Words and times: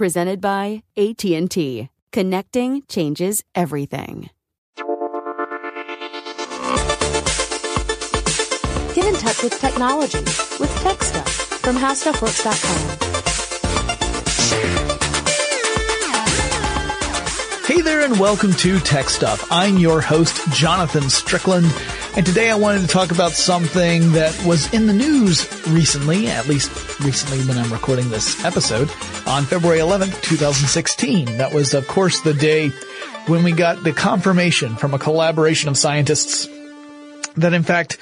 Presented 0.00 0.40
by 0.40 0.82
AT&T. 0.96 1.90
Connecting 2.10 2.82
changes 2.88 3.44
everything. 3.54 4.30
Get 8.94 9.04
in 9.04 9.14
touch 9.16 9.42
with 9.42 9.60
technology 9.60 10.20
with 10.58 10.74
Tech 10.80 11.02
Stuff 11.02 11.28
from 11.60 11.76
HowStuffWorks.com. 11.76 13.10
Hey 17.66 17.82
there, 17.82 18.00
and 18.00 18.18
welcome 18.18 18.54
to 18.54 18.80
Tech 18.80 19.10
Stuff. 19.10 19.46
I'm 19.52 19.76
your 19.76 20.00
host, 20.00 20.40
Jonathan 20.50 21.10
Strickland, 21.10 21.66
and 22.16 22.26
today 22.26 22.50
I 22.50 22.56
wanted 22.56 22.80
to 22.82 22.88
talk 22.88 23.12
about 23.12 23.32
something 23.32 24.12
that 24.12 24.44
was 24.44 24.72
in 24.74 24.86
the 24.86 24.92
news 24.92 25.48
recently, 25.68 26.26
at 26.26 26.48
least 26.48 26.70
recently 27.00 27.38
when 27.46 27.56
I'm 27.56 27.72
recording 27.72 28.10
this 28.10 28.44
episode, 28.44 28.90
on 29.26 29.44
February 29.44 29.78
11th, 29.78 30.20
2016. 30.22 31.38
That 31.38 31.54
was, 31.54 31.72
of 31.72 31.86
course, 31.86 32.20
the 32.20 32.34
day 32.34 32.70
when 33.26 33.44
we 33.44 33.52
got 33.52 33.84
the 33.84 33.92
confirmation 33.92 34.74
from 34.76 34.92
a 34.92 34.98
collaboration 34.98 35.68
of 35.68 35.78
scientists 35.78 36.48
that, 37.36 37.54
in 37.54 37.62
fact, 37.62 37.96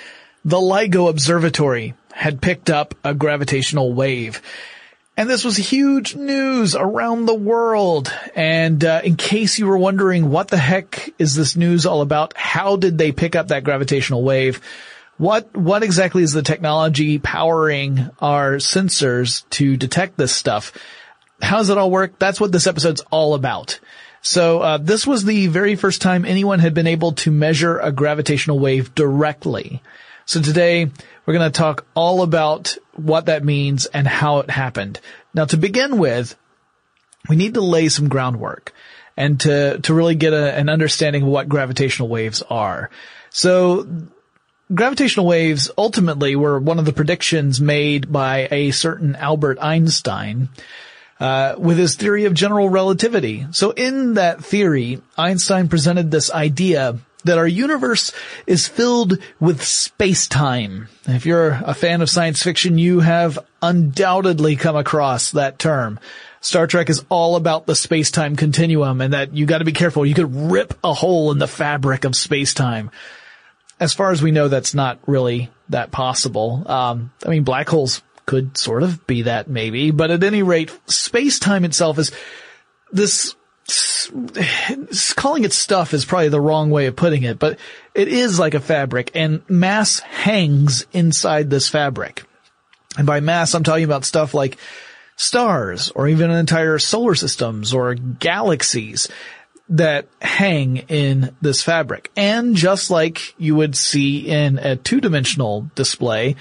the 0.44 0.56
LIGO 0.56 1.10
Observatory 1.10 1.94
had 2.12 2.40
picked 2.40 2.70
up 2.70 2.94
a 3.04 3.14
gravitational 3.14 3.92
wave. 3.92 4.40
And 5.18 5.28
this 5.28 5.44
was 5.44 5.56
huge 5.56 6.14
news 6.14 6.76
around 6.76 7.26
the 7.26 7.34
world. 7.34 8.14
And 8.36 8.84
uh, 8.84 9.00
in 9.02 9.16
case 9.16 9.58
you 9.58 9.66
were 9.66 9.76
wondering 9.76 10.30
what 10.30 10.46
the 10.46 10.56
heck 10.56 11.12
is 11.18 11.34
this 11.34 11.56
news 11.56 11.86
all 11.86 12.02
about, 12.02 12.36
how 12.36 12.76
did 12.76 12.98
they 12.98 13.10
pick 13.10 13.34
up 13.34 13.48
that 13.48 13.64
gravitational 13.64 14.22
wave? 14.22 14.60
What 15.16 15.56
what 15.56 15.82
exactly 15.82 16.22
is 16.22 16.34
the 16.34 16.42
technology 16.42 17.18
powering 17.18 18.10
our 18.20 18.58
sensors 18.58 19.42
to 19.50 19.76
detect 19.76 20.16
this 20.16 20.32
stuff? 20.32 20.72
How 21.42 21.56
does 21.56 21.70
it 21.70 21.78
all 21.78 21.90
work? 21.90 22.20
That's 22.20 22.40
what 22.40 22.52
this 22.52 22.68
episode's 22.68 23.02
all 23.10 23.34
about. 23.34 23.80
So 24.22 24.60
uh, 24.60 24.78
this 24.78 25.04
was 25.04 25.24
the 25.24 25.48
very 25.48 25.74
first 25.74 26.00
time 26.00 26.24
anyone 26.24 26.60
had 26.60 26.74
been 26.74 26.86
able 26.86 27.14
to 27.14 27.32
measure 27.32 27.80
a 27.80 27.90
gravitational 27.90 28.60
wave 28.60 28.94
directly. 28.94 29.82
So 30.26 30.40
today 30.40 30.92
we're 31.26 31.34
going 31.34 31.50
to 31.50 31.58
talk 31.58 31.86
all 31.94 32.22
about 32.22 32.76
what 32.98 33.26
that 33.26 33.44
means 33.44 33.86
and 33.86 34.06
how 34.06 34.38
it 34.40 34.50
happened. 34.50 35.00
Now 35.34 35.44
to 35.46 35.56
begin 35.56 35.98
with, 35.98 36.36
we 37.28 37.36
need 37.36 37.54
to 37.54 37.60
lay 37.60 37.88
some 37.88 38.08
groundwork 38.08 38.72
and 39.16 39.40
to, 39.40 39.78
to 39.80 39.94
really 39.94 40.14
get 40.14 40.32
a, 40.32 40.54
an 40.54 40.68
understanding 40.68 41.22
of 41.22 41.28
what 41.28 41.48
gravitational 41.48 42.08
waves 42.08 42.42
are. 42.42 42.90
So 43.30 43.86
gravitational 44.72 45.26
waves 45.26 45.70
ultimately 45.76 46.36
were 46.36 46.58
one 46.58 46.78
of 46.78 46.84
the 46.84 46.92
predictions 46.92 47.60
made 47.60 48.12
by 48.12 48.48
a 48.50 48.70
certain 48.70 49.16
Albert 49.16 49.58
Einstein. 49.60 50.48
Uh, 51.20 51.56
with 51.58 51.76
his 51.76 51.96
theory 51.96 52.26
of 52.26 52.32
general 52.32 52.70
relativity. 52.70 53.44
So 53.50 53.72
in 53.72 54.14
that 54.14 54.44
theory, 54.44 55.02
Einstein 55.16 55.68
presented 55.68 56.12
this 56.12 56.30
idea 56.30 57.00
that 57.24 57.38
our 57.38 57.46
universe 57.46 58.12
is 58.46 58.68
filled 58.68 59.18
with 59.40 59.62
space-time. 59.62 60.88
If 61.06 61.26
you're 61.26 61.58
a 61.64 61.74
fan 61.74 62.00
of 62.00 62.10
science 62.10 62.42
fiction, 62.42 62.78
you 62.78 63.00
have 63.00 63.38
undoubtedly 63.60 64.56
come 64.56 64.76
across 64.76 65.32
that 65.32 65.58
term. 65.58 65.98
Star 66.40 66.68
Trek 66.68 66.88
is 66.88 67.04
all 67.08 67.34
about 67.34 67.66
the 67.66 67.74
space-time 67.74 68.36
continuum 68.36 69.00
and 69.00 69.12
that 69.12 69.34
you 69.34 69.46
gotta 69.46 69.64
be 69.64 69.72
careful. 69.72 70.06
You 70.06 70.14
could 70.14 70.34
rip 70.34 70.78
a 70.84 70.94
hole 70.94 71.32
in 71.32 71.38
the 71.38 71.48
fabric 71.48 72.04
of 72.04 72.14
space-time. 72.14 72.90
As 73.80 73.94
far 73.94 74.12
as 74.12 74.22
we 74.22 74.30
know, 74.30 74.48
that's 74.48 74.74
not 74.74 75.00
really 75.06 75.50
that 75.68 75.90
possible. 75.90 76.62
Um, 76.66 77.12
I 77.26 77.30
mean, 77.30 77.42
black 77.42 77.68
holes 77.68 78.02
could 78.26 78.56
sort 78.56 78.82
of 78.82 79.06
be 79.06 79.22
that 79.22 79.48
maybe, 79.48 79.90
but 79.90 80.10
at 80.10 80.22
any 80.22 80.42
rate, 80.42 80.70
space-time 80.86 81.64
itself 81.64 81.98
is 81.98 82.12
this 82.92 83.34
calling 85.16 85.44
it 85.44 85.52
stuff 85.52 85.92
is 85.92 86.04
probably 86.04 86.28
the 86.28 86.40
wrong 86.40 86.70
way 86.70 86.86
of 86.86 86.96
putting 86.96 87.22
it, 87.22 87.38
but 87.38 87.58
it 87.94 88.08
is 88.08 88.38
like 88.38 88.54
a 88.54 88.60
fabric 88.60 89.10
and 89.14 89.42
mass 89.48 90.00
hangs 90.00 90.86
inside 90.92 91.50
this 91.50 91.68
fabric. 91.68 92.24
And 92.96 93.06
by 93.06 93.20
mass, 93.20 93.54
I'm 93.54 93.64
talking 93.64 93.84
about 93.84 94.04
stuff 94.04 94.34
like 94.34 94.56
stars 95.16 95.90
or 95.90 96.08
even 96.08 96.30
entire 96.30 96.78
solar 96.78 97.14
systems 97.14 97.74
or 97.74 97.94
galaxies 97.94 99.08
that 99.68 100.06
hang 100.22 100.78
in 100.88 101.34
this 101.42 101.62
fabric. 101.62 102.10
And 102.16 102.54
just 102.54 102.90
like 102.90 103.34
you 103.38 103.54
would 103.56 103.76
see 103.76 104.28
in 104.28 104.58
a 104.58 104.76
two-dimensional 104.76 105.70
display, 105.74 106.36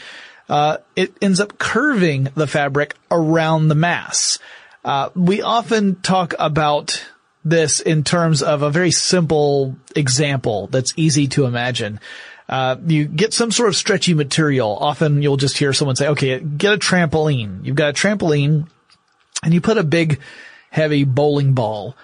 uh, 0.47 0.77
it 0.95 1.13
ends 1.21 1.41
up 1.41 1.57
curving 1.57 2.29
the 2.35 2.47
fabric 2.47 2.95
around 3.11 3.67
the 3.67 3.75
mass. 3.75 4.39
Uh, 4.85 5.09
we 5.15 5.41
often 5.41 5.95
talk 5.95 6.33
about 6.39 7.03
this 7.49 7.79
in 7.79 8.03
terms 8.03 8.43
of 8.43 8.61
a 8.61 8.69
very 8.69 8.91
simple 8.91 9.75
example 9.95 10.67
that's 10.67 10.93
easy 10.95 11.27
to 11.29 11.45
imagine. 11.45 11.99
Uh, 12.49 12.77
you 12.85 13.05
get 13.05 13.33
some 13.33 13.51
sort 13.51 13.69
of 13.69 13.75
stretchy 13.75 14.13
material. 14.13 14.77
Often 14.79 15.21
you'll 15.21 15.37
just 15.37 15.57
hear 15.57 15.73
someone 15.73 15.95
say, 15.95 16.07
okay, 16.09 16.39
get 16.39 16.73
a 16.73 16.77
trampoline. 16.77 17.65
You've 17.65 17.75
got 17.75 17.89
a 17.89 17.93
trampoline 17.93 18.67
and 19.43 19.53
you 19.53 19.61
put 19.61 19.77
a 19.77 19.83
big 19.83 20.19
heavy 20.69 21.03
bowling 21.03 21.53
ball 21.53 21.95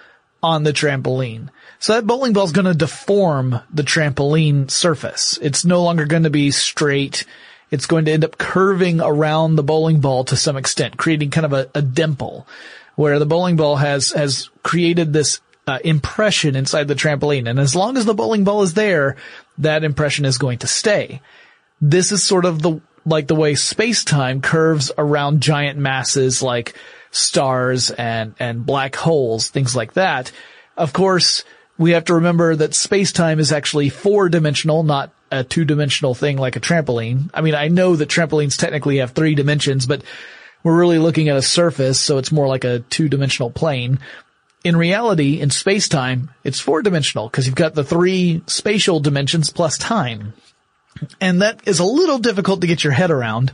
on 0.42 0.62
the 0.62 0.72
trampoline. 0.72 1.48
So 1.78 1.94
that 1.94 2.06
bowling 2.06 2.34
ball 2.34 2.44
is 2.44 2.52
going 2.52 2.66
to 2.66 2.74
deform 2.74 3.60
the 3.72 3.82
trampoline 3.82 4.70
surface. 4.70 5.38
It's 5.40 5.64
no 5.64 5.82
longer 5.82 6.04
going 6.04 6.22
to 6.24 6.30
be 6.30 6.50
straight. 6.50 7.24
It's 7.70 7.86
going 7.86 8.04
to 8.04 8.12
end 8.12 8.24
up 8.24 8.38
curving 8.38 9.00
around 9.00 9.56
the 9.56 9.62
bowling 9.62 10.00
ball 10.00 10.24
to 10.24 10.36
some 10.36 10.56
extent, 10.56 10.96
creating 10.96 11.30
kind 11.30 11.46
of 11.46 11.52
a, 11.52 11.70
a 11.74 11.82
dimple 11.82 12.46
where 12.96 13.18
the 13.18 13.26
bowling 13.26 13.56
ball 13.56 13.76
has, 13.76 14.12
has 14.12 14.50
created 14.62 15.12
this 15.12 15.40
uh, 15.66 15.78
impression 15.84 16.56
inside 16.56 16.88
the 16.88 16.94
trampoline. 16.94 17.48
And 17.48 17.58
as 17.58 17.74
long 17.74 17.96
as 17.96 18.04
the 18.04 18.14
bowling 18.14 18.44
ball 18.44 18.62
is 18.62 18.74
there, 18.74 19.16
that 19.58 19.84
impression 19.84 20.24
is 20.24 20.38
going 20.38 20.58
to 20.58 20.66
stay. 20.66 21.20
This 21.80 22.12
is 22.12 22.22
sort 22.22 22.44
of 22.44 22.62
the, 22.62 22.80
like 23.06 23.26
the 23.26 23.34
way 23.34 23.54
space-time 23.54 24.40
curves 24.40 24.92
around 24.96 25.40
giant 25.40 25.78
masses 25.78 26.42
like 26.42 26.74
stars 27.10 27.90
and, 27.90 28.34
and 28.38 28.66
black 28.66 28.96
holes, 28.96 29.48
things 29.48 29.74
like 29.74 29.94
that. 29.94 30.32
Of 30.76 30.92
course, 30.92 31.44
we 31.78 31.92
have 31.92 32.04
to 32.06 32.14
remember 32.14 32.54
that 32.54 32.74
space-time 32.74 33.40
is 33.40 33.52
actually 33.52 33.88
four-dimensional, 33.88 34.82
not 34.84 35.12
a 35.30 35.42
two-dimensional 35.42 36.14
thing 36.14 36.36
like 36.36 36.56
a 36.56 36.60
trampoline. 36.60 37.30
I 37.34 37.40
mean, 37.40 37.54
I 37.54 37.68
know 37.68 37.96
that 37.96 38.08
trampolines 38.08 38.56
technically 38.56 38.98
have 38.98 39.12
three 39.12 39.34
dimensions, 39.34 39.86
but 39.86 40.02
we're 40.64 40.76
really 40.76 40.98
looking 40.98 41.28
at 41.28 41.36
a 41.36 41.42
surface, 41.42 42.00
so 42.00 42.18
it's 42.18 42.32
more 42.32 42.48
like 42.48 42.64
a 42.64 42.80
two-dimensional 42.80 43.50
plane. 43.50 44.00
In 44.64 44.76
reality, 44.76 45.40
in 45.40 45.50
space-time, 45.50 46.30
it's 46.42 46.58
four-dimensional 46.58 47.28
because 47.28 47.46
you've 47.46 47.54
got 47.54 47.74
the 47.74 47.84
three 47.84 48.42
spatial 48.46 48.98
dimensions 48.98 49.50
plus 49.50 49.78
time. 49.78 50.32
And 51.20 51.42
that 51.42 51.60
is 51.68 51.80
a 51.80 51.84
little 51.84 52.18
difficult 52.18 52.62
to 52.62 52.66
get 52.66 52.82
your 52.82 52.94
head 52.94 53.10
around. 53.10 53.52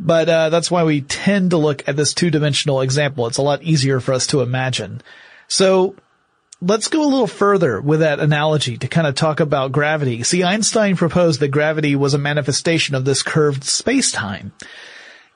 But 0.00 0.28
uh, 0.28 0.48
that's 0.48 0.72
why 0.72 0.82
we 0.82 1.02
tend 1.02 1.50
to 1.50 1.56
look 1.56 1.88
at 1.88 1.94
this 1.94 2.14
two-dimensional 2.14 2.80
example. 2.80 3.28
It's 3.28 3.38
a 3.38 3.42
lot 3.42 3.62
easier 3.62 4.00
for 4.00 4.12
us 4.12 4.26
to 4.28 4.40
imagine. 4.40 5.02
So 5.46 5.94
let's 6.60 6.88
go 6.88 7.04
a 7.04 7.06
little 7.06 7.28
further 7.28 7.80
with 7.80 8.00
that 8.00 8.18
analogy 8.18 8.76
to 8.78 8.88
kind 8.88 9.06
of 9.06 9.14
talk 9.14 9.38
about 9.38 9.70
gravity. 9.70 10.24
See, 10.24 10.42
Einstein 10.42 10.96
proposed 10.96 11.38
that 11.40 11.48
gravity 11.48 11.94
was 11.94 12.14
a 12.14 12.18
manifestation 12.18 12.96
of 12.96 13.04
this 13.04 13.22
curved 13.22 13.62
space-time. 13.62 14.50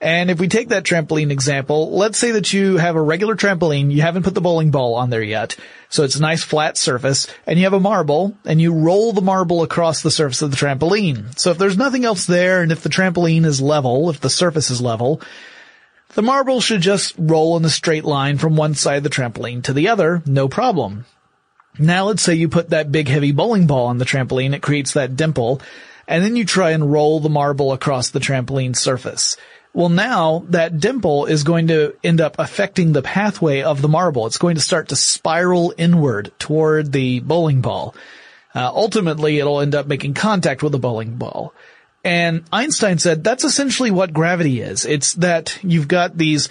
And 0.00 0.30
if 0.30 0.38
we 0.38 0.46
take 0.46 0.68
that 0.68 0.84
trampoline 0.84 1.32
example, 1.32 1.90
let's 1.90 2.18
say 2.18 2.30
that 2.32 2.52
you 2.52 2.76
have 2.76 2.94
a 2.94 3.02
regular 3.02 3.34
trampoline, 3.34 3.90
you 3.90 4.02
haven't 4.02 4.22
put 4.22 4.34
the 4.34 4.40
bowling 4.40 4.70
ball 4.70 4.94
on 4.94 5.10
there 5.10 5.22
yet, 5.22 5.56
so 5.88 6.04
it's 6.04 6.14
a 6.14 6.20
nice 6.20 6.44
flat 6.44 6.76
surface, 6.76 7.26
and 7.46 7.58
you 7.58 7.64
have 7.64 7.72
a 7.72 7.80
marble, 7.80 8.36
and 8.44 8.60
you 8.60 8.72
roll 8.72 9.12
the 9.12 9.20
marble 9.20 9.64
across 9.64 10.02
the 10.02 10.10
surface 10.12 10.40
of 10.40 10.52
the 10.52 10.56
trampoline. 10.56 11.36
So 11.36 11.50
if 11.50 11.58
there's 11.58 11.76
nothing 11.76 12.04
else 12.04 12.26
there, 12.26 12.62
and 12.62 12.70
if 12.70 12.82
the 12.84 12.88
trampoline 12.88 13.44
is 13.44 13.60
level, 13.60 14.08
if 14.08 14.20
the 14.20 14.30
surface 14.30 14.70
is 14.70 14.80
level, 14.80 15.20
the 16.14 16.22
marble 16.22 16.60
should 16.60 16.80
just 16.80 17.16
roll 17.18 17.56
in 17.56 17.64
a 17.64 17.68
straight 17.68 18.04
line 18.04 18.38
from 18.38 18.54
one 18.54 18.74
side 18.74 18.98
of 18.98 19.02
the 19.02 19.10
trampoline 19.10 19.64
to 19.64 19.72
the 19.72 19.88
other, 19.88 20.22
no 20.24 20.48
problem. 20.48 21.06
Now 21.76 22.04
let's 22.04 22.22
say 22.22 22.34
you 22.34 22.48
put 22.48 22.70
that 22.70 22.92
big 22.92 23.08
heavy 23.08 23.32
bowling 23.32 23.66
ball 23.66 23.86
on 23.86 23.98
the 23.98 24.04
trampoline, 24.04 24.54
it 24.54 24.62
creates 24.62 24.92
that 24.92 25.16
dimple, 25.16 25.60
and 26.06 26.22
then 26.22 26.36
you 26.36 26.44
try 26.44 26.70
and 26.70 26.92
roll 26.92 27.18
the 27.18 27.28
marble 27.28 27.72
across 27.72 28.10
the 28.10 28.20
trampoline 28.20 28.76
surface. 28.76 29.36
Well, 29.78 29.90
now 29.90 30.44
that 30.48 30.80
dimple 30.80 31.26
is 31.26 31.44
going 31.44 31.69
to 31.69 31.94
end 32.02 32.20
up 32.20 32.34
affecting 32.40 32.90
the 32.90 33.00
pathway 33.00 33.62
of 33.62 33.80
the 33.80 33.86
marble. 33.86 34.26
It's 34.26 34.36
going 34.36 34.56
to 34.56 34.60
start 34.60 34.88
to 34.88 34.96
spiral 34.96 35.72
inward 35.78 36.32
toward 36.36 36.90
the 36.90 37.20
bowling 37.20 37.60
ball. 37.60 37.94
Uh, 38.52 38.72
ultimately, 38.75 39.38
it'll 39.38 39.60
end 39.60 39.76
up 39.76 39.86
making 39.86 40.14
contact 40.14 40.64
with 40.64 40.72
the 40.72 40.80
bowling 40.80 41.14
ball. 41.14 41.54
And 42.02 42.42
Einstein 42.52 42.98
said 42.98 43.22
that's 43.22 43.44
essentially 43.44 43.92
what 43.92 44.12
gravity 44.12 44.62
is. 44.62 44.84
It's 44.84 45.12
that 45.14 45.56
you've 45.62 45.86
got 45.86 46.19
these 46.19 46.48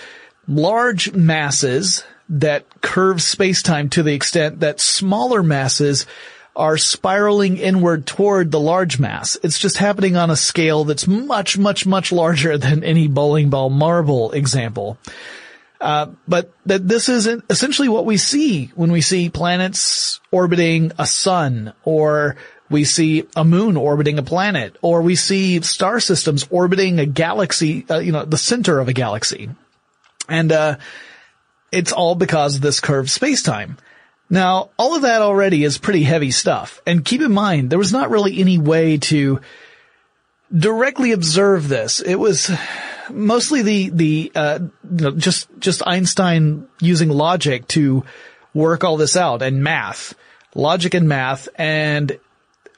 large 0.48 1.12
masses 1.12 2.06
that 2.30 2.80
curve 2.80 3.22
space-time 3.22 3.90
to 3.90 4.04
the 4.04 4.14
extent 4.14 4.62
that 4.62 4.80
smaller 4.80 5.44
masses 5.44 6.06
are 6.58 6.78
spiraling 6.78 7.58
inward 7.58 8.06
toward 8.06 8.52
the 8.52 8.60
large 8.60 9.00
mass. 9.00 9.38
It's 9.44 9.60
just 9.60 9.78
happening 9.78 10.18
on 10.18 10.32
a 10.32 10.36
scale 10.36 10.84
that's 10.84 11.08
much, 11.08 11.58
much, 11.58 11.86
much 11.86 12.12
larger 12.12 12.58
than 12.58 12.84
any 12.84 13.08
bowling 13.08 13.50
ball 13.50 13.70
marble 13.70 14.32
example. 14.32 14.98
Uh, 15.80 16.08
but 16.28 16.52
that 16.66 16.88
this 16.88 17.08
is 17.08 17.28
essentially 17.50 17.88
what 17.88 18.06
we 18.06 18.18
see 18.18 18.72
when 18.74 18.92
we 18.92 19.02
see 19.02 19.30
planets 19.30 20.20
orbiting 20.32 20.92
a 20.98 21.06
sun 21.06 21.74
or 21.84 22.36
we 22.70 22.84
see 22.84 23.28
a 23.36 23.46
moon 23.46 23.78
orbiting 23.78 24.18
a 24.18 24.24
planet 24.24 24.76
or 24.82 25.04
we 25.04 25.16
see 25.16 25.62
star 25.62 26.00
systems 26.00 26.48
orbiting 26.50 27.00
a 27.00 27.06
galaxy, 27.06 27.86
uh, 27.90 28.00
you 28.00 28.12
know, 28.12 28.26
the 28.26 28.38
center 28.38 28.80
of 28.80 28.88
a 28.88 28.94
galaxy. 28.94 29.50
And, 30.28 30.52
uh, 30.52 30.78
it's 31.72 31.92
all 31.92 32.16
because 32.16 32.56
of 32.56 32.62
this 32.62 32.80
curved 32.80 33.10
space-time. 33.10 33.78
Now, 34.30 34.70
all 34.78 34.96
of 34.96 35.04
that 35.04 35.22
already 35.22 35.64
is 35.64 35.78
pretty 35.78 36.04
heavy 36.04 36.32
stuff. 36.32 36.82
And 36.86 37.06
keep 37.06 37.22
in 37.22 37.32
mind, 37.32 37.70
there 37.70 37.80
was 37.80 37.94
not 37.94 38.10
really 38.10 38.40
any 38.40 38.58
way 38.58 38.98
to 38.98 39.40
directly 40.56 41.14
observe 41.14 41.68
this. 41.68 42.02
It 42.02 42.16
was 42.16 42.52
mostly 43.10 43.62
the, 43.62 43.90
the, 43.90 44.32
uh, 44.36 44.60
you 44.84 45.04
know, 45.06 45.12
just, 45.12 45.48
just 45.60 45.86
Einstein 45.86 46.68
using 46.82 47.10
logic 47.10 47.68
to 47.70 48.04
work 48.54 48.84
all 48.84 48.98
this 48.98 49.16
out 49.16 49.42
and 49.42 49.64
math, 49.64 50.14
logic 50.56 50.94
and 50.94 51.08
math. 51.08 51.48
And 51.56 52.20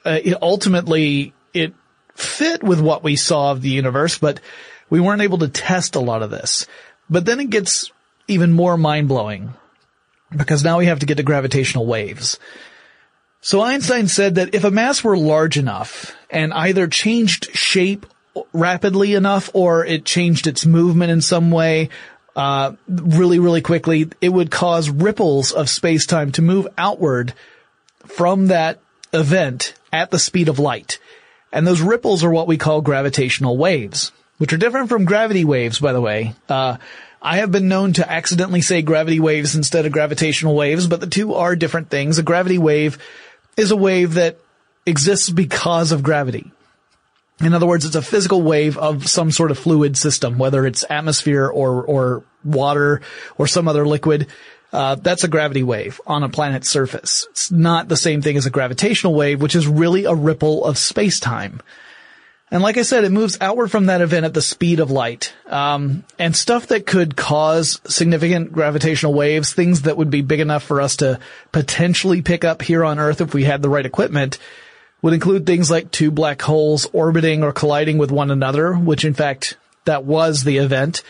uh, 0.04 0.18
it 0.22 0.40
ultimately, 0.40 1.32
it 1.52 1.74
fit 2.14 2.62
with 2.62 2.80
what 2.80 3.02
we 3.02 3.16
saw 3.16 3.50
of 3.50 3.62
the 3.62 3.70
universe, 3.70 4.18
but 4.18 4.40
we 4.88 5.00
weren't 5.00 5.22
able 5.22 5.38
to 5.38 5.48
test 5.48 5.96
a 5.96 6.00
lot 6.00 6.22
of 6.22 6.30
this. 6.30 6.66
But 7.08 7.24
then 7.24 7.40
it 7.40 7.50
gets 7.50 7.90
even 8.28 8.52
more 8.52 8.76
mind 8.76 9.08
blowing 9.08 9.54
because 10.34 10.64
now 10.64 10.78
we 10.78 10.86
have 10.86 11.00
to 11.00 11.06
get 11.06 11.16
to 11.16 11.22
gravitational 11.22 11.86
waves. 11.86 12.38
So 13.40 13.62
Einstein 13.62 14.06
said 14.06 14.34
that 14.34 14.54
if 14.54 14.64
a 14.64 14.70
mass 14.70 15.02
were 15.02 15.16
large 15.16 15.56
enough 15.56 16.14
and 16.28 16.52
either 16.52 16.86
changed 16.86 17.56
shape 17.56 18.06
rapidly 18.52 19.14
enough 19.14 19.50
or 19.54 19.84
it 19.84 20.04
changed 20.04 20.46
its 20.46 20.66
movement 20.66 21.10
in 21.10 21.20
some 21.20 21.50
way, 21.50 21.88
uh, 22.36 22.72
really, 22.86 23.38
really 23.38 23.62
quickly, 23.62 24.10
it 24.20 24.28
would 24.28 24.50
cause 24.50 24.90
ripples 24.90 25.52
of 25.52 25.68
space-time 25.68 26.32
to 26.32 26.42
move 26.42 26.68
outward 26.76 27.32
from 28.06 28.48
that 28.48 28.78
event 29.12 29.74
at 29.92 30.10
the 30.10 30.18
speed 30.18 30.48
of 30.48 30.58
light. 30.58 30.98
And 31.52 31.66
those 31.66 31.80
ripples 31.80 32.22
are 32.22 32.30
what 32.30 32.46
we 32.46 32.58
call 32.58 32.80
gravitational 32.82 33.56
waves, 33.56 34.12
which 34.38 34.52
are 34.52 34.58
different 34.58 34.88
from 34.88 35.04
gravity 35.04 35.44
waves, 35.44 35.80
by 35.80 35.92
the 35.92 36.00
way. 36.00 36.34
Uh, 36.48 36.76
I 37.22 37.38
have 37.38 37.52
been 37.52 37.68
known 37.68 37.92
to 37.94 38.10
accidentally 38.10 38.62
say 38.62 38.82
gravity 38.82 39.20
waves 39.20 39.54
instead 39.54 39.84
of 39.84 39.92
gravitational 39.92 40.54
waves, 40.54 40.86
but 40.86 41.00
the 41.00 41.06
two 41.06 41.34
are 41.34 41.54
different 41.54 41.90
things. 41.90 42.18
A 42.18 42.22
gravity 42.22 42.58
wave 42.58 42.98
is 43.56 43.70
a 43.70 43.76
wave 43.76 44.14
that 44.14 44.38
exists 44.86 45.28
because 45.28 45.92
of 45.92 46.02
gravity. 46.02 46.50
In 47.40 47.54
other 47.54 47.66
words, 47.66 47.84
it's 47.84 47.96
a 47.96 48.02
physical 48.02 48.42
wave 48.42 48.76
of 48.78 49.06
some 49.08 49.30
sort 49.30 49.50
of 49.50 49.58
fluid 49.58 49.96
system, 49.96 50.38
whether 50.38 50.66
it's 50.66 50.84
atmosphere 50.88 51.46
or, 51.46 51.82
or 51.82 52.22
water 52.44 53.00
or 53.38 53.46
some 53.46 53.68
other 53.68 53.86
liquid. 53.86 54.26
Uh, 54.72 54.94
that's 54.94 55.24
a 55.24 55.28
gravity 55.28 55.62
wave 55.62 56.00
on 56.06 56.22
a 56.22 56.28
planet's 56.28 56.70
surface. 56.70 57.26
It's 57.30 57.50
not 57.50 57.88
the 57.88 57.96
same 57.96 58.22
thing 58.22 58.36
as 58.36 58.46
a 58.46 58.50
gravitational 58.50 59.14
wave, 59.14 59.42
which 59.42 59.56
is 59.56 59.66
really 59.66 60.04
a 60.04 60.14
ripple 60.14 60.64
of 60.64 60.78
space-time. 60.78 61.60
And 62.52 62.62
like 62.62 62.76
I 62.76 62.82
said, 62.82 63.04
it 63.04 63.12
moves 63.12 63.38
outward 63.40 63.70
from 63.70 63.86
that 63.86 64.00
event 64.00 64.26
at 64.26 64.34
the 64.34 64.42
speed 64.42 64.80
of 64.80 64.90
light. 64.90 65.32
Um, 65.46 66.04
and 66.18 66.34
stuff 66.34 66.66
that 66.68 66.84
could 66.84 67.16
cause 67.16 67.80
significant 67.86 68.52
gravitational 68.52 69.14
waves, 69.14 69.52
things 69.52 69.82
that 69.82 69.96
would 69.96 70.10
be 70.10 70.22
big 70.22 70.40
enough 70.40 70.64
for 70.64 70.80
us 70.80 70.96
to 70.96 71.20
potentially 71.52 72.22
pick 72.22 72.44
up 72.44 72.60
here 72.60 72.84
on 72.84 72.98
Earth 72.98 73.20
if 73.20 73.34
we 73.34 73.44
had 73.44 73.62
the 73.62 73.68
right 73.68 73.86
equipment, 73.86 74.38
would 75.00 75.14
include 75.14 75.46
things 75.46 75.70
like 75.70 75.92
two 75.92 76.10
black 76.10 76.42
holes 76.42 76.86
orbiting 76.92 77.44
or 77.44 77.52
colliding 77.52 77.98
with 77.98 78.10
one 78.10 78.32
another, 78.32 78.74
which 78.74 79.04
in 79.04 79.14
fact, 79.14 79.56
that 79.84 80.04
was 80.04 80.42
the 80.42 80.58
event 80.58 81.02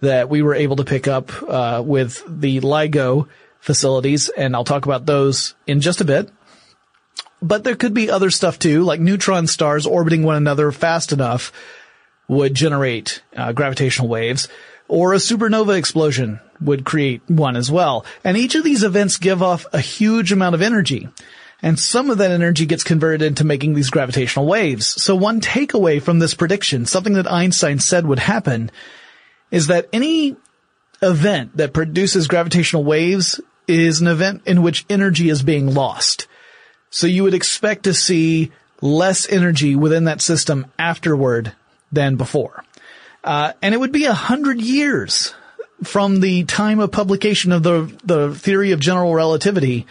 that 0.00 0.30
we 0.30 0.42
were 0.42 0.54
able 0.54 0.76
to 0.76 0.84
pick 0.84 1.06
up, 1.06 1.30
uh, 1.42 1.82
with 1.84 2.24
the 2.26 2.60
LIGO 2.60 3.28
facilities. 3.60 4.28
And 4.30 4.56
I'll 4.56 4.64
talk 4.64 4.86
about 4.86 5.04
those 5.04 5.54
in 5.66 5.80
just 5.80 6.00
a 6.00 6.04
bit. 6.04 6.30
But 7.40 7.64
there 7.64 7.76
could 7.76 7.94
be 7.94 8.10
other 8.10 8.30
stuff 8.30 8.58
too, 8.58 8.82
like 8.82 9.00
neutron 9.00 9.46
stars 9.46 9.86
orbiting 9.86 10.22
one 10.22 10.36
another 10.36 10.72
fast 10.72 11.12
enough 11.12 11.52
would 12.26 12.54
generate 12.54 13.22
uh, 13.36 13.52
gravitational 13.52 14.08
waves, 14.08 14.48
or 14.86 15.12
a 15.12 15.18
supernova 15.18 15.76
explosion 15.76 16.40
would 16.60 16.84
create 16.84 17.22
one 17.26 17.56
as 17.56 17.70
well. 17.70 18.04
And 18.24 18.36
each 18.36 18.54
of 18.54 18.64
these 18.64 18.82
events 18.82 19.16
give 19.16 19.42
off 19.42 19.66
a 19.72 19.80
huge 19.80 20.32
amount 20.32 20.54
of 20.54 20.62
energy. 20.62 21.08
And 21.60 21.78
some 21.78 22.10
of 22.10 22.18
that 22.18 22.30
energy 22.30 22.66
gets 22.66 22.84
converted 22.84 23.22
into 23.22 23.44
making 23.44 23.74
these 23.74 23.90
gravitational 23.90 24.46
waves. 24.46 24.86
So 24.86 25.16
one 25.16 25.40
takeaway 25.40 26.00
from 26.00 26.20
this 26.20 26.34
prediction, 26.34 26.86
something 26.86 27.14
that 27.14 27.30
Einstein 27.30 27.80
said 27.80 28.06
would 28.06 28.20
happen, 28.20 28.70
is 29.50 29.66
that 29.66 29.88
any 29.92 30.36
event 31.02 31.56
that 31.56 31.72
produces 31.72 32.28
gravitational 32.28 32.84
waves 32.84 33.40
is 33.66 34.00
an 34.00 34.06
event 34.06 34.42
in 34.46 34.62
which 34.62 34.86
energy 34.88 35.30
is 35.30 35.42
being 35.42 35.74
lost. 35.74 36.27
So 36.90 37.06
you 37.06 37.22
would 37.22 37.34
expect 37.34 37.84
to 37.84 37.94
see 37.94 38.52
less 38.80 39.28
energy 39.28 39.76
within 39.76 40.04
that 40.04 40.20
system 40.20 40.66
afterward 40.78 41.52
than 41.92 42.16
before. 42.16 42.64
Uh, 43.24 43.52
and 43.60 43.74
it 43.74 43.78
would 43.78 43.92
be 43.92 44.04
a 44.04 44.14
hundred 44.14 44.60
years 44.60 45.34
from 45.84 46.20
the 46.20 46.44
time 46.44 46.80
of 46.80 46.90
publication 46.90 47.52
of 47.52 47.62
the, 47.62 47.92
the 48.04 48.34
theory 48.34 48.72
of 48.72 48.80
general 48.80 49.14
relativity 49.14 49.86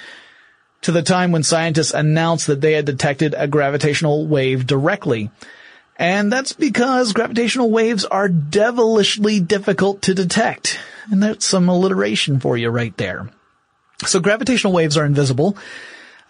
to 0.81 0.91
the 0.91 1.01
time 1.01 1.31
when 1.31 1.43
scientists 1.43 1.93
announced 1.93 2.47
that 2.47 2.61
they 2.61 2.73
had 2.73 2.85
detected 2.85 3.35
a 3.37 3.47
gravitational 3.47 4.27
wave 4.27 4.67
directly. 4.67 5.31
And 5.97 6.31
that's 6.31 6.53
because 6.53 7.13
gravitational 7.13 7.71
waves 7.71 8.05
are 8.05 8.29
devilishly 8.29 9.39
difficult 9.39 10.03
to 10.03 10.13
detect. 10.13 10.79
And 11.09 11.23
that's 11.23 11.45
some 11.45 11.69
alliteration 11.69 12.39
for 12.39 12.55
you 12.55 12.69
right 12.69 12.95
there. 12.97 13.29
So 14.05 14.19
gravitational 14.19 14.73
waves 14.73 14.97
are 14.97 15.05
invisible. 15.05 15.57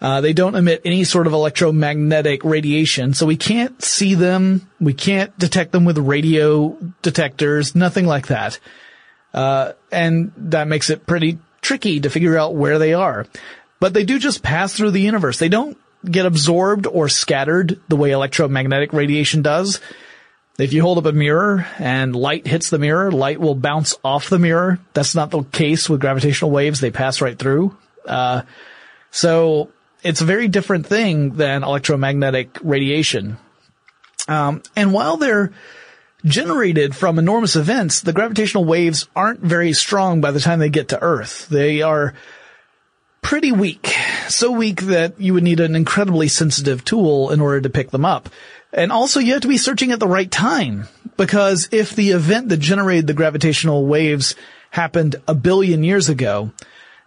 Uh, 0.00 0.20
they 0.20 0.32
don't 0.32 0.54
emit 0.54 0.82
any 0.84 1.02
sort 1.02 1.26
of 1.26 1.32
electromagnetic 1.32 2.44
radiation, 2.44 3.14
so 3.14 3.26
we 3.26 3.36
can't 3.36 3.82
see 3.82 4.14
them. 4.14 4.68
We 4.80 4.94
can't 4.94 5.36
detect 5.38 5.72
them 5.72 5.84
with 5.84 5.98
radio 5.98 6.76
detectors, 7.02 7.74
nothing 7.74 8.06
like 8.06 8.28
that. 8.28 8.60
Uh, 9.34 9.72
and 9.90 10.32
that 10.36 10.68
makes 10.68 10.90
it 10.90 11.06
pretty 11.06 11.38
tricky 11.62 12.00
to 12.00 12.10
figure 12.10 12.38
out 12.38 12.54
where 12.54 12.78
they 12.78 12.94
are. 12.94 13.26
But 13.80 13.92
they 13.92 14.04
do 14.04 14.18
just 14.18 14.42
pass 14.42 14.72
through 14.72 14.92
the 14.92 15.00
universe. 15.00 15.38
They 15.38 15.48
don't 15.48 15.76
get 16.04 16.26
absorbed 16.26 16.86
or 16.86 17.08
scattered 17.08 17.80
the 17.88 17.96
way 17.96 18.12
electromagnetic 18.12 18.92
radiation 18.92 19.42
does. 19.42 19.80
If 20.58 20.72
you 20.72 20.82
hold 20.82 20.98
up 20.98 21.06
a 21.06 21.12
mirror 21.12 21.66
and 21.78 22.14
light 22.16 22.46
hits 22.46 22.70
the 22.70 22.78
mirror, 22.78 23.12
light 23.12 23.40
will 23.40 23.54
bounce 23.54 23.94
off 24.02 24.28
the 24.28 24.40
mirror. 24.40 24.80
That's 24.92 25.14
not 25.14 25.30
the 25.30 25.42
case 25.44 25.88
with 25.88 26.00
gravitational 26.00 26.50
waves. 26.50 26.80
They 26.80 26.90
pass 26.90 27.20
right 27.20 27.38
through. 27.38 27.76
Uh, 28.04 28.42
so 29.10 29.70
it's 30.02 30.20
a 30.20 30.26
very 30.26 30.48
different 30.48 30.86
thing 30.86 31.34
than 31.34 31.64
electromagnetic 31.64 32.58
radiation. 32.62 33.38
Um, 34.28 34.62
and 34.76 34.92
while 34.92 35.16
they're 35.16 35.52
generated 36.24 36.94
from 36.94 37.18
enormous 37.18 37.56
events, 37.56 38.00
the 38.00 38.12
gravitational 38.12 38.64
waves 38.64 39.08
aren't 39.14 39.40
very 39.40 39.72
strong 39.72 40.20
by 40.20 40.30
the 40.30 40.40
time 40.40 40.58
they 40.58 40.68
get 40.68 40.88
to 40.88 41.02
Earth. 41.02 41.48
They 41.48 41.82
are 41.82 42.14
pretty 43.22 43.52
weak. 43.52 43.94
So 44.28 44.50
weak 44.50 44.82
that 44.82 45.20
you 45.20 45.34
would 45.34 45.42
need 45.42 45.60
an 45.60 45.74
incredibly 45.74 46.28
sensitive 46.28 46.84
tool 46.84 47.30
in 47.30 47.40
order 47.40 47.60
to 47.62 47.70
pick 47.70 47.90
them 47.90 48.04
up. 48.04 48.28
And 48.72 48.92
also 48.92 49.20
you 49.20 49.32
have 49.32 49.42
to 49.42 49.48
be 49.48 49.58
searching 49.58 49.92
at 49.92 50.00
the 50.00 50.08
right 50.08 50.30
time. 50.30 50.88
Because 51.16 51.68
if 51.72 51.96
the 51.96 52.10
event 52.10 52.48
that 52.50 52.58
generated 52.58 53.06
the 53.06 53.14
gravitational 53.14 53.86
waves 53.86 54.34
happened 54.70 55.16
a 55.26 55.34
billion 55.34 55.82
years 55.82 56.08
ago, 56.08 56.52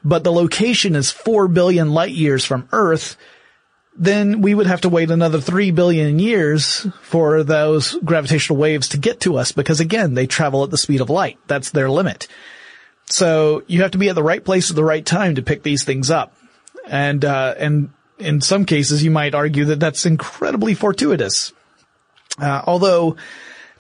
but 0.04 0.24
the 0.24 0.32
location 0.32 0.96
is 0.96 1.12
four 1.12 1.48
billion 1.48 1.92
light 1.92 2.12
years 2.12 2.46
from 2.46 2.68
Earth, 2.72 3.18
then 3.98 4.42
we 4.42 4.54
would 4.54 4.68
have 4.68 4.82
to 4.82 4.90
wait 4.90 5.12
another 5.12 5.42
three 5.42 5.72
billion 5.72 6.18
years 6.18 6.88
for 7.02 7.44
those 7.44 7.96
gravitational 8.04 8.58
waves 8.58 8.90
to 8.90 8.98
get 8.98 9.20
to 9.22 9.38
us 9.38 9.52
because 9.52 9.80
again, 9.80 10.14
they 10.14 10.28
travel 10.28 10.64
at 10.64 10.72
the 10.72 10.78
speed 10.78 11.02
of 11.02 11.10
light. 11.10 11.38
That's 11.48 11.72
their 11.72 11.90
limit. 11.90 12.28
So 13.06 13.64
you 13.68 13.82
have 13.82 13.92
to 13.92 13.98
be 13.98 14.10
at 14.10 14.16
the 14.16 14.24
right 14.24 14.44
place 14.44 14.70
at 14.70 14.76
the 14.76 14.84
right 14.84 15.06
time 15.06 15.36
to 15.36 15.42
pick 15.42 15.64
these 15.64 15.84
things 15.84 16.10
up. 16.10 16.34
And, 16.88 17.24
uh, 17.26 17.56
and 17.58 17.90
in 18.18 18.40
some 18.42 18.66
cases 18.66 19.04
you 19.04 19.12
might 19.12 19.36
argue 19.36 19.66
that 19.66 19.80
that's 19.80 20.06
incredibly 20.06 20.74
fortuitous. 20.74 21.52
Uh, 22.40 22.62
although, 22.66 23.18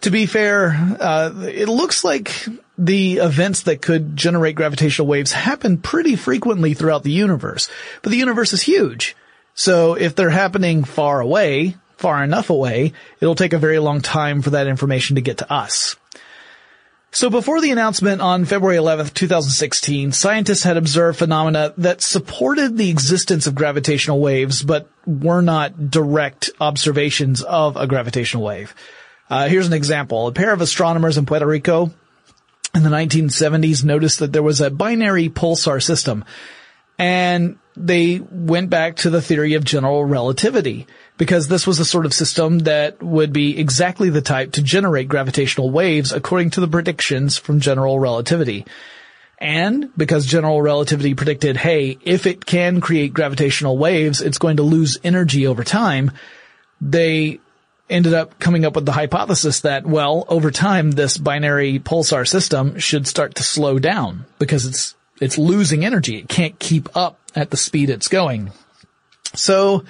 to 0.01 0.11
be 0.11 0.25
fair, 0.25 0.75
uh, 0.99 1.31
it 1.47 1.69
looks 1.69 2.03
like 2.03 2.45
the 2.77 3.17
events 3.17 3.63
that 3.63 3.81
could 3.81 4.15
generate 4.15 4.55
gravitational 4.55 5.07
waves 5.07 5.31
happen 5.31 5.77
pretty 5.77 6.15
frequently 6.15 6.73
throughout 6.73 7.03
the 7.03 7.11
universe. 7.11 7.69
But 8.01 8.11
the 8.11 8.17
universe 8.17 8.53
is 8.53 8.61
huge. 8.61 9.15
So 9.53 9.95
if 9.95 10.15
they're 10.15 10.29
happening 10.29 10.83
far 10.83 11.19
away, 11.19 11.75
far 11.97 12.23
enough 12.23 12.49
away, 12.49 12.93
it'll 13.19 13.35
take 13.35 13.53
a 13.53 13.59
very 13.59 13.79
long 13.79 14.01
time 14.01 14.41
for 14.41 14.51
that 14.51 14.67
information 14.67 15.15
to 15.15 15.21
get 15.21 15.39
to 15.39 15.51
us. 15.51 15.95
So 17.13 17.29
before 17.29 17.59
the 17.59 17.71
announcement 17.71 18.21
on 18.21 18.45
February 18.45 18.77
11th, 18.77 19.13
2016, 19.13 20.13
scientists 20.13 20.63
had 20.63 20.77
observed 20.77 21.19
phenomena 21.19 21.73
that 21.77 22.01
supported 22.01 22.77
the 22.77 22.89
existence 22.89 23.47
of 23.47 23.55
gravitational 23.55 24.21
waves, 24.21 24.63
but 24.63 24.89
were 25.05 25.41
not 25.41 25.91
direct 25.91 26.51
observations 26.61 27.43
of 27.43 27.75
a 27.75 27.85
gravitational 27.85 28.45
wave. 28.45 28.73
Uh, 29.29 29.49
here's 29.49 29.67
an 29.67 29.73
example. 29.73 30.27
A 30.27 30.31
pair 30.31 30.53
of 30.53 30.61
astronomers 30.61 31.17
in 31.17 31.25
Puerto 31.25 31.45
Rico 31.45 31.91
in 32.73 32.83
the 32.83 32.89
1970s 32.89 33.83
noticed 33.83 34.19
that 34.19 34.31
there 34.31 34.43
was 34.43 34.61
a 34.61 34.69
binary 34.69 35.29
pulsar 35.29 35.83
system 35.83 36.23
and 36.97 37.57
they 37.75 38.19
went 38.19 38.69
back 38.69 38.97
to 38.97 39.09
the 39.09 39.21
theory 39.21 39.55
of 39.55 39.63
general 39.63 40.03
relativity 40.05 40.87
because 41.17 41.47
this 41.47 41.65
was 41.65 41.79
a 41.79 41.85
sort 41.85 42.05
of 42.05 42.13
system 42.13 42.59
that 42.59 43.01
would 43.01 43.33
be 43.33 43.57
exactly 43.57 44.09
the 44.09 44.21
type 44.21 44.53
to 44.53 44.61
generate 44.61 45.07
gravitational 45.07 45.71
waves 45.71 46.11
according 46.11 46.51
to 46.51 46.61
the 46.61 46.67
predictions 46.67 47.37
from 47.37 47.59
general 47.59 47.99
relativity. 47.99 48.65
And 49.37 49.89
because 49.97 50.25
general 50.27 50.61
relativity 50.61 51.15
predicted, 51.15 51.57
hey, 51.57 51.97
if 52.03 52.27
it 52.27 52.45
can 52.45 52.81
create 52.81 53.13
gravitational 53.13 53.77
waves, 53.77 54.21
it's 54.21 54.37
going 54.37 54.57
to 54.57 54.63
lose 54.63 54.99
energy 55.03 55.47
over 55.47 55.63
time, 55.63 56.11
they 56.79 57.39
ended 57.91 58.13
up 58.13 58.39
coming 58.39 58.65
up 58.65 58.75
with 58.75 58.85
the 58.85 58.91
hypothesis 58.91 59.61
that, 59.61 59.85
well, 59.85 60.25
over 60.27 60.49
time, 60.49 60.91
this 60.91 61.17
binary 61.17 61.79
pulsar 61.79 62.27
system 62.27 62.79
should 62.79 63.07
start 63.07 63.35
to 63.35 63.43
slow 63.43 63.77
down 63.79 64.25
because 64.39 64.65
it's, 64.65 64.95
it's 65.19 65.37
losing 65.37 65.85
energy. 65.85 66.17
It 66.17 66.29
can't 66.29 66.57
keep 66.57 66.95
up 66.95 67.19
at 67.35 67.51
the 67.51 67.57
speed 67.57 67.89
it's 67.89 68.07
going. 68.07 68.51
So 69.35 69.85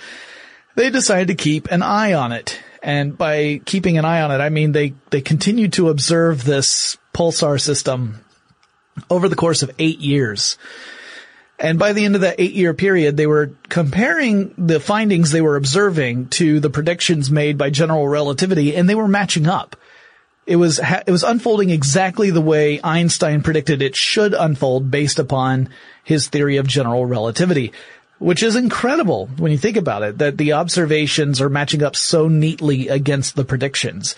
they 0.76 0.90
decided 0.90 1.28
to 1.30 1.36
keep 1.36 1.72
an 1.72 1.82
eye 1.82 2.14
on 2.14 2.32
it. 2.32 2.60
And 2.84 3.18
by 3.18 3.62
keeping 3.66 3.98
an 3.98 4.06
eye 4.06 4.22
on 4.22 4.32
it, 4.32 4.42
I 4.42 4.50
mean 4.50 4.72
they, 4.72 4.94
they 5.12 5.22
continued 5.22 5.74
to 5.74 5.90
observe 5.90 6.44
this 6.44 6.98
pulsar 7.14 7.62
system 7.62 8.26
over 9.10 9.30
the 9.30 9.36
course 9.36 9.64
of 9.64 9.72
eight 9.80 10.00
years. 10.00 10.58
And 11.62 11.78
by 11.78 11.94
the 11.94 12.06
end 12.06 12.16
of 12.16 12.22
that 12.22 12.40
eight 12.40 12.54
year 12.54 12.74
period, 12.74 13.16
they 13.16 13.28
were 13.28 13.52
comparing 13.70 14.54
the 14.58 14.80
findings 14.80 15.30
they 15.30 15.42
were 15.42 15.56
observing 15.56 16.30
to 16.30 16.60
the 16.60 16.72
predictions 16.72 17.30
made 17.30 17.56
by 17.60 17.70
general 17.70 18.08
relativity 18.08 18.76
and 18.76 18.90
they 18.90 18.96
were 18.96 19.08
matching 19.08 19.48
up. 19.48 19.76
It 20.48 20.56
was, 20.56 20.80
it 20.80 21.12
was 21.12 21.24
unfolding 21.24 21.70
exactly 21.70 22.32
the 22.32 22.42
way 22.42 22.82
Einstein 22.84 23.44
predicted 23.44 23.84
it 23.84 23.96
should 23.96 24.34
unfold 24.34 24.90
based 24.90 25.20
upon 25.20 25.70
his 26.04 26.30
theory 26.30 26.58
of 26.58 26.66
general 26.66 27.06
relativity, 27.06 27.74
which 28.18 28.42
is 28.42 28.56
incredible 28.56 29.28
when 29.38 29.52
you 29.52 29.58
think 29.60 29.78
about 29.78 30.02
it, 30.02 30.18
that 30.18 30.40
the 30.40 30.54
observations 30.54 31.42
are 31.42 31.50
matching 31.50 31.84
up 31.84 31.96
so 31.96 32.28
neatly 32.28 32.88
against 32.88 33.36
the 33.36 33.46
predictions. 33.46 34.16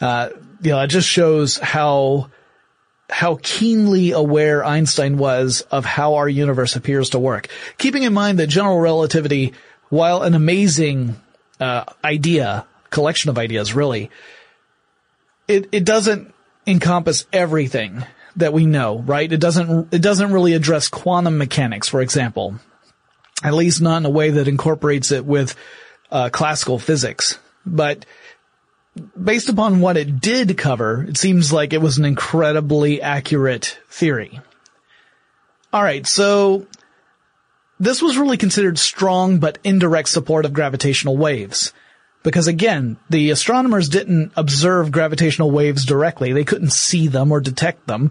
Uh, 0.00 0.30
you 0.62 0.70
know, 0.70 0.80
it 0.80 0.88
just 0.88 1.08
shows 1.08 1.58
how, 1.58 2.30
how 3.08 3.38
keenly 3.42 4.12
aware 4.12 4.64
Einstein 4.64 5.16
was 5.16 5.60
of 5.70 5.84
how 5.84 6.14
our 6.14 6.28
universe 6.28 6.76
appears 6.76 7.10
to 7.10 7.18
work. 7.18 7.48
Keeping 7.78 8.02
in 8.02 8.12
mind 8.12 8.38
that 8.38 8.48
general 8.48 8.80
relativity, 8.80 9.52
while 9.90 10.22
an 10.22 10.34
amazing 10.34 11.16
uh, 11.60 11.84
idea, 12.04 12.66
collection 12.90 13.30
of 13.30 13.38
ideas 13.38 13.74
really, 13.74 14.10
it, 15.46 15.68
it 15.72 15.84
doesn't 15.84 16.34
encompass 16.66 17.26
everything 17.32 18.04
that 18.36 18.52
we 18.52 18.66
know, 18.66 18.98
right? 18.98 19.30
It 19.30 19.40
doesn't, 19.40 19.94
it 19.94 20.02
doesn't 20.02 20.32
really 20.32 20.54
address 20.54 20.88
quantum 20.88 21.38
mechanics, 21.38 21.88
for 21.88 22.00
example. 22.00 22.56
At 23.42 23.54
least 23.54 23.80
not 23.80 23.98
in 23.98 24.06
a 24.06 24.10
way 24.10 24.30
that 24.30 24.48
incorporates 24.48 25.12
it 25.12 25.24
with 25.24 25.54
uh, 26.10 26.30
classical 26.30 26.78
physics. 26.78 27.38
But 27.64 28.04
based 29.22 29.48
upon 29.48 29.80
what 29.80 29.96
it 29.96 30.20
did 30.20 30.56
cover, 30.56 31.04
it 31.08 31.16
seems 31.16 31.52
like 31.52 31.72
it 31.72 31.80
was 31.80 31.98
an 31.98 32.04
incredibly 32.04 33.02
accurate 33.02 33.78
theory. 33.88 34.40
Alright, 35.72 36.06
so 36.06 36.66
this 37.78 38.00
was 38.00 38.16
really 38.16 38.36
considered 38.36 38.78
strong 38.78 39.38
but 39.38 39.58
indirect 39.64 40.08
support 40.08 40.44
of 40.44 40.52
gravitational 40.52 41.16
waves. 41.16 41.72
Because 42.22 42.48
again, 42.48 42.96
the 43.10 43.30
astronomers 43.30 43.88
didn't 43.88 44.32
observe 44.36 44.90
gravitational 44.90 45.50
waves 45.50 45.84
directly. 45.84 46.32
They 46.32 46.44
couldn't 46.44 46.72
see 46.72 47.06
them 47.08 47.30
or 47.30 47.40
detect 47.40 47.86
them, 47.86 48.10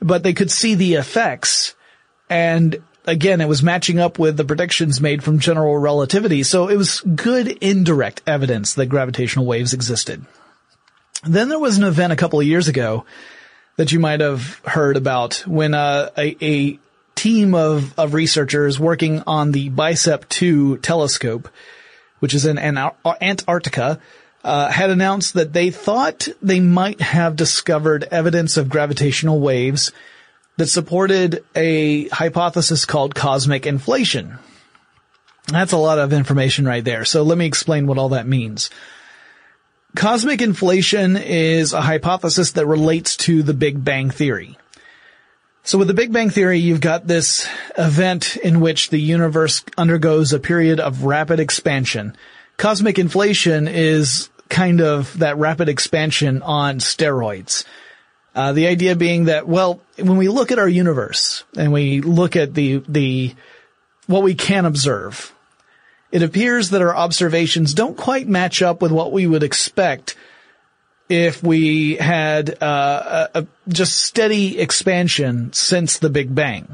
but 0.00 0.22
they 0.22 0.32
could 0.32 0.50
see 0.50 0.74
the 0.74 0.94
effects. 0.94 1.76
And 2.28 2.82
again, 3.06 3.40
it 3.40 3.48
was 3.48 3.62
matching 3.62 3.98
up 3.98 4.18
with 4.18 4.36
the 4.36 4.44
predictions 4.44 5.00
made 5.00 5.22
from 5.22 5.38
general 5.38 5.76
relativity. 5.76 6.42
So 6.42 6.68
it 6.68 6.76
was 6.76 7.00
good 7.00 7.48
indirect 7.48 8.22
evidence 8.26 8.74
that 8.74 8.86
gravitational 8.86 9.46
waves 9.46 9.72
existed. 9.72 10.24
Then 11.24 11.48
there 11.48 11.58
was 11.58 11.78
an 11.78 11.84
event 11.84 12.12
a 12.12 12.16
couple 12.16 12.40
of 12.40 12.46
years 12.46 12.68
ago 12.68 13.04
that 13.76 13.92
you 13.92 14.00
might 14.00 14.20
have 14.20 14.60
heard 14.64 14.96
about 14.96 15.44
when 15.46 15.74
uh, 15.74 16.10
a, 16.16 16.36
a 16.44 16.78
team 17.14 17.54
of, 17.54 17.96
of 17.98 18.14
researchers 18.14 18.78
working 18.78 19.22
on 19.26 19.52
the 19.52 19.70
BICEP 19.70 20.28
2 20.28 20.78
telescope, 20.78 21.48
which 22.18 22.34
is 22.34 22.44
in 22.44 22.58
Antarctica, 22.58 24.00
uh, 24.44 24.68
had 24.70 24.90
announced 24.90 25.34
that 25.34 25.52
they 25.52 25.70
thought 25.70 26.28
they 26.42 26.60
might 26.60 27.00
have 27.00 27.36
discovered 27.36 28.04
evidence 28.10 28.56
of 28.56 28.68
gravitational 28.68 29.38
waves 29.38 29.92
that 30.56 30.66
supported 30.66 31.44
a 31.54 32.08
hypothesis 32.08 32.84
called 32.84 33.14
cosmic 33.14 33.66
inflation. 33.66 34.38
That's 35.48 35.72
a 35.72 35.78
lot 35.78 35.98
of 35.98 36.12
information 36.12 36.66
right 36.66 36.84
there. 36.84 37.04
So 37.04 37.22
let 37.22 37.38
me 37.38 37.46
explain 37.46 37.86
what 37.86 37.98
all 37.98 38.10
that 38.10 38.26
means. 38.26 38.70
Cosmic 39.96 40.40
inflation 40.40 41.16
is 41.16 41.72
a 41.72 41.80
hypothesis 41.80 42.52
that 42.52 42.66
relates 42.66 43.16
to 43.18 43.42
the 43.42 43.54
Big 43.54 43.84
Bang 43.84 44.10
Theory. 44.10 44.56
So 45.64 45.78
with 45.78 45.88
the 45.88 45.94
Big 45.94 46.12
Bang 46.12 46.30
Theory, 46.30 46.58
you've 46.58 46.80
got 46.80 47.06
this 47.06 47.46
event 47.76 48.36
in 48.36 48.60
which 48.60 48.90
the 48.90 49.00
universe 49.00 49.64
undergoes 49.76 50.32
a 50.32 50.40
period 50.40 50.80
of 50.80 51.04
rapid 51.04 51.40
expansion. 51.40 52.16
Cosmic 52.56 52.98
inflation 52.98 53.68
is 53.68 54.28
kind 54.48 54.80
of 54.80 55.18
that 55.18 55.38
rapid 55.38 55.68
expansion 55.68 56.42
on 56.42 56.78
steroids. 56.78 57.64
Uh, 58.34 58.52
the 58.52 58.66
idea 58.66 58.96
being 58.96 59.26
that, 59.26 59.46
well, 59.46 59.80
when 59.96 60.16
we 60.16 60.28
look 60.28 60.52
at 60.52 60.58
our 60.58 60.68
universe 60.68 61.44
and 61.56 61.72
we 61.72 62.00
look 62.00 62.34
at 62.34 62.54
the, 62.54 62.82
the, 62.88 63.34
what 64.06 64.22
we 64.22 64.34
can 64.34 64.64
observe, 64.64 65.34
it 66.10 66.22
appears 66.22 66.70
that 66.70 66.82
our 66.82 66.94
observations 66.94 67.74
don't 67.74 67.96
quite 67.96 68.26
match 68.26 68.62
up 68.62 68.80
with 68.80 68.90
what 68.90 69.12
we 69.12 69.26
would 69.26 69.42
expect 69.42 70.16
if 71.08 71.42
we 71.42 71.96
had 71.96 72.62
uh, 72.62 73.28
a, 73.34 73.40
a 73.40 73.46
just 73.68 73.96
steady 74.02 74.58
expansion 74.58 75.52
since 75.52 75.98
the 75.98 76.08
Big 76.08 76.34
Bang. 76.34 76.68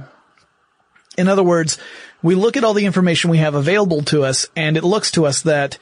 In 1.16 1.26
other 1.26 1.42
words, 1.42 1.78
we 2.22 2.36
look 2.36 2.56
at 2.56 2.62
all 2.62 2.74
the 2.74 2.86
information 2.86 3.30
we 3.30 3.38
have 3.38 3.56
available 3.56 4.02
to 4.02 4.22
us, 4.22 4.46
and 4.54 4.76
it 4.76 4.84
looks 4.84 5.12
to 5.12 5.26
us 5.26 5.42
that 5.42 5.78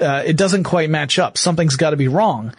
uh, 0.00 0.24
it 0.26 0.36
doesn't 0.36 0.64
quite 0.64 0.90
match 0.90 1.20
up. 1.20 1.38
Something's 1.38 1.76
got 1.76 1.90
to 1.90 1.96
be 1.96 2.08
wrong. 2.08 2.52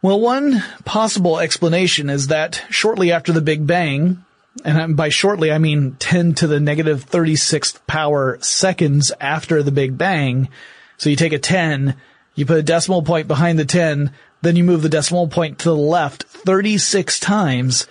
Well, 0.00 0.20
one 0.20 0.62
possible 0.84 1.40
explanation 1.40 2.08
is 2.08 2.28
that 2.28 2.64
shortly 2.70 3.10
after 3.10 3.32
the 3.32 3.40
Big 3.40 3.66
Bang, 3.66 4.24
and 4.64 4.96
by 4.96 5.08
shortly 5.08 5.50
I 5.50 5.58
mean 5.58 5.96
10 5.98 6.34
to 6.34 6.46
the 6.46 6.60
negative 6.60 7.04
36th 7.04 7.84
power 7.88 8.38
seconds 8.40 9.10
after 9.20 9.60
the 9.60 9.72
Big 9.72 9.98
Bang, 9.98 10.50
so 10.98 11.10
you 11.10 11.16
take 11.16 11.32
a 11.32 11.38
10, 11.38 11.96
you 12.36 12.46
put 12.46 12.58
a 12.58 12.62
decimal 12.62 13.02
point 13.02 13.26
behind 13.26 13.58
the 13.58 13.64
10, 13.64 14.12
then 14.40 14.54
you 14.54 14.62
move 14.62 14.82
the 14.82 14.88
decimal 14.88 15.26
point 15.26 15.58
to 15.60 15.70
the 15.70 15.76
left 15.76 16.22
36 16.22 17.18
times, 17.18 17.88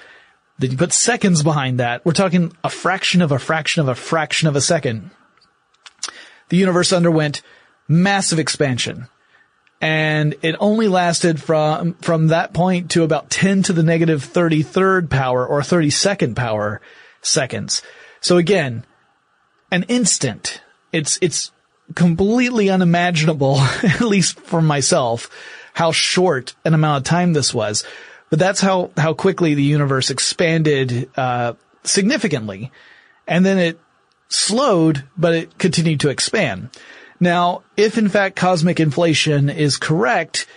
then 0.59 0.71
you 0.71 0.77
put 0.77 0.93
seconds 0.93 1.43
behind 1.43 1.81
that. 1.81 2.05
We're 2.05 2.13
talking 2.13 2.53
a 2.63 2.69
fraction 2.69 3.21
of 3.21 3.33
a 3.33 3.39
fraction 3.39 3.81
of 3.81 3.89
a 3.89 3.95
fraction 3.95 4.47
of 4.47 4.55
a 4.55 4.61
second. 4.61 5.11
The 6.47 6.57
universe 6.57 6.93
underwent 6.93 7.41
massive 7.89 8.39
expansion. 8.39 9.09
And 9.79 10.35
it 10.41 10.55
only 10.59 10.87
lasted 10.87 11.41
from, 11.41 11.93
from 11.95 12.27
that 12.27 12.53
point 12.53 12.91
to 12.91 13.03
about 13.03 13.29
10 13.29 13.63
to 13.63 13.73
the 13.73 13.83
negative 13.83 14.23
33rd 14.23 15.09
power 15.09 15.45
or 15.45 15.61
32nd 15.61 16.35
power 16.35 16.81
seconds. 17.21 17.83
So 18.19 18.37
again, 18.37 18.85
an 19.71 19.83
instant. 19.83 20.61
It's, 20.91 21.19
it's 21.21 21.51
completely 21.93 22.69
unimaginable, 22.69 23.59
at 23.83 24.01
least 24.01 24.39
for 24.39 24.61
myself, 24.61 25.29
how 25.73 25.91
short 25.91 26.55
an 26.65 26.73
amount 26.73 27.05
of 27.05 27.09
time 27.09 27.33
this 27.33 27.53
was. 27.53 27.83
But 28.29 28.39
that's 28.39 28.59
how, 28.59 28.91
how 28.97 29.13
quickly 29.13 29.53
the 29.53 29.63
universe 29.63 30.09
expanded, 30.09 31.09
uh, 31.15 31.53
significantly. 31.83 32.71
And 33.27 33.45
then 33.45 33.57
it 33.57 33.79
slowed, 34.29 35.03
but 35.15 35.33
it 35.35 35.57
continued 35.57 35.99
to 36.01 36.09
expand. 36.09 36.69
Now, 37.19 37.63
if 37.75 37.97
in 37.97 38.09
fact 38.09 38.35
cosmic 38.35 38.79
inflation 38.79 39.49
is 39.49 39.77
correct, 39.77 40.47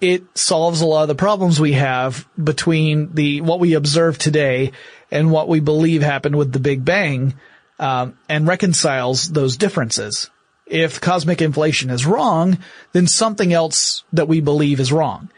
it 0.00 0.22
solves 0.36 0.80
a 0.80 0.86
lot 0.86 1.02
of 1.02 1.08
the 1.08 1.14
problems 1.14 1.60
we 1.60 1.72
have 1.72 2.28
between 2.42 3.14
the 3.14 3.40
what 3.40 3.60
we 3.60 3.74
observe 3.74 4.18
today 4.18 4.72
and 5.10 5.30
what 5.30 5.48
we 5.48 5.60
believe 5.60 6.02
happened 6.02 6.36
with 6.36 6.52
the 6.52 6.58
Big 6.58 6.84
Bang, 6.84 7.34
um, 7.78 8.16
and 8.28 8.46
reconciles 8.46 9.30
those 9.30 9.56
differences. 9.56 10.30
If 10.66 11.00
cosmic 11.00 11.42
inflation 11.42 11.90
is 11.90 12.06
wrong, 12.06 12.58
then 12.92 13.06
something 13.06 13.52
else 13.52 14.04
that 14.12 14.28
we 14.28 14.40
believe 14.40 14.80
is 14.80 14.92
wrong, 14.92 15.28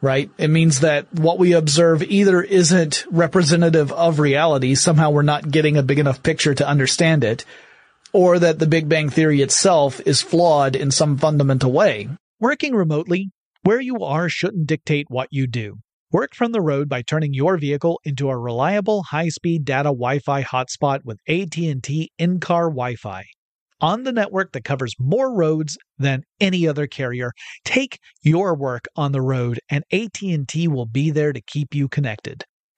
right? 0.00 0.30
It 0.38 0.48
means 0.48 0.80
that 0.80 1.12
what 1.12 1.38
we 1.38 1.52
observe 1.52 2.02
either 2.02 2.42
isn't 2.42 3.06
representative 3.10 3.92
of 3.92 4.18
reality, 4.18 4.74
somehow 4.74 5.10
we're 5.10 5.22
not 5.22 5.50
getting 5.50 5.76
a 5.76 5.82
big 5.82 5.98
enough 5.98 6.22
picture 6.22 6.54
to 6.54 6.68
understand 6.68 7.22
it, 7.22 7.44
or 8.12 8.38
that 8.38 8.58
the 8.58 8.66
Big 8.66 8.88
Bang 8.88 9.08
Theory 9.08 9.42
itself 9.42 10.00
is 10.06 10.22
flawed 10.22 10.76
in 10.76 10.90
some 10.90 11.16
fundamental 11.16 11.72
way. 11.72 12.08
Working 12.40 12.74
remotely, 12.74 13.30
where 13.62 13.80
you 13.80 13.98
are 13.98 14.28
shouldn't 14.28 14.66
dictate 14.66 15.06
what 15.08 15.28
you 15.30 15.46
do. 15.46 15.76
Work 16.10 16.34
from 16.34 16.52
the 16.52 16.60
road 16.60 16.88
by 16.88 17.02
turning 17.02 17.32
your 17.32 17.56
vehicle 17.56 17.98
into 18.04 18.28
a 18.28 18.36
reliable 18.36 19.02
high-speed 19.04 19.64
data 19.64 19.88
Wi-Fi 19.88 20.42
hotspot 20.42 21.00
with 21.04 21.18
AT&T 21.26 22.10
in-car 22.18 22.64
Wi-Fi. 22.64 23.24
On 23.80 24.04
the 24.04 24.12
network 24.12 24.52
that 24.52 24.62
covers 24.62 24.94
more 24.98 25.34
roads 25.34 25.78
than 25.98 26.22
any 26.38 26.68
other 26.68 26.86
carrier, 26.86 27.32
take 27.64 27.98
your 28.22 28.54
work 28.54 28.84
on 28.94 29.12
the 29.12 29.22
road 29.22 29.58
and 29.70 29.84
AT&T 29.90 30.68
will 30.68 30.86
be 30.86 31.10
there 31.10 31.32
to 31.32 31.40
keep 31.40 31.74
you 31.74 31.88
connected. 31.88 32.44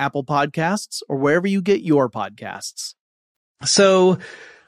Apple 0.00 0.24
Podcasts, 0.24 1.02
or 1.08 1.16
wherever 1.16 1.46
you 1.46 1.60
get 1.60 1.82
your 1.82 2.08
podcasts. 2.08 2.94
So, 3.62 4.18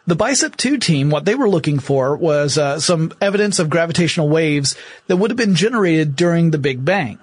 the 0.07 0.14
Bicep 0.14 0.57
2 0.57 0.79
team, 0.79 1.11
what 1.11 1.25
they 1.25 1.35
were 1.35 1.49
looking 1.49 1.79
for 1.79 2.16
was 2.16 2.59
uh, 2.59 2.81
some 2.81 3.12
evidence 3.21 3.59
of 3.59 3.71
gravitational 3.71 4.29
waves 4.29 4.77
that 5.07 5.16
would 5.16 5.31
have 5.31 5.38
been 5.38 5.55
generated 5.55 6.16
during 6.16 6.51
the 6.51 6.59
Big 6.59 6.85
Bang. 6.85 7.18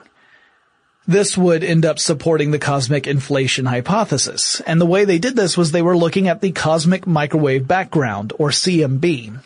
This 1.05 1.37
would 1.37 1.63
end 1.63 1.85
up 1.85 1.99
supporting 1.99 2.51
the 2.51 2.59
cosmic 2.59 3.07
inflation 3.07 3.65
hypothesis. 3.65 4.61
And 4.61 4.79
the 4.79 4.85
way 4.85 5.05
they 5.05 5.17
did 5.17 5.35
this 5.35 5.57
was 5.57 5.71
they 5.71 5.81
were 5.81 5.97
looking 5.97 6.27
at 6.27 6.39
the 6.39 6.51
cosmic 6.51 7.05
microwave 7.05 7.67
background, 7.67 8.31
or 8.37 8.49
CMB. 8.49 9.39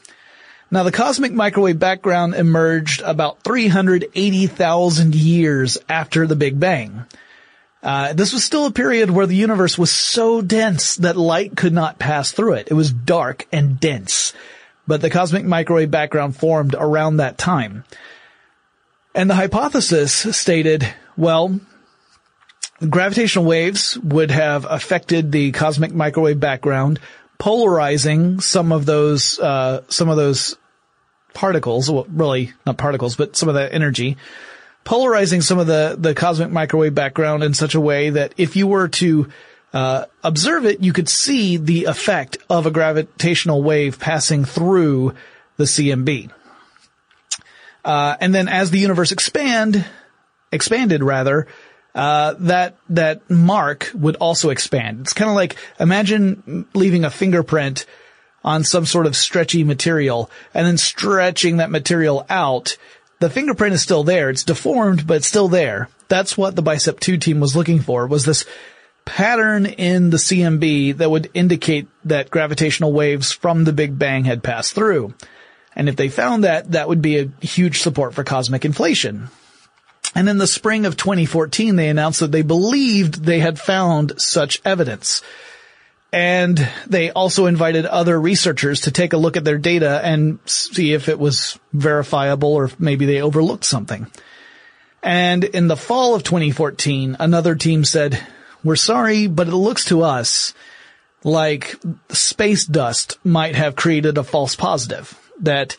Now 0.69 0.83
the 0.83 0.91
cosmic 0.91 1.31
microwave 1.31 1.79
background 1.79 2.35
emerged 2.35 3.01
about 3.01 3.43
380,000 3.43 5.15
years 5.15 5.77
after 5.87 6.27
the 6.27 6.35
Big 6.35 6.59
Bang. 6.59 7.05
Uh, 7.83 8.13
this 8.13 8.31
was 8.31 8.45
still 8.45 8.65
a 8.65 8.71
period 8.71 9.11
where 9.11 9.27
the 9.27 9.35
universe 9.35 9.77
was 9.77 9.91
so 9.91 10.41
dense 10.41 10.95
that 10.95 11.17
light 11.17 11.57
could 11.57 11.73
not 11.73 11.99
pass 11.99 12.31
through 12.31 12.53
it. 12.53 12.69
It 12.71 12.75
was 12.75 12.93
dark 12.93 13.45
and 13.51 13.77
dense. 13.77 14.33
But 14.87 15.01
the 15.01 15.09
cosmic 15.09 15.43
microwave 15.43 15.91
background 15.91 16.37
formed 16.37 16.75
around 16.77 17.17
that 17.17 17.37
time. 17.37 17.83
And 19.13 19.29
the 19.29 19.35
hypothesis 19.35 20.13
stated, 20.35 20.87
well, 21.17 21.59
gravitational 22.89 23.45
waves 23.45 23.97
would 23.97 24.31
have 24.31 24.65
affected 24.67 25.31
the 25.31 25.51
cosmic 25.51 25.93
microwave 25.93 26.39
background, 26.39 26.99
polarizing 27.37 28.39
some 28.39 28.71
of 28.71 28.85
those, 28.85 29.39
uh, 29.39 29.83
some 29.89 30.09
of 30.09 30.15
those 30.15 30.55
particles, 31.33 31.91
well, 31.91 32.07
really 32.09 32.53
not 32.65 32.77
particles, 32.77 33.15
but 33.17 33.35
some 33.35 33.49
of 33.49 33.55
the 33.55 33.73
energy, 33.73 34.17
polarizing 34.83 35.41
some 35.41 35.59
of 35.59 35.67
the, 35.67 35.95
the 35.97 36.13
cosmic 36.13 36.51
microwave 36.51 36.95
background 36.95 37.43
in 37.43 37.53
such 37.53 37.75
a 37.75 37.81
way 37.81 38.11
that 38.11 38.33
if 38.37 38.55
you 38.55 38.67
were 38.67 38.87
to 38.89 39.29
uh, 39.73 40.05
observe 40.23 40.65
it, 40.65 40.81
you 40.81 40.93
could 40.93 41.09
see 41.09 41.57
the 41.57 41.85
effect 41.85 42.37
of 42.49 42.65
a 42.65 42.71
gravitational 42.71 43.63
wave 43.63 43.99
passing 43.99 44.45
through 44.45 45.13
the 45.57 45.63
CMB. 45.63 46.31
Uh, 47.83 48.15
and 48.19 48.33
then 48.33 48.47
as 48.47 48.71
the 48.71 48.79
universe 48.79 49.11
expand, 49.11 49.85
expanded 50.51 51.03
rather, 51.03 51.47
uh, 51.95 52.33
that 52.39 52.77
that 52.89 53.29
mark 53.29 53.91
would 53.93 54.15
also 54.15 54.49
expand. 54.49 55.01
It's 55.01 55.13
kind 55.13 55.29
of 55.29 55.35
like 55.35 55.57
imagine 55.79 56.65
leaving 56.73 57.05
a 57.05 57.09
fingerprint 57.09 57.85
on 58.43 58.63
some 58.63 58.85
sort 58.85 59.05
of 59.05 59.15
stretchy 59.15 59.63
material 59.63 60.29
and 60.53 60.65
then 60.65 60.77
stretching 60.77 61.57
that 61.57 61.69
material 61.69 62.25
out 62.29 62.77
the 63.23 63.29
fingerprint 63.29 63.73
is 63.73 63.81
still 63.81 64.03
there. 64.03 64.29
It's 64.29 64.43
deformed, 64.43 65.07
but 65.07 65.17
it's 65.17 65.27
still 65.27 65.47
there. 65.47 65.87
That's 66.09 66.37
what 66.37 66.57
the 66.57 66.61
Bicep 66.61 66.99
2 66.99 67.17
team 67.17 67.39
was 67.39 67.55
looking 67.55 67.79
for, 67.79 68.05
was 68.05 68.25
this 68.25 68.43
pattern 69.05 69.65
in 69.65 70.09
the 70.09 70.17
CMB 70.17 70.97
that 70.97 71.09
would 71.09 71.31
indicate 71.33 71.87
that 72.03 72.29
gravitational 72.29 72.91
waves 72.91 73.31
from 73.31 73.63
the 73.63 73.71
Big 73.71 73.97
Bang 73.97 74.25
had 74.25 74.43
passed 74.43 74.73
through. 74.73 75.13
And 75.73 75.87
if 75.87 75.95
they 75.95 76.09
found 76.09 76.43
that, 76.43 76.73
that 76.73 76.89
would 76.89 77.01
be 77.01 77.17
a 77.17 77.31
huge 77.39 77.79
support 77.79 78.13
for 78.13 78.25
cosmic 78.25 78.65
inflation. 78.65 79.29
And 80.13 80.27
in 80.27 80.37
the 80.37 80.45
spring 80.45 80.85
of 80.85 80.97
2014, 80.97 81.77
they 81.77 81.87
announced 81.87 82.19
that 82.19 82.33
they 82.33 82.41
believed 82.41 83.23
they 83.23 83.39
had 83.39 83.57
found 83.57 84.19
such 84.21 84.61
evidence. 84.65 85.21
And 86.13 86.69
they 86.85 87.09
also 87.09 87.47
invited 87.47 87.87
other 87.87 88.21
researchers 88.21 88.81
to 88.81 88.91
take 88.91 89.13
a 89.13 89.17
look 89.17 89.35
at 89.35 89.43
their 89.43 89.57
data 89.57 89.99
and 90.03 90.37
see 90.45 90.93
if 90.93 91.09
it 91.09 91.17
was 91.17 91.57
verifiable 91.73 92.53
or 92.53 92.69
maybe 92.77 93.07
they 93.07 93.19
overlooked 93.19 93.65
something. 93.65 94.05
And 95.01 95.43
in 95.43 95.67
the 95.67 95.75
fall 95.75 96.13
of 96.13 96.23
2014, 96.23 97.17
another 97.19 97.55
team 97.55 97.83
said, 97.83 98.21
we're 98.63 98.75
sorry, 98.75 99.25
but 99.25 99.47
it 99.47 99.55
looks 99.55 99.85
to 99.85 100.03
us 100.03 100.53
like 101.23 101.75
space 102.09 102.65
dust 102.65 103.17
might 103.23 103.55
have 103.55 103.75
created 103.75 104.19
a 104.19 104.23
false 104.23 104.55
positive. 104.55 105.19
That 105.39 105.77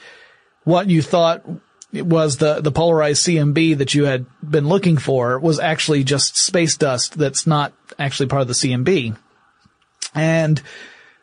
what 0.64 0.90
you 0.90 1.00
thought 1.00 1.44
was 1.92 2.38
the, 2.38 2.60
the 2.60 2.72
polarized 2.72 3.24
CMB 3.24 3.78
that 3.78 3.94
you 3.94 4.06
had 4.06 4.26
been 4.42 4.66
looking 4.66 4.96
for 4.96 5.38
was 5.38 5.60
actually 5.60 6.02
just 6.02 6.36
space 6.36 6.76
dust 6.76 7.16
that's 7.16 7.46
not 7.46 7.72
actually 8.00 8.26
part 8.26 8.42
of 8.42 8.48
the 8.48 8.54
CMB. 8.54 9.16
And, 10.14 10.60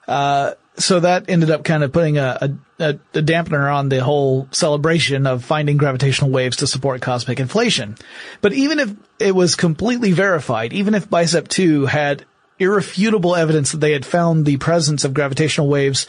uh, 0.07 0.53
so 0.77 0.99
that 0.99 1.29
ended 1.29 1.51
up 1.51 1.63
kind 1.63 1.83
of 1.83 1.91
putting 1.91 2.17
a, 2.17 2.57
a, 2.79 2.85
a, 2.85 2.93
dampener 3.21 3.73
on 3.73 3.89
the 3.89 4.03
whole 4.03 4.47
celebration 4.51 5.27
of 5.27 5.43
finding 5.43 5.77
gravitational 5.77 6.31
waves 6.31 6.57
to 6.57 6.67
support 6.67 7.01
cosmic 7.01 7.39
inflation. 7.39 7.97
But 8.41 8.53
even 8.53 8.79
if 8.79 8.93
it 9.19 9.35
was 9.35 9.55
completely 9.55 10.11
verified, 10.11 10.73
even 10.73 10.95
if 10.95 11.09
Bicep 11.09 11.47
2 11.47 11.85
had 11.85 12.25
irrefutable 12.57 13.35
evidence 13.35 13.71
that 13.71 13.79
they 13.79 13.91
had 13.91 14.05
found 14.05 14.45
the 14.45 14.57
presence 14.57 15.03
of 15.03 15.13
gravitational 15.13 15.67
waves 15.67 16.07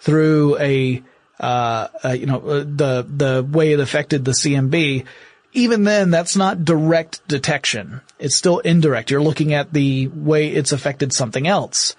through 0.00 0.58
a, 0.58 1.02
uh, 1.38 1.88
uh 2.04 2.08
you 2.10 2.26
know, 2.26 2.40
uh, 2.40 2.64
the, 2.64 3.06
the 3.08 3.46
way 3.48 3.72
it 3.72 3.80
affected 3.80 4.24
the 4.24 4.32
CMB, 4.32 5.04
even 5.52 5.84
then, 5.84 6.10
that's 6.10 6.36
not 6.36 6.64
direct 6.64 7.26
detection. 7.26 8.00
It's 8.18 8.36
still 8.36 8.60
indirect. 8.60 9.10
You're 9.10 9.22
looking 9.22 9.52
at 9.52 9.72
the 9.72 10.08
way 10.08 10.48
it's 10.48 10.72
affected 10.72 11.12
something 11.12 11.46
else. 11.46 11.96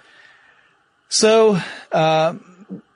So, 1.12 1.60
uh, 1.91 2.36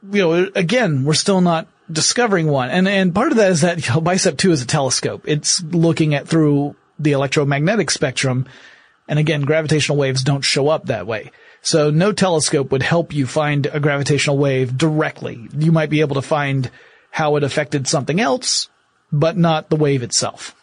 you 0.09 0.21
know, 0.21 0.49
again, 0.55 1.03
we're 1.03 1.15
still 1.15 1.41
not 1.41 1.67
discovering 1.91 2.47
one. 2.47 2.69
And, 2.69 2.87
and 2.87 3.13
part 3.13 3.31
of 3.31 3.37
that 3.37 3.51
is 3.51 3.61
that, 3.61 3.85
you 3.85 3.93
know, 3.93 3.99
Bicep 3.99 4.37
2 4.37 4.53
is 4.53 4.61
a 4.61 4.65
telescope. 4.65 5.25
It's 5.27 5.61
looking 5.61 6.15
at 6.15 6.25
through 6.25 6.77
the 6.97 7.11
electromagnetic 7.11 7.91
spectrum. 7.91 8.47
And 9.09 9.19
again, 9.19 9.41
gravitational 9.41 9.97
waves 9.97 10.23
don't 10.23 10.45
show 10.45 10.69
up 10.69 10.85
that 10.85 11.05
way. 11.05 11.31
So 11.61 11.91
no 11.91 12.13
telescope 12.13 12.71
would 12.71 12.83
help 12.83 13.13
you 13.13 13.27
find 13.27 13.65
a 13.65 13.81
gravitational 13.81 14.37
wave 14.37 14.77
directly. 14.77 15.49
You 15.53 15.73
might 15.73 15.89
be 15.89 15.99
able 15.99 16.15
to 16.15 16.21
find 16.21 16.71
how 17.11 17.35
it 17.35 17.43
affected 17.43 17.85
something 17.85 18.21
else, 18.21 18.69
but 19.11 19.35
not 19.35 19.69
the 19.69 19.75
wave 19.75 20.03
itself. 20.03 20.55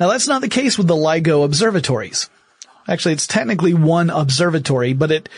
Now 0.00 0.08
that's 0.08 0.26
not 0.26 0.40
the 0.40 0.48
case 0.48 0.76
with 0.76 0.88
the 0.88 0.96
LIGO 0.96 1.44
observatories. 1.44 2.28
Actually, 2.88 3.12
it's 3.12 3.28
technically 3.28 3.74
one 3.74 4.10
observatory, 4.10 4.92
but 4.92 5.12
it 5.12 5.28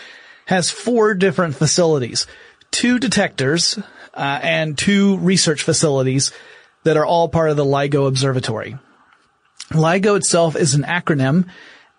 has 0.46 0.70
four 0.70 1.14
different 1.14 1.54
facilities, 1.54 2.26
two 2.70 2.98
detectors, 2.98 3.78
uh, 4.14 4.40
and 4.42 4.76
two 4.76 5.18
research 5.18 5.62
facilities 5.62 6.32
that 6.84 6.96
are 6.96 7.06
all 7.06 7.28
part 7.28 7.50
of 7.50 7.56
the 7.56 7.64
LIGO 7.64 8.06
Observatory. 8.06 8.76
LIGO 9.70 10.16
itself 10.16 10.56
is 10.56 10.74
an 10.74 10.82
acronym 10.82 11.48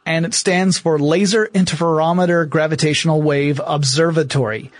and 0.05 0.25
it 0.25 0.33
stands 0.33 0.77
for 0.77 0.99
Laser 0.99 1.47
Interferometer 1.47 2.47
Gravitational 2.47 3.21
Wave 3.21 3.59
Observatory. 3.65 4.71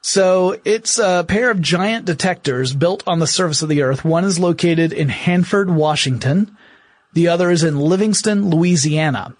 So 0.00 0.60
it's 0.64 0.98
a 0.98 1.24
pair 1.26 1.50
of 1.50 1.60
giant 1.60 2.04
detectors 2.04 2.72
built 2.72 3.02
on 3.06 3.18
the 3.18 3.26
surface 3.26 3.62
of 3.62 3.68
the 3.68 3.82
Earth. 3.82 4.04
One 4.04 4.24
is 4.24 4.38
located 4.38 4.92
in 4.92 5.08
Hanford, 5.08 5.70
Washington. 5.70 6.56
The 7.14 7.28
other 7.28 7.50
is 7.50 7.64
in 7.64 7.80
Livingston, 7.80 8.50
Louisiana. 8.50 9.34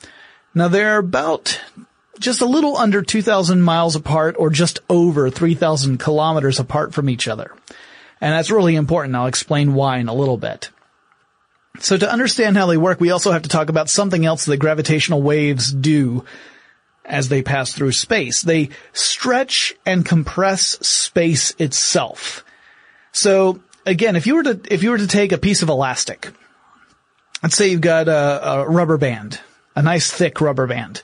Now 0.54 0.68
they're 0.68 0.98
about 0.98 1.60
just 2.18 2.40
a 2.40 2.46
little 2.46 2.76
under 2.76 3.02
2,000 3.02 3.62
miles 3.62 3.96
apart 3.96 4.36
or 4.38 4.50
just 4.50 4.80
over 4.88 5.30
3,000 5.30 5.98
kilometers 5.98 6.60
apart 6.60 6.94
from 6.94 7.08
each 7.08 7.28
other. 7.28 7.54
And 8.20 8.32
that's 8.32 8.50
really 8.50 8.76
important. 8.76 9.16
I'll 9.16 9.26
explain 9.26 9.74
why 9.74 9.98
in 9.98 10.08
a 10.08 10.14
little 10.14 10.36
bit. 10.36 10.70
So 11.80 11.96
to 11.96 12.10
understand 12.10 12.56
how 12.56 12.66
they 12.66 12.76
work, 12.76 13.00
we 13.00 13.10
also 13.10 13.32
have 13.32 13.42
to 13.42 13.48
talk 13.48 13.68
about 13.68 13.90
something 13.90 14.24
else 14.24 14.44
that 14.44 14.58
gravitational 14.58 15.22
waves 15.22 15.72
do. 15.72 16.24
as 17.04 17.28
they 17.28 17.42
pass 17.42 17.72
through 17.72 17.92
space. 17.92 18.42
They 18.42 18.70
stretch 18.92 19.74
and 19.84 20.06
compress 20.06 20.62
space 20.86 21.54
itself. 21.58 22.44
So 23.12 23.60
again, 23.84 24.16
if 24.16 24.26
you 24.26 24.36
were 24.36 24.42
to, 24.44 24.60
if 24.70 24.82
you 24.82 24.90
were 24.90 24.98
to 24.98 25.06
take 25.06 25.32
a 25.32 25.38
piece 25.38 25.62
of 25.62 25.68
elastic, 25.68 26.30
let's 27.42 27.56
say 27.56 27.68
you've 27.68 27.80
got 27.80 28.08
a, 28.08 28.48
a 28.48 28.68
rubber 28.68 28.96
band, 28.96 29.40
a 29.76 29.82
nice 29.82 30.10
thick 30.10 30.40
rubber 30.40 30.66
band, 30.66 31.02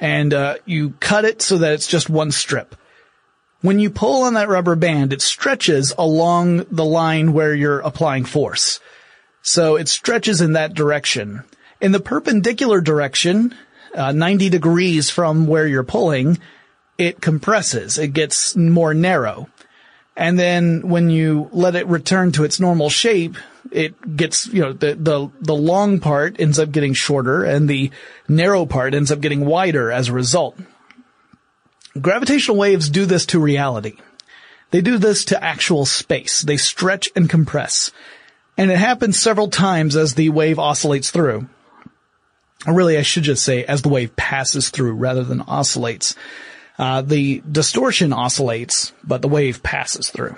and 0.00 0.34
uh, 0.34 0.56
you 0.64 0.90
cut 1.00 1.24
it 1.24 1.42
so 1.42 1.58
that 1.58 1.72
it's 1.72 1.86
just 1.86 2.10
one 2.10 2.30
strip. 2.30 2.74
When 3.62 3.80
you 3.80 3.90
pull 3.90 4.22
on 4.24 4.34
that 4.34 4.48
rubber 4.48 4.76
band, 4.76 5.12
it 5.12 5.22
stretches 5.22 5.92
along 5.96 6.66
the 6.70 6.84
line 6.84 7.32
where 7.32 7.54
you're 7.54 7.80
applying 7.80 8.24
force. 8.24 8.80
So 9.42 9.76
it 9.76 9.88
stretches 9.88 10.40
in 10.40 10.52
that 10.52 10.74
direction. 10.74 11.42
In 11.80 11.92
the 11.92 12.00
perpendicular 12.00 12.80
direction, 12.80 13.54
uh, 13.94 14.12
90 14.12 14.50
degrees 14.50 15.10
from 15.10 15.46
where 15.46 15.66
you're 15.66 15.84
pulling, 15.84 16.38
it 16.98 17.20
compresses. 17.20 17.98
It 17.98 18.08
gets 18.08 18.56
more 18.56 18.94
narrow. 18.94 19.48
And 20.16 20.38
then 20.38 20.88
when 20.88 21.10
you 21.10 21.48
let 21.52 21.76
it 21.76 21.86
return 21.86 22.32
to 22.32 22.44
its 22.44 22.58
normal 22.58 22.88
shape, 22.88 23.36
it 23.72 24.16
gets, 24.16 24.46
you 24.46 24.62
know, 24.62 24.72
the, 24.72 24.94
the, 24.94 25.30
the 25.40 25.54
long 25.54 26.00
part 26.00 26.40
ends 26.40 26.58
up 26.58 26.72
getting 26.72 26.94
shorter 26.94 27.44
and 27.44 27.68
the 27.68 27.90
narrow 28.28 28.66
part 28.66 28.94
ends 28.94 29.10
up 29.12 29.20
getting 29.20 29.44
wider 29.44 29.90
as 29.90 30.08
a 30.08 30.12
result. 30.12 30.58
Gravitational 32.00 32.56
waves 32.56 32.90
do 32.90 33.06
this 33.06 33.26
to 33.26 33.38
reality. 33.38 33.96
They 34.70 34.80
do 34.80 34.98
this 34.98 35.26
to 35.26 35.42
actual 35.42 35.86
space. 35.86 36.42
They 36.42 36.56
stretch 36.56 37.08
and 37.16 37.30
compress. 37.30 37.90
And 38.58 38.70
it 38.70 38.78
happens 38.78 39.18
several 39.18 39.48
times 39.48 39.96
as 39.96 40.14
the 40.14 40.30
wave 40.30 40.58
oscillates 40.58 41.10
through. 41.10 41.48
Or 42.66 42.74
really, 42.74 42.98
I 42.98 43.02
should 43.02 43.22
just 43.22 43.44
say 43.44 43.64
as 43.64 43.82
the 43.82 43.88
wave 43.88 44.16
passes 44.16 44.70
through 44.70 44.94
rather 44.94 45.22
than 45.22 45.42
oscillates. 45.42 46.16
Uh, 46.78 47.02
the 47.02 47.42
distortion 47.50 48.12
oscillates, 48.12 48.92
but 49.04 49.22
the 49.22 49.28
wave 49.28 49.62
passes 49.62 50.10
through. 50.10 50.36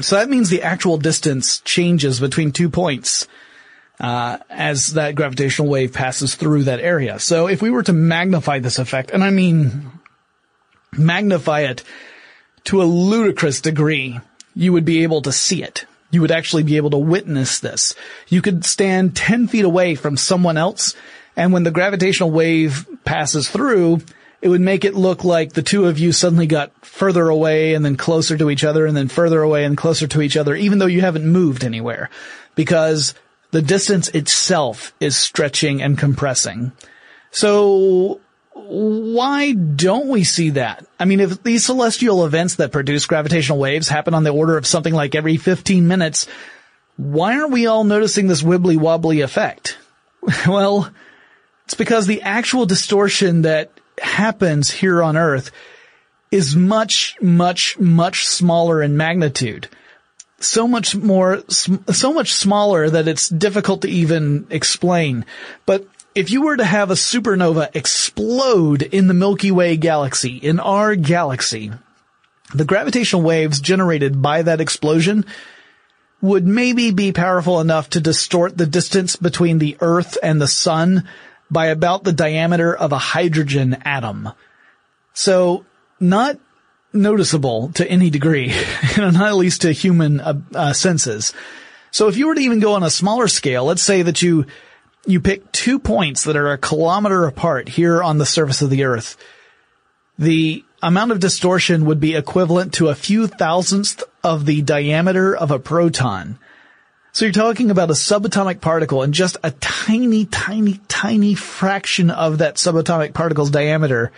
So 0.00 0.16
that 0.16 0.30
means 0.30 0.48
the 0.48 0.62
actual 0.62 0.96
distance 0.96 1.60
changes 1.60 2.18
between 2.18 2.52
two 2.52 2.70
points 2.70 3.28
uh, 4.00 4.38
as 4.48 4.94
that 4.94 5.14
gravitational 5.14 5.68
wave 5.68 5.92
passes 5.92 6.34
through 6.34 6.64
that 6.64 6.80
area. 6.80 7.18
So 7.18 7.46
if 7.46 7.60
we 7.60 7.70
were 7.70 7.82
to 7.84 7.92
magnify 7.92 8.58
this 8.58 8.78
effect, 8.78 9.10
and 9.10 9.22
I 9.22 9.30
mean 9.30 9.90
magnify 10.92 11.60
it 11.60 11.82
to 12.64 12.82
a 12.82 12.84
ludicrous 12.84 13.60
degree, 13.60 14.18
you 14.54 14.72
would 14.72 14.84
be 14.84 15.02
able 15.02 15.22
to 15.22 15.32
see 15.32 15.62
it. 15.62 15.86
You 16.10 16.20
would 16.20 16.30
actually 16.30 16.62
be 16.62 16.76
able 16.76 16.90
to 16.90 16.98
witness 16.98 17.60
this. 17.60 17.94
You 18.28 18.42
could 18.42 18.64
stand 18.64 19.16
10 19.16 19.48
feet 19.48 19.64
away 19.64 19.94
from 19.94 20.16
someone 20.16 20.56
else, 20.56 20.94
and 21.36 21.52
when 21.52 21.62
the 21.62 21.70
gravitational 21.70 22.30
wave 22.30 22.86
passes 23.04 23.48
through, 23.48 24.00
it 24.42 24.48
would 24.48 24.60
make 24.60 24.84
it 24.84 24.94
look 24.94 25.22
like 25.22 25.52
the 25.52 25.62
two 25.62 25.86
of 25.86 26.00
you 26.00 26.10
suddenly 26.10 26.48
got 26.48 26.72
further 26.84 27.28
away 27.28 27.74
and 27.74 27.84
then 27.84 27.96
closer 27.96 28.36
to 28.36 28.50
each 28.50 28.64
other 28.64 28.86
and 28.86 28.96
then 28.96 29.06
further 29.06 29.40
away 29.40 29.64
and 29.64 29.76
closer 29.76 30.08
to 30.08 30.20
each 30.20 30.36
other, 30.36 30.56
even 30.56 30.80
though 30.80 30.86
you 30.86 31.00
haven't 31.00 31.24
moved 31.24 31.62
anywhere. 31.62 32.10
Because 32.56 33.14
the 33.52 33.62
distance 33.62 34.08
itself 34.08 34.92
is 34.98 35.16
stretching 35.16 35.80
and 35.80 35.96
compressing. 35.96 36.72
So 37.30 38.20
why 38.54 39.52
don't 39.52 40.08
we 40.08 40.24
see 40.24 40.50
that? 40.50 40.86
I 40.98 41.04
mean, 41.04 41.20
if 41.20 41.42
these 41.44 41.64
celestial 41.64 42.26
events 42.26 42.56
that 42.56 42.72
produce 42.72 43.06
gravitational 43.06 43.58
waves 43.58 43.88
happen 43.88 44.12
on 44.12 44.24
the 44.24 44.30
order 44.30 44.56
of 44.56 44.66
something 44.66 44.92
like 44.92 45.14
every 45.14 45.36
15 45.36 45.86
minutes, 45.86 46.26
why 46.96 47.36
aren't 47.36 47.52
we 47.52 47.68
all 47.68 47.84
noticing 47.84 48.26
this 48.26 48.42
wibbly 48.42 48.76
wobbly 48.76 49.20
effect? 49.20 49.78
well, 50.48 50.92
it's 51.64 51.74
because 51.74 52.08
the 52.08 52.22
actual 52.22 52.66
distortion 52.66 53.42
that 53.42 53.70
happens 54.00 54.70
here 54.70 55.02
on 55.02 55.16
Earth 55.16 55.50
is 56.30 56.56
much, 56.56 57.16
much, 57.20 57.78
much 57.78 58.26
smaller 58.26 58.82
in 58.82 58.96
magnitude. 58.96 59.68
So 60.40 60.66
much 60.66 60.96
more, 60.96 61.42
so 61.48 62.12
much 62.12 62.32
smaller 62.32 62.90
that 62.90 63.06
it's 63.06 63.28
difficult 63.28 63.82
to 63.82 63.88
even 63.88 64.46
explain. 64.50 65.24
But 65.66 65.86
if 66.14 66.30
you 66.30 66.42
were 66.42 66.56
to 66.56 66.64
have 66.64 66.90
a 66.90 66.94
supernova 66.94 67.74
explode 67.76 68.82
in 68.82 69.06
the 69.06 69.14
Milky 69.14 69.50
Way 69.50 69.76
galaxy, 69.76 70.36
in 70.36 70.58
our 70.58 70.96
galaxy, 70.96 71.70
the 72.54 72.64
gravitational 72.64 73.22
waves 73.22 73.60
generated 73.60 74.20
by 74.20 74.42
that 74.42 74.60
explosion 74.60 75.24
would 76.20 76.46
maybe 76.46 76.92
be 76.92 77.12
powerful 77.12 77.60
enough 77.60 77.90
to 77.90 78.00
distort 78.00 78.56
the 78.56 78.66
distance 78.66 79.16
between 79.16 79.58
the 79.58 79.76
Earth 79.80 80.16
and 80.22 80.40
the 80.40 80.48
Sun 80.48 81.08
by 81.52 81.66
about 81.66 82.02
the 82.02 82.12
diameter 82.12 82.74
of 82.74 82.92
a 82.92 82.98
hydrogen 82.98 83.76
atom. 83.84 84.30
So 85.12 85.66
not 86.00 86.38
noticeable 86.92 87.70
to 87.74 87.86
any 87.86 88.10
degree, 88.10 88.54
not 88.96 89.16
at 89.16 89.36
least 89.36 89.62
to 89.62 89.72
human 89.72 90.20
uh, 90.20 90.40
uh, 90.54 90.72
senses. 90.72 91.34
So 91.90 92.08
if 92.08 92.16
you 92.16 92.26
were 92.26 92.34
to 92.34 92.40
even 92.40 92.60
go 92.60 92.72
on 92.74 92.82
a 92.82 92.90
smaller 92.90 93.28
scale, 93.28 93.66
let's 93.66 93.82
say 93.82 94.02
that 94.02 94.22
you 94.22 94.46
you 95.04 95.20
pick 95.20 95.50
two 95.52 95.78
points 95.78 96.24
that 96.24 96.36
are 96.36 96.52
a 96.52 96.58
kilometer 96.58 97.26
apart 97.26 97.68
here 97.68 98.02
on 98.02 98.18
the 98.18 98.26
surface 98.26 98.62
of 98.62 98.70
the 98.70 98.84
earth, 98.84 99.16
the 100.18 100.64
amount 100.80 101.10
of 101.10 101.20
distortion 101.20 101.84
would 101.86 102.00
be 102.00 102.14
equivalent 102.14 102.74
to 102.74 102.88
a 102.88 102.94
few 102.94 103.26
thousandths 103.26 104.02
of 104.22 104.46
the 104.46 104.62
diameter 104.62 105.36
of 105.36 105.50
a 105.50 105.58
proton. 105.58 106.38
So 107.14 107.26
you're 107.26 107.32
talking 107.32 107.70
about 107.70 107.90
a 107.90 107.92
subatomic 107.92 108.62
particle 108.62 109.02
and 109.02 109.12
just 109.12 109.36
a 109.42 109.50
tiny, 109.50 110.24
tiny, 110.24 110.80
tiny 110.88 111.34
fraction 111.34 112.10
of 112.10 112.38
that 112.38 112.54
subatomic 112.54 113.12
particle's 113.12 113.50
diameter 113.50 114.12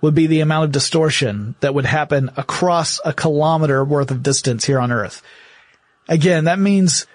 would 0.00 0.14
be 0.14 0.28
the 0.28 0.38
amount 0.38 0.66
of 0.66 0.72
distortion 0.72 1.56
that 1.58 1.74
would 1.74 1.84
happen 1.84 2.30
across 2.36 3.00
a 3.04 3.12
kilometer 3.12 3.84
worth 3.84 4.12
of 4.12 4.22
distance 4.22 4.64
here 4.64 4.78
on 4.78 4.92
Earth. 4.92 5.20
Again, 6.08 6.44
that 6.44 6.60
means 6.60 7.08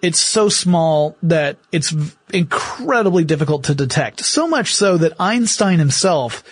it's 0.00 0.20
so 0.20 0.48
small 0.48 1.16
that 1.24 1.58
it's 1.72 1.92
incredibly 2.32 3.24
difficult 3.24 3.64
to 3.64 3.74
detect. 3.74 4.20
So 4.20 4.46
much 4.46 4.76
so 4.76 4.96
that 4.98 5.20
Einstein 5.20 5.80
himself 5.80 6.44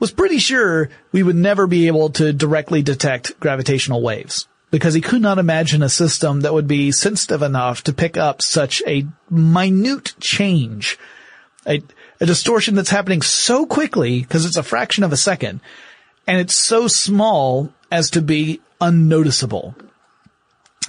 was 0.00 0.10
pretty 0.10 0.38
sure 0.38 0.90
we 1.12 1.22
would 1.22 1.36
never 1.36 1.68
be 1.68 1.86
able 1.86 2.10
to 2.10 2.32
directly 2.32 2.82
detect 2.82 3.38
gravitational 3.38 4.02
waves 4.02 4.48
because 4.74 4.92
he 4.92 5.00
could 5.00 5.22
not 5.22 5.38
imagine 5.38 5.84
a 5.84 5.88
system 5.88 6.40
that 6.40 6.52
would 6.52 6.66
be 6.66 6.90
sensitive 6.90 7.42
enough 7.42 7.84
to 7.84 7.92
pick 7.92 8.16
up 8.16 8.42
such 8.42 8.82
a 8.88 9.06
minute 9.30 10.14
change, 10.18 10.98
a, 11.64 11.80
a 12.20 12.26
distortion 12.26 12.74
that's 12.74 12.90
happening 12.90 13.22
so 13.22 13.66
quickly 13.66 14.20
because 14.20 14.44
it's 14.44 14.56
a 14.56 14.64
fraction 14.64 15.04
of 15.04 15.12
a 15.12 15.16
second 15.16 15.60
and 16.26 16.40
it's 16.40 16.56
so 16.56 16.88
small 16.88 17.72
as 17.92 18.10
to 18.10 18.20
be 18.20 18.60
unnoticeable. 18.80 19.76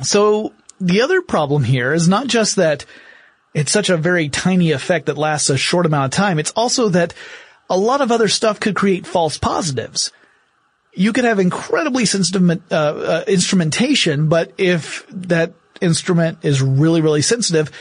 So 0.02 0.52
the 0.82 1.04
other 1.04 1.22
problem 1.22 1.64
here 1.64 1.94
is 1.94 2.10
not 2.10 2.26
just 2.26 2.56
that 2.56 2.86
it's 3.54 3.72
such 3.72 3.92
a 3.92 3.98
very 3.98 4.30
tiny 4.30 4.72
effect 4.72 5.06
that 5.06 5.16
lasts 5.16 5.52
a 5.52 5.58
short 5.58 5.86
amount 5.86 6.12
of 6.12 6.18
time. 6.18 6.40
It's 6.40 6.54
also 6.54 6.90
that 6.90 7.14
a 7.70 7.78
lot 7.78 8.02
of 8.02 8.12
other 8.12 8.30
stuff 8.30 8.60
could 8.60 8.76
create 8.76 9.06
false 9.06 9.38
positives 9.38 10.12
you 10.96 11.14
could 11.14 11.26
have 11.26 11.40
incredibly 11.40 12.06
sensitive 12.06 12.50
uh, 12.72 12.76
uh, 12.76 13.24
instrumentation, 13.28 14.30
but 14.30 14.54
if 14.58 15.06
that 15.10 15.54
instrument 15.82 16.40
is 16.44 16.62
really, 16.62 17.02
really 17.02 17.22
sensitive, 17.22 17.72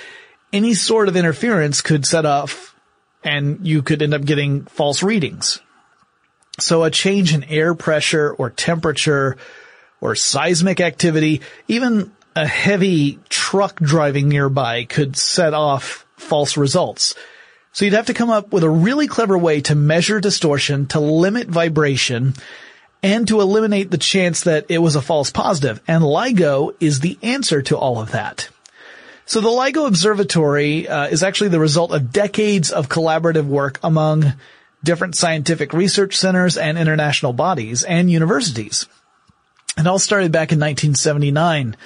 any 0.53 0.75
sort 0.75 1.09
of 1.09 1.17
interference 1.17 1.81
could 1.81 2.05
set 2.05 2.27
off 2.27 2.75
and 3.23 3.67
you 3.67 3.83
could 3.83 4.03
end 4.03 4.15
up 4.15 4.25
getting 4.25 4.65
false 4.65 5.03
readings. 5.03 5.61
So 6.59 6.85
a 6.85 6.91
change 6.91 7.35
in 7.35 7.45
air 7.45 7.75
pressure 7.75 8.33
or 8.33 8.51
temperature 8.51 9.37
or 10.01 10.15
seismic 10.15 10.81
activity, 10.81 11.41
even 11.67 12.13
a 12.37 12.47
heavy 12.47 13.19
truck 13.29 13.77
driving 13.77 14.29
nearby 14.29 14.85
could 14.85 15.17
set 15.17 15.55
off 15.55 16.05
false 16.17 16.57
results. 16.57 17.15
So 17.73 17.85
you'd 17.85 17.95
have 17.95 18.07
to 18.07 18.15
come 18.15 18.31
up 18.31 18.53
with 18.53 18.63
a 18.63 18.71
really 18.71 19.09
clever 19.09 19.37
way 19.37 19.61
to 19.63 19.75
measure 19.75 20.21
distortion, 20.21 20.87
to 20.89 21.01
limit 21.01 21.49
vibration, 21.49 22.35
and 23.05 23.29
to 23.29 23.43
eliminate 23.43 23.91
the 23.91 23.99
chance 23.99 24.45
that 24.45 24.65
it 24.71 24.79
was 24.79 24.97
a 24.97 25.03
false 25.03 25.31
positive. 25.31 25.79
And 25.87 26.03
LIGO 26.03 26.75
is 26.81 27.01
the 27.01 27.19
answer 27.23 27.61
to 27.61 27.77
all 27.77 28.01
of 28.01 28.13
that. 28.13 28.49
So 29.27 29.43
the 29.43 29.49
LIGO 29.49 29.87
Observatory 29.87 30.89
uh, 30.89 31.09
is 31.09 31.23
actually 31.23 31.51
the 31.51 31.61
result 31.61 31.93
of 31.93 32.13
decades 32.13 32.73
of 32.73 32.89
collaborative 32.89 33.45
work 33.45 33.79
among 33.83 34.33
different 34.83 35.17
scientific 35.17 35.75
research 35.75 36.17
centers 36.17 36.57
and 36.57 36.79
international 36.79 37.35
bodies 37.35 37.85
and 37.85 38.11
universities. 38.11 38.87
It 39.77 39.87
all 39.87 39.99
started 39.99 40.33
back 40.33 40.53
in 40.53 40.59
1979. 40.59 41.77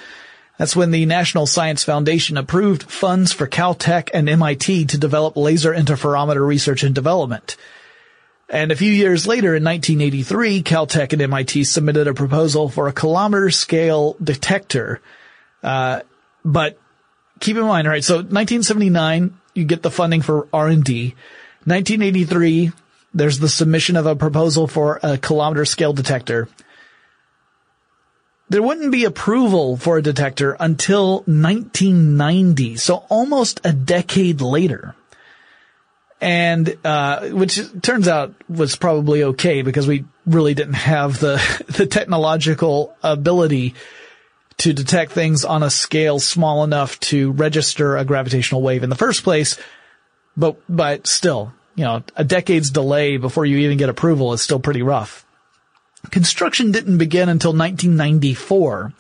That's 0.57 0.77
when 0.77 0.93
the 0.93 1.05
National 1.07 1.47
Science 1.47 1.83
Foundation 1.83 2.37
approved 2.37 2.85
funds 2.85 3.33
for 3.33 3.49
Caltech 3.49 4.11
and 4.15 4.29
MIT 4.29 4.87
to 4.87 4.99
develop 4.99 5.37
laser 5.37 5.73
interferometer 5.73 6.47
research 6.47 6.85
and 6.85 6.95
development. 6.95 7.57
And 8.51 8.73
a 8.73 8.77
few 8.77 8.91
years 8.91 9.27
later, 9.27 9.55
in 9.55 9.63
1983, 9.63 10.63
Caltech 10.63 11.13
and 11.13 11.21
MIT 11.21 11.65
submitted 11.65 12.09
a 12.09 12.15
proposal 12.15 12.71
for 12.71 12.89
a 12.89 12.93
kilometer 12.93 13.51
scale 13.51 14.17
detector. 14.23 15.03
Uh, 15.63 16.01
but 16.45 16.79
keep 17.41 17.57
in 17.59 17.65
mind, 17.65 17.87
right? 17.87 18.03
So 18.03 18.17
1979, 18.17 19.39
you 19.55 19.65
get 19.65 19.83
the 19.83 19.91
funding 19.91 20.23
for 20.23 20.49
R&D. 20.53 21.15
1983, 21.65 22.73
there's 23.13 23.39
the 23.39 23.49
submission 23.49 23.97
of 23.97 24.07
a 24.07 24.17
proposal 24.17 24.67
for 24.67 24.99
a 25.03 25.19
kilometer 25.19 25.67
scale 25.67 25.93
detector. 25.93 26.49
There 28.49 28.63
wouldn't 28.63 28.93
be 28.93 29.05
approval 29.05 29.77
for 29.77 29.99
a 29.99 30.03
detector 30.03 30.57
until 30.59 31.17
1990, 31.27 32.77
so 32.77 33.05
almost 33.11 33.61
a 33.63 33.75
decade 33.75 34.41
later. 34.41 34.95
And, 36.21 36.77
uh, 36.85 37.29
which 37.29 37.61
turns 37.81 38.09
out 38.09 38.35
was 38.49 38.75
probably 38.75 39.23
okay 39.23 39.63
because 39.63 39.87
we 39.87 40.05
really 40.27 40.55
didn't 40.55 40.75
have 40.75 41.21
the, 41.21 41.37
the 41.69 41.87
technological 41.87 42.97
ability 43.03 43.75
to 44.59 44.73
detect 44.73 45.13
things 45.13 45.45
on 45.45 45.63
a 45.63 45.71
scale 45.71 46.19
small 46.19 46.65
enough 46.65 46.99
to 46.99 47.31
register 47.33 47.97
a 47.97 48.05
gravitational 48.05 48.63
wave 48.63 48.83
in 48.83 48.91
the 48.91 48.97
first 48.97 49.23
place. 49.23 49.57
But, 50.37 50.57
but 50.69 51.07
still, 51.07 51.53
you 51.77 51.85
know, 51.85 52.03
a 52.17 52.25
decade's 52.25 52.71
delay 52.71 53.17
before 53.17 53.47
you 53.47 53.59
even 53.59 53.79
get 53.79 53.89
approval 53.89 54.33
is 54.33 54.43
still 54.43 54.59
pretty 54.59 54.83
rough. 54.83 55.25
Construction 56.11 56.73
didn't 56.73 56.99
begin 56.99 57.29
until 57.29 57.53
1994. 57.53 58.93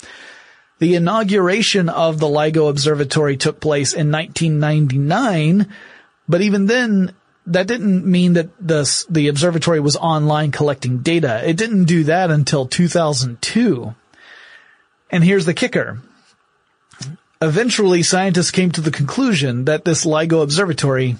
The 0.78 0.94
inauguration 0.94 1.88
of 1.88 2.20
the 2.20 2.28
LIGO 2.28 2.70
Observatory 2.70 3.36
took 3.36 3.60
place 3.60 3.92
in 3.92 4.12
1999, 4.12 5.66
but 6.28 6.40
even 6.42 6.66
then, 6.66 7.14
that 7.46 7.66
didn't 7.66 8.04
mean 8.04 8.34
that 8.34 8.50
the, 8.60 9.06
the 9.08 9.28
observatory 9.28 9.80
was 9.80 9.96
online 9.96 10.52
collecting 10.52 10.98
data. 10.98 11.48
It 11.48 11.56
didn't 11.56 11.84
do 11.84 12.04
that 12.04 12.30
until 12.30 12.66
2002. 12.66 13.94
And 15.10 15.24
here's 15.24 15.46
the 15.46 15.54
kicker. 15.54 16.00
Eventually, 17.40 18.02
scientists 18.02 18.50
came 18.50 18.70
to 18.72 18.80
the 18.80 18.90
conclusion 18.90 19.64
that 19.64 19.84
this 19.84 20.04
LIGO 20.04 20.42
observatory 20.42 21.16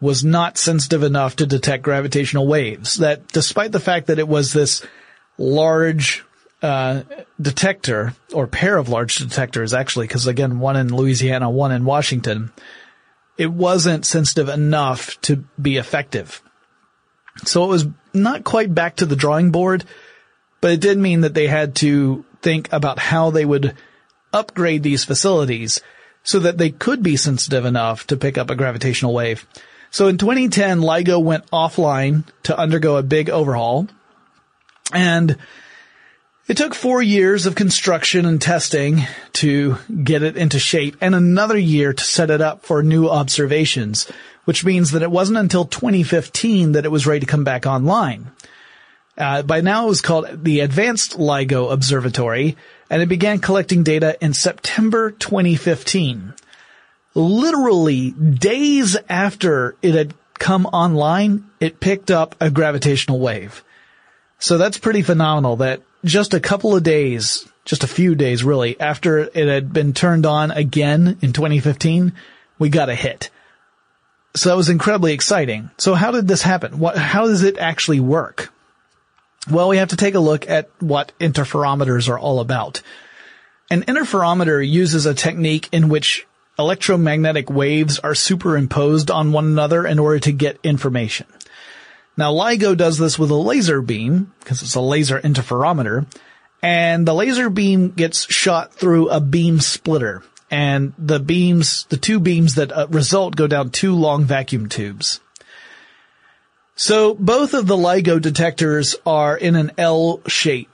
was 0.00 0.24
not 0.24 0.58
sensitive 0.58 1.02
enough 1.02 1.36
to 1.36 1.46
detect 1.46 1.82
gravitational 1.82 2.46
waves. 2.46 2.96
That 2.96 3.28
despite 3.28 3.72
the 3.72 3.80
fact 3.80 4.08
that 4.08 4.18
it 4.18 4.28
was 4.28 4.52
this 4.52 4.84
large 5.38 6.24
uh, 6.60 7.02
detector, 7.40 8.14
or 8.32 8.46
pair 8.46 8.76
of 8.76 8.88
large 8.88 9.16
detectors 9.16 9.72
actually, 9.72 10.06
because 10.06 10.26
again, 10.26 10.60
one 10.60 10.76
in 10.76 10.94
Louisiana, 10.94 11.50
one 11.50 11.72
in 11.72 11.84
Washington, 11.84 12.52
it 13.36 13.50
wasn't 13.50 14.06
sensitive 14.06 14.48
enough 14.48 15.20
to 15.22 15.44
be 15.60 15.76
effective. 15.76 16.42
So 17.44 17.64
it 17.64 17.68
was 17.68 17.86
not 18.12 18.44
quite 18.44 18.74
back 18.74 18.96
to 18.96 19.06
the 19.06 19.16
drawing 19.16 19.50
board, 19.50 19.84
but 20.60 20.72
it 20.72 20.80
did 20.80 20.98
mean 20.98 21.22
that 21.22 21.34
they 21.34 21.46
had 21.46 21.74
to 21.76 22.24
think 22.42 22.72
about 22.72 22.98
how 22.98 23.30
they 23.30 23.44
would 23.44 23.74
upgrade 24.32 24.82
these 24.82 25.04
facilities 25.04 25.80
so 26.22 26.38
that 26.40 26.58
they 26.58 26.70
could 26.70 27.02
be 27.02 27.16
sensitive 27.16 27.64
enough 27.64 28.06
to 28.06 28.16
pick 28.16 28.38
up 28.38 28.50
a 28.50 28.56
gravitational 28.56 29.14
wave. 29.14 29.46
So 29.90 30.08
in 30.08 30.18
2010, 30.18 30.80
LIGO 30.80 31.22
went 31.22 31.50
offline 31.50 32.24
to 32.44 32.56
undergo 32.56 32.96
a 32.96 33.02
big 33.02 33.28
overhaul 33.28 33.88
and 34.92 35.36
it 36.48 36.56
took 36.56 36.74
four 36.74 37.00
years 37.00 37.46
of 37.46 37.54
construction 37.54 38.26
and 38.26 38.40
testing 38.42 39.02
to 39.34 39.76
get 40.02 40.22
it 40.22 40.36
into 40.36 40.58
shape 40.58 40.96
and 41.00 41.14
another 41.14 41.56
year 41.56 41.92
to 41.92 42.04
set 42.04 42.30
it 42.30 42.40
up 42.40 42.64
for 42.64 42.82
new 42.82 43.08
observations, 43.08 44.10
which 44.44 44.64
means 44.64 44.90
that 44.90 45.02
it 45.02 45.10
wasn't 45.10 45.38
until 45.38 45.64
2015 45.64 46.72
that 46.72 46.84
it 46.84 46.90
was 46.90 47.06
ready 47.06 47.20
to 47.20 47.26
come 47.26 47.44
back 47.44 47.64
online. 47.64 48.30
Uh, 49.16 49.42
by 49.42 49.60
now 49.60 49.84
it 49.84 49.90
was 49.90 50.00
called 50.00 50.44
the 50.44 50.60
Advanced 50.60 51.18
LIGO 51.18 51.70
Observatory, 51.72 52.56
and 52.90 53.02
it 53.02 53.08
began 53.08 53.38
collecting 53.38 53.82
data 53.82 54.16
in 54.20 54.32
September 54.32 55.10
2015. 55.10 56.34
Literally 57.14 58.10
days 58.10 58.96
after 59.08 59.76
it 59.82 59.94
had 59.94 60.14
come 60.34 60.66
online, 60.66 61.44
it 61.60 61.78
picked 61.78 62.10
up 62.10 62.34
a 62.40 62.50
gravitational 62.50 63.20
wave. 63.20 63.62
So 64.38 64.58
that's 64.58 64.78
pretty 64.78 65.02
phenomenal 65.02 65.56
that 65.56 65.82
just 66.04 66.34
a 66.34 66.40
couple 66.40 66.76
of 66.76 66.82
days, 66.82 67.48
just 67.64 67.84
a 67.84 67.88
few 67.88 68.14
days 68.14 68.44
really, 68.44 68.78
after 68.80 69.18
it 69.18 69.48
had 69.48 69.72
been 69.72 69.92
turned 69.92 70.26
on 70.26 70.50
again 70.50 71.18
in 71.22 71.32
2015, 71.32 72.12
we 72.58 72.68
got 72.68 72.88
a 72.88 72.94
hit. 72.94 73.30
So 74.34 74.48
that 74.48 74.56
was 74.56 74.68
incredibly 74.68 75.12
exciting. 75.12 75.70
So 75.78 75.94
how 75.94 76.10
did 76.10 76.26
this 76.26 76.42
happen? 76.42 76.78
What, 76.78 76.96
how 76.96 77.26
does 77.26 77.42
it 77.42 77.58
actually 77.58 78.00
work? 78.00 78.52
Well, 79.50 79.68
we 79.68 79.76
have 79.76 79.88
to 79.88 79.96
take 79.96 80.14
a 80.14 80.20
look 80.20 80.48
at 80.48 80.70
what 80.80 81.12
interferometers 81.18 82.08
are 82.08 82.18
all 82.18 82.40
about. 82.40 82.80
An 83.70 83.82
interferometer 83.82 84.66
uses 84.66 85.06
a 85.06 85.14
technique 85.14 85.68
in 85.72 85.88
which 85.88 86.26
electromagnetic 86.58 87.50
waves 87.50 87.98
are 87.98 88.14
superimposed 88.14 89.10
on 89.10 89.32
one 89.32 89.46
another 89.46 89.86
in 89.86 89.98
order 89.98 90.20
to 90.20 90.32
get 90.32 90.58
information. 90.62 91.26
Now 92.16 92.32
LIGO 92.32 92.76
does 92.76 92.98
this 92.98 93.18
with 93.18 93.30
a 93.30 93.34
laser 93.34 93.80
beam, 93.80 94.32
because 94.40 94.62
it's 94.62 94.74
a 94.74 94.80
laser 94.80 95.20
interferometer, 95.20 96.06
and 96.62 97.06
the 97.06 97.14
laser 97.14 97.50
beam 97.50 97.90
gets 97.90 98.30
shot 98.32 98.72
through 98.74 99.08
a 99.08 99.20
beam 99.20 99.60
splitter, 99.60 100.22
and 100.50 100.92
the 100.98 101.18
beams, 101.18 101.84
the 101.88 101.96
two 101.96 102.20
beams 102.20 102.56
that 102.56 102.70
uh, 102.70 102.86
result 102.90 103.36
go 103.36 103.46
down 103.46 103.70
two 103.70 103.94
long 103.94 104.24
vacuum 104.24 104.68
tubes. 104.68 105.20
So 106.74 107.14
both 107.14 107.54
of 107.54 107.66
the 107.66 107.76
LIGO 107.76 108.20
detectors 108.20 108.96
are 109.06 109.36
in 109.36 109.56
an 109.56 109.72
L 109.78 110.20
shape. 110.26 110.68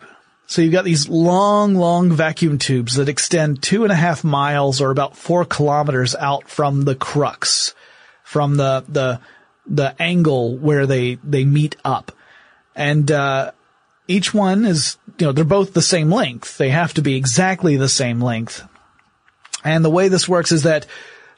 So 0.47 0.63
you've 0.63 0.73
got 0.73 0.85
these 0.85 1.09
long, 1.09 1.75
long 1.75 2.11
vacuum 2.11 2.59
tubes 2.59 2.95
that 2.95 3.09
extend 3.09 3.63
two 3.63 3.83
and 3.83 3.93
a 3.93 3.97
half 3.97 4.25
miles 4.25 4.81
or 4.81 4.91
about 4.91 5.17
four 5.17 5.45
kilometers 5.45 6.15
out 6.15 6.49
from 6.49 6.83
the 6.83 6.95
crux, 6.95 7.75
from 8.25 8.57
the, 8.57 8.85
the, 8.89 9.21
the 9.69 9.95
angle 10.01 10.57
where 10.57 10.87
they, 10.87 11.17
they 11.17 11.45
meet 11.45 11.77
up. 11.85 12.13
And, 12.75 13.11
uh, 13.11 13.53
each 14.09 14.33
one 14.33 14.65
is, 14.65 14.97
you 15.19 15.27
know, 15.27 15.33
they're 15.33 15.45
both 15.45 15.75
the 15.75 15.83
same 15.83 16.11
length. 16.11 16.57
They 16.57 16.71
have 16.71 16.95
to 16.95 17.03
be 17.03 17.15
exactly 17.15 17.77
the 17.77 17.91
same 17.91 18.21
length. 18.21 18.67
And 19.63 19.85
the 19.85 19.91
way 19.91 20.09
this 20.09 20.29
works 20.29 20.51
is 20.51 20.63
that 20.63 20.87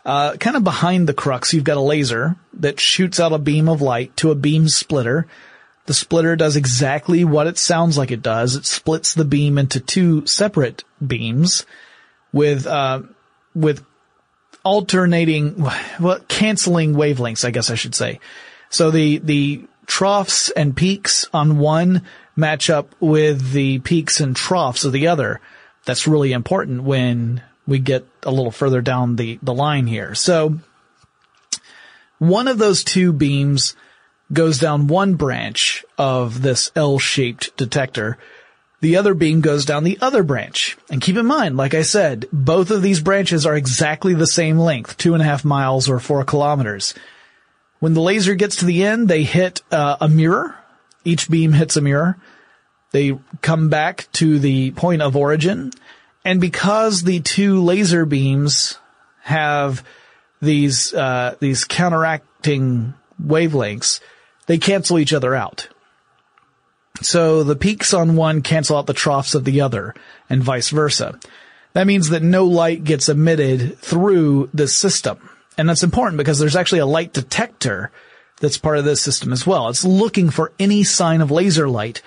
uh, 0.05 0.37
kind 0.37 0.57
of 0.57 0.65
behind 0.65 1.09
the 1.09 1.15
crux, 1.15 1.53
you've 1.53 1.65
got 1.65 1.77
a 1.77 1.83
laser 1.83 2.37
that 2.55 2.81
shoots 2.81 3.19
out 3.19 3.33
a 3.33 3.39
beam 3.39 3.69
of 3.69 3.83
light 3.83 4.17
to 4.19 4.31
a 4.31 4.37
beam 4.37 4.69
splitter. 4.69 5.27
The 5.87 5.95
splitter 5.95 6.37
does 6.37 6.57
exactly 6.57 7.25
what 7.25 7.49
it 7.49 7.59
sounds 7.59 7.99
like 7.99 8.13
it 8.13 8.23
does. 8.23 8.55
It 8.55 8.67
splits 8.67 9.15
the 9.15 9.25
beam 9.25 9.59
into 9.59 9.81
two 9.81 10.25
separate 10.27 10.85
beams 11.05 11.67
with, 12.33 12.67
uh, 12.67 13.03
with 13.55 13.85
alternating, 14.65 15.67
well, 15.99 16.21
canceling 16.29 16.95
wavelengths, 16.95 17.45
I 17.45 17.51
guess 17.51 17.71
I 17.71 17.75
should 17.75 17.95
say. 17.95 18.21
So 18.69 18.91
the, 18.91 19.19
the 19.19 19.65
troughs 19.87 20.51
and 20.51 20.77
peaks 20.77 21.27
on 21.33 21.59
one 21.59 22.03
match 22.37 22.71
up 22.71 22.95
with 23.01 23.53
the 23.53 23.79
peaks 23.81 24.21
and 24.21 24.37
troughs 24.37 24.85
of 24.85 24.93
the 24.93 25.09
other. 25.09 25.41
That's 25.85 26.07
really 26.07 26.33
important 26.33 26.83
when 26.83 27.43
we 27.67 27.79
get 27.79 28.07
a 28.23 28.31
little 28.31 28.51
further 28.51 28.81
down 28.81 29.17
the, 29.17 29.39
the 29.43 29.55
line 29.55 29.87
here. 29.87 30.15
So 30.15 30.59
one 32.19 32.49
of 32.49 32.59
those 32.59 32.85
two 32.85 33.13
beams 33.13 33.75
goes 34.33 34.59
down 34.59 34.87
one 34.87 35.15
branch 35.15 35.85
of 35.99 36.43
this 36.43 36.71
L-shaped 36.77 37.57
detector. 37.57 38.19
The 38.81 38.97
other 38.97 39.15
beam 39.15 39.41
goes 39.43 39.65
down 39.65 39.85
the 39.85 39.99
other 40.01 40.23
branch. 40.23 40.79
And 40.89 41.03
keep 41.03 41.17
in 41.17 41.27
mind, 41.27 41.57
like 41.57 41.75
I 41.75 41.83
said, 41.83 42.27
both 42.33 42.71
of 42.71 42.81
these 42.81 43.01
branches 43.01 43.45
are 43.45 43.57
exactly 43.57 44.15
the 44.15 44.27
same 44.27 44.59
length, 44.59 44.97
two 44.97 45.13
and 45.13 45.23
a 45.23 45.27
half 45.27 45.45
miles 45.45 45.89
or 45.89 46.01
four 46.01 46.25
kilometers. 46.25 46.95
When 47.79 47.95
the 47.95 48.01
laser 48.01 48.35
gets 48.35 48.57
to 48.57 48.65
the 48.65 48.85
end, 48.85 49.09
they 49.09 49.23
hit 49.23 49.63
uh, 49.71 49.97
a 50.01 50.09
mirror. 50.09 50.57
Each 51.05 51.31
beam 51.31 51.53
hits 51.53 51.77
a 51.77 51.83
mirror. 51.83 52.19
They 52.93 53.19
come 53.43 53.69
back 53.69 54.09
to 54.13 54.39
the 54.39 54.71
point 54.73 55.03
of 55.03 55.17
origin 55.17 55.73
and 56.25 56.41
because 56.41 57.03
the 57.03 57.21
two 57.21 57.63
laser 57.63 58.05
beams 58.05 58.79
have 59.23 59.85
these, 60.43 60.93
uh, 60.93 61.37
these 61.41 61.65
counteracting 61.65 62.95
wavelengths, 63.23 64.01
they 64.47 64.59
cancel 64.59 64.99
each 64.99 65.13
other 65.13 65.35
out. 65.35 65.69
So 67.03 67.43
the 67.43 67.57
peaks 67.57 67.95
on 67.95 68.17
one 68.17 68.43
cancel 68.43 68.77
out 68.77 68.87
the 68.87 68.93
troughs 68.93 69.35
of 69.35 69.45
the 69.45 69.61
other 69.63 69.95
and 70.29 70.43
vice 70.43 70.71
versa. 70.71 71.19
That 71.73 71.87
means 71.87 72.11
that 72.11 72.23
no 72.23 72.47
light 72.47 72.85
gets 72.85 73.09
emitted 73.09 73.79
through 73.79 74.51
this 74.53 74.75
system. 74.75 75.31
And 75.57 75.69
that's 75.69 75.83
important 75.83 76.19
because 76.19 76.39
there's 76.39 76.57
actually 76.57 76.81
a 76.81 76.87
light 76.87 77.13
detector 77.13 77.91
that's 78.41 78.59
part 78.59 78.79
of 78.79 78.85
this 78.85 79.03
system 79.03 79.33
as 79.33 79.47
well. 79.47 79.69
It's 79.69 79.85
looking 79.85 80.31
for 80.31 80.53
any 80.59 80.83
sign 80.83 81.21
of 81.21 81.31
laser 81.31 81.69
light 81.69 82.03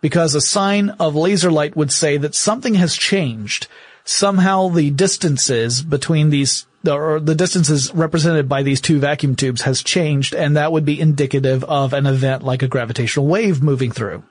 because 0.00 0.34
a 0.34 0.40
sign 0.40 0.90
of 0.90 1.14
laser 1.14 1.50
light 1.50 1.76
would 1.76 1.92
say 1.92 2.16
that 2.18 2.34
something 2.34 2.74
has 2.74 2.94
changed. 2.94 3.66
Somehow 4.04 4.68
the 4.68 4.90
distances 4.90 5.82
between 5.82 6.30
these, 6.30 6.66
or 6.86 7.20
the 7.20 7.34
distances 7.34 7.92
represented 7.94 8.48
by 8.48 8.62
these 8.62 8.80
two 8.80 8.98
vacuum 8.98 9.36
tubes 9.36 9.62
has 9.62 9.82
changed 9.82 10.34
and 10.34 10.56
that 10.56 10.72
would 10.72 10.84
be 10.84 11.00
indicative 11.00 11.62
of 11.64 11.92
an 11.92 12.06
event 12.06 12.42
like 12.42 12.62
a 12.62 12.68
gravitational 12.68 13.26
wave 13.26 13.62
moving 13.62 13.90
through. 13.90 14.22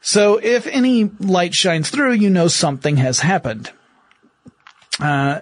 So 0.00 0.38
if 0.42 0.66
any 0.66 1.04
light 1.20 1.54
shines 1.54 1.90
through, 1.90 2.12
you 2.12 2.30
know 2.30 2.48
something 2.48 2.96
has 2.96 3.20
happened. 3.20 3.70
Uh, 5.00 5.40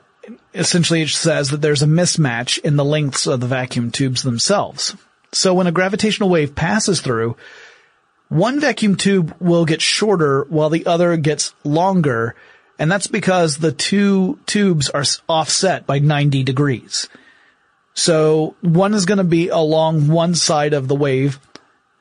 essentially 0.54 1.02
it 1.02 1.08
says 1.08 1.50
that 1.50 1.60
there's 1.60 1.82
a 1.82 1.86
mismatch 1.86 2.58
in 2.58 2.76
the 2.76 2.84
lengths 2.84 3.26
of 3.26 3.40
the 3.40 3.46
vacuum 3.46 3.90
tubes 3.90 4.22
themselves. 4.22 4.96
So 5.32 5.54
when 5.54 5.66
a 5.66 5.72
gravitational 5.72 6.28
wave 6.28 6.54
passes 6.54 7.00
through, 7.00 7.36
one 8.28 8.60
vacuum 8.60 8.96
tube 8.96 9.34
will 9.40 9.64
get 9.64 9.82
shorter 9.82 10.44
while 10.48 10.70
the 10.70 10.86
other 10.86 11.16
gets 11.16 11.54
longer. 11.62 12.34
And 12.78 12.90
that's 12.90 13.06
because 13.06 13.58
the 13.58 13.72
two 13.72 14.38
tubes 14.46 14.90
are 14.90 15.04
offset 15.28 15.86
by 15.86 16.00
90 16.00 16.42
degrees. 16.42 17.08
So 17.94 18.56
one 18.60 18.94
is 18.94 19.06
going 19.06 19.18
to 19.18 19.24
be 19.24 19.48
along 19.48 20.08
one 20.08 20.34
side 20.34 20.74
of 20.74 20.88
the 20.88 20.96
wave 20.96 21.38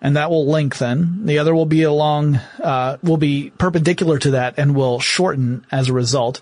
and 0.03 0.17
that 0.17 0.29
will 0.29 0.45
lengthen. 0.45 1.25
The 1.25 1.39
other 1.39 1.55
will 1.55 1.65
be 1.65 1.83
along, 1.83 2.35
uh, 2.61 2.97
will 3.01 3.17
be 3.17 3.51
perpendicular 3.51 4.19
to 4.19 4.31
that 4.31 4.55
and 4.57 4.75
will 4.75 4.99
shorten 4.99 5.65
as 5.71 5.87
a 5.87 5.93
result. 5.93 6.41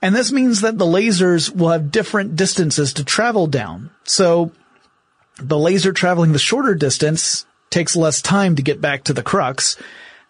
And 0.00 0.16
this 0.16 0.32
means 0.32 0.62
that 0.62 0.78
the 0.78 0.86
lasers 0.86 1.54
will 1.54 1.68
have 1.68 1.90
different 1.90 2.36
distances 2.36 2.94
to 2.94 3.04
travel 3.04 3.46
down. 3.46 3.90
So 4.04 4.52
the 5.36 5.58
laser 5.58 5.92
traveling 5.92 6.32
the 6.32 6.38
shorter 6.38 6.74
distance 6.74 7.44
takes 7.68 7.96
less 7.96 8.22
time 8.22 8.56
to 8.56 8.62
get 8.62 8.80
back 8.80 9.04
to 9.04 9.12
the 9.12 9.22
crux. 9.22 9.76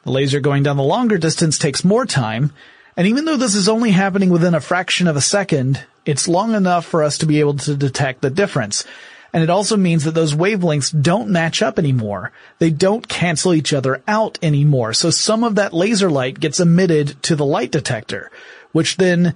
The 0.02 0.10
laser 0.10 0.40
going 0.40 0.64
down 0.64 0.76
the 0.76 0.82
longer 0.82 1.18
distance 1.18 1.56
takes 1.56 1.84
more 1.84 2.04
time. 2.04 2.52
And 3.00 3.08
even 3.08 3.24
though 3.24 3.38
this 3.38 3.54
is 3.54 3.66
only 3.66 3.92
happening 3.92 4.28
within 4.28 4.54
a 4.54 4.60
fraction 4.60 5.08
of 5.08 5.16
a 5.16 5.22
second, 5.22 5.82
it's 6.04 6.28
long 6.28 6.54
enough 6.54 6.84
for 6.84 7.02
us 7.02 7.16
to 7.16 7.26
be 7.26 7.40
able 7.40 7.54
to 7.56 7.74
detect 7.74 8.20
the 8.20 8.28
difference. 8.28 8.84
And 9.32 9.42
it 9.42 9.48
also 9.48 9.78
means 9.78 10.04
that 10.04 10.10
those 10.10 10.34
wavelengths 10.34 10.92
don't 11.00 11.30
match 11.30 11.62
up 11.62 11.78
anymore. 11.78 12.30
They 12.58 12.68
don't 12.68 13.08
cancel 13.08 13.54
each 13.54 13.72
other 13.72 14.02
out 14.06 14.38
anymore. 14.42 14.92
So 14.92 15.08
some 15.08 15.44
of 15.44 15.54
that 15.54 15.72
laser 15.72 16.10
light 16.10 16.40
gets 16.40 16.60
emitted 16.60 17.22
to 17.22 17.36
the 17.36 17.46
light 17.46 17.72
detector, 17.72 18.30
which 18.72 18.98
then 18.98 19.34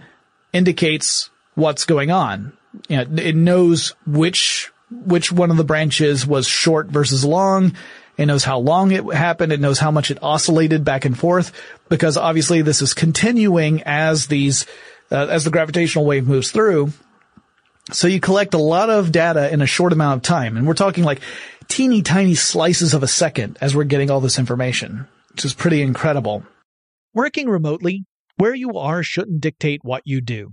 indicates 0.53 1.31
what's 1.55 1.87
going 1.87 2.11
on. 2.11 2.53
You 2.89 2.99
know, 2.99 3.17
it 3.17 3.35
knows 3.35 3.95
which, 4.07 4.71
which 4.91 5.33
one 5.33 5.51
of 5.51 5.57
the 5.57 5.65
branches 5.65 6.27
was 6.27 6.47
short 6.47 6.89
versus 6.89 7.25
long. 7.25 7.73
It 8.17 8.27
knows 8.27 8.45
how 8.45 8.59
long 8.59 8.93
it 8.93 9.05
happened. 9.13 9.53
It 9.53 9.61
knows 9.61 9.79
how 9.79 9.91
much 9.91 10.11
it 10.11 10.23
oscillated 10.23 10.85
back 10.85 11.05
and 11.05 11.19
forth 11.19 11.53
because 11.89 12.17
obviously 12.17 12.63
this 12.63 12.81
is 12.81 12.95
continuing 12.95 13.83
as 13.83 14.29
these, 14.29 14.67
uh, 15.11 15.27
as 15.27 15.45
the 15.45 15.51
gravitational 15.51 16.05
wave 16.05 16.27
moves 16.27 16.51
through. 16.51 16.93
So 17.93 18.07
you 18.07 18.21
collect 18.21 18.55
a 18.55 18.59
lot 18.59 18.89
of 18.89 19.13
data 19.13 19.53
in 19.53 19.61
a 19.61 19.67
short 19.67 19.93
amount 19.93 20.19
of 20.19 20.23
time. 20.23 20.57
And 20.57 20.67
we're 20.67 20.75
talking 20.75 21.05
like 21.05 21.21
teeny 21.69 22.03
tiny 22.03 22.35
slices 22.35 22.95
of 22.95 23.03
a 23.03 23.09
second 23.09 23.59
as 23.61 23.75
we're 23.75 23.85
getting 23.85 24.11
all 24.11 24.21
this 24.21 24.39
information, 24.39 25.07
which 25.33 25.45
is 25.45 25.53
pretty 25.53 25.83
incredible. 25.83 26.45
Working 27.13 27.49
remotely, 27.49 28.05
where 28.37 28.55
you 28.55 28.79
are 28.79 29.03
shouldn't 29.03 29.41
dictate 29.41 29.81
what 29.83 30.03
you 30.05 30.21
do. 30.21 30.53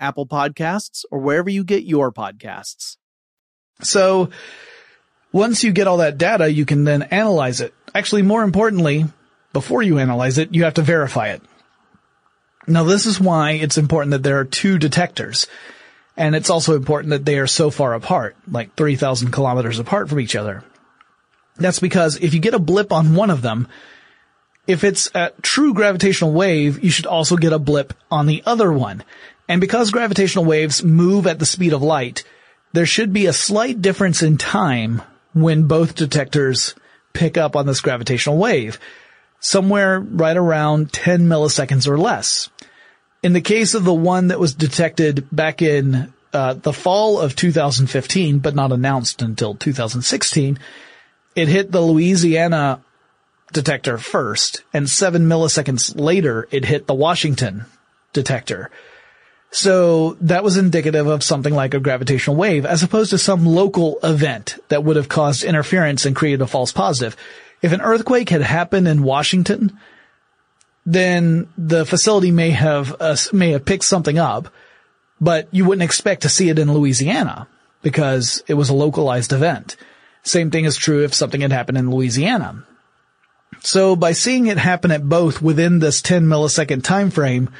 Apple 0.00 0.26
Podcasts, 0.26 1.04
or 1.10 1.18
wherever 1.18 1.50
you 1.50 1.62
get 1.62 1.84
your 1.84 2.10
podcasts. 2.10 2.96
So 3.82 4.30
once 5.32 5.62
you 5.62 5.72
get 5.72 5.86
all 5.86 5.98
that 5.98 6.18
data, 6.18 6.50
you 6.50 6.64
can 6.64 6.84
then 6.84 7.02
analyze 7.02 7.60
it. 7.60 7.74
Actually, 7.94 8.22
more 8.22 8.42
importantly, 8.42 9.04
before 9.52 9.82
you 9.82 9.98
analyze 9.98 10.38
it, 10.38 10.54
you 10.54 10.64
have 10.64 10.74
to 10.74 10.82
verify 10.82 11.28
it. 11.28 11.42
Now, 12.66 12.84
this 12.84 13.06
is 13.06 13.20
why 13.20 13.52
it's 13.52 13.78
important 13.78 14.10
that 14.12 14.22
there 14.22 14.38
are 14.38 14.44
two 14.44 14.78
detectors. 14.78 15.46
And 16.16 16.34
it's 16.34 16.50
also 16.50 16.76
important 16.76 17.10
that 17.10 17.24
they 17.24 17.38
are 17.38 17.46
so 17.46 17.70
far 17.70 17.94
apart, 17.94 18.36
like 18.48 18.74
3,000 18.74 19.30
kilometers 19.30 19.78
apart 19.78 20.08
from 20.08 20.20
each 20.20 20.36
other. 20.36 20.62
That's 21.56 21.78
because 21.78 22.16
if 22.16 22.34
you 22.34 22.40
get 22.40 22.54
a 22.54 22.58
blip 22.58 22.92
on 22.92 23.14
one 23.14 23.30
of 23.30 23.42
them, 23.42 23.68
if 24.66 24.84
it's 24.84 25.10
a 25.14 25.32
true 25.42 25.74
gravitational 25.74 26.32
wave, 26.32 26.84
you 26.84 26.90
should 26.90 27.06
also 27.06 27.36
get 27.36 27.52
a 27.52 27.58
blip 27.58 27.94
on 28.10 28.26
the 28.26 28.42
other 28.46 28.72
one. 28.72 29.02
And 29.50 29.60
because 29.60 29.90
gravitational 29.90 30.44
waves 30.44 30.84
move 30.84 31.26
at 31.26 31.40
the 31.40 31.44
speed 31.44 31.72
of 31.72 31.82
light, 31.82 32.22
there 32.72 32.86
should 32.86 33.12
be 33.12 33.26
a 33.26 33.32
slight 33.32 33.82
difference 33.82 34.22
in 34.22 34.38
time 34.38 35.02
when 35.32 35.64
both 35.64 35.96
detectors 35.96 36.76
pick 37.14 37.36
up 37.36 37.56
on 37.56 37.66
this 37.66 37.80
gravitational 37.80 38.38
wave. 38.38 38.78
Somewhere 39.40 39.98
right 39.98 40.36
around 40.36 40.92
10 40.92 41.22
milliseconds 41.26 41.88
or 41.88 41.98
less. 41.98 42.48
In 43.24 43.32
the 43.32 43.40
case 43.40 43.74
of 43.74 43.82
the 43.82 43.92
one 43.92 44.28
that 44.28 44.38
was 44.38 44.54
detected 44.54 45.26
back 45.32 45.62
in 45.62 46.14
uh, 46.32 46.54
the 46.54 46.72
fall 46.72 47.18
of 47.18 47.34
2015, 47.34 48.38
but 48.38 48.54
not 48.54 48.70
announced 48.70 49.20
until 49.20 49.56
2016, 49.56 50.60
it 51.34 51.48
hit 51.48 51.72
the 51.72 51.80
Louisiana 51.80 52.82
detector 53.52 53.98
first, 53.98 54.62
and 54.72 54.88
seven 54.88 55.26
milliseconds 55.26 55.98
later, 55.98 56.46
it 56.52 56.66
hit 56.66 56.86
the 56.86 56.94
Washington 56.94 57.64
detector. 58.12 58.70
So 59.52 60.16
that 60.20 60.44
was 60.44 60.56
indicative 60.56 61.08
of 61.08 61.24
something 61.24 61.52
like 61.52 61.74
a 61.74 61.80
gravitational 61.80 62.36
wave, 62.36 62.64
as 62.64 62.82
opposed 62.82 63.10
to 63.10 63.18
some 63.18 63.44
local 63.44 63.98
event 64.02 64.58
that 64.68 64.84
would 64.84 64.96
have 64.96 65.08
caused 65.08 65.42
interference 65.42 66.06
and 66.06 66.14
created 66.14 66.40
a 66.40 66.46
false 66.46 66.70
positive. 66.70 67.16
If 67.60 67.72
an 67.72 67.80
earthquake 67.80 68.28
had 68.28 68.42
happened 68.42 68.86
in 68.86 69.02
Washington, 69.02 69.78
then 70.86 71.48
the 71.58 71.84
facility 71.84 72.30
may 72.30 72.50
have 72.50 72.96
uh, 73.00 73.16
may 73.32 73.50
have 73.50 73.64
picked 73.64 73.84
something 73.84 74.18
up, 74.18 74.48
but 75.20 75.48
you 75.50 75.64
wouldn't 75.64 75.82
expect 75.82 76.22
to 76.22 76.28
see 76.28 76.48
it 76.48 76.58
in 76.58 76.72
Louisiana 76.72 77.48
because 77.82 78.42
it 78.46 78.54
was 78.54 78.70
a 78.70 78.74
localized 78.74 79.32
event. 79.32 79.76
Same 80.22 80.50
thing 80.50 80.64
is 80.64 80.76
true 80.76 81.02
if 81.02 81.14
something 81.14 81.40
had 81.40 81.52
happened 81.52 81.78
in 81.78 81.90
Louisiana. 81.90 82.64
So 83.60 83.96
by 83.96 84.12
seeing 84.12 84.46
it 84.46 84.58
happen 84.58 84.90
at 84.90 85.08
both 85.08 85.42
within 85.42 85.80
this 85.80 86.00
10 86.02 86.24
millisecond 86.24 86.84
time 86.84 87.10
frame 87.10 87.50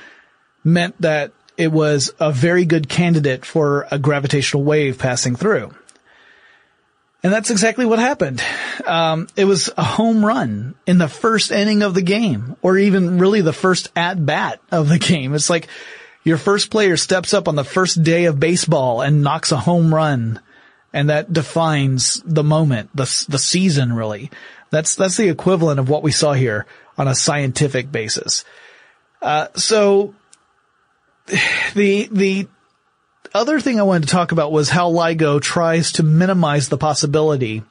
meant 0.65 1.01
that 1.01 1.33
it 1.61 1.71
was 1.71 2.11
a 2.19 2.33
very 2.33 2.65
good 2.65 2.89
candidate 2.89 3.45
for 3.45 3.87
a 3.91 3.99
gravitational 3.99 4.65
wave 4.65 4.99
passing 4.99 5.37
through. 5.37 5.75
And 7.23 7.31
that's 7.31 7.51
exactly 7.51 7.85
what 7.85 7.99
happened. 7.99 8.43
Um, 8.87 9.29
it 9.37 9.45
was 9.45 9.69
a 9.77 9.85
home 9.85 10.25
run 10.25 10.75
in 10.87 10.97
the 10.97 11.07
first 11.07 11.53
inning 11.53 11.83
of 11.83 11.93
the 11.93 12.01
game, 12.01 12.57
or 12.63 12.79
even 12.79 13.19
really 13.19 13.43
the 13.43 13.53
first 13.53 13.91
at 13.95 14.25
bat 14.25 14.59
of 14.73 14.89
the 14.89 14.99
game. 14.99 15.35
It's 15.35 15.51
like 15.51 15.69
your 16.25 16.39
first 16.39 16.71
player 16.71 16.97
steps 16.97 17.35
up 17.35 17.47
on 17.47 17.57
the 17.57 17.65
first 17.65 18.03
day 18.03 18.25
of 18.25 18.41
baseball 18.41 19.03
and 19.03 19.23
knocks 19.23 19.53
a 19.53 19.59
home 19.59 19.95
run, 19.95 20.41
and 20.95 21.11
that 21.11 21.31
defines 21.31 22.23
the 22.25 22.43
moment, 22.43 22.89
the 22.95 23.27
the 23.29 23.39
season 23.39 23.93
really. 23.93 24.31
That's 24.71 24.95
that's 24.95 25.19
the 25.19 25.29
equivalent 25.29 25.79
of 25.79 25.91
what 25.91 26.03
we 26.03 26.13
saw 26.13 26.33
here 26.33 26.65
on 26.97 27.07
a 27.07 27.15
scientific 27.15 27.93
basis. 27.93 28.47
Uh, 29.21 29.49
so 29.57 30.15
the 31.75 32.09
the 32.11 32.49
other 33.33 33.61
thing 33.61 33.79
I 33.79 33.85
wanted 33.85 34.09
to 34.09 34.13
talk 34.13 34.33
about 34.33 34.53
was 34.53 34.69
how 34.69 34.91
LIGO 34.91 35.41
tries 35.41 35.93
to 35.93 36.03
minimize 36.03 36.69
the 36.69 36.79
possibility 36.79 37.63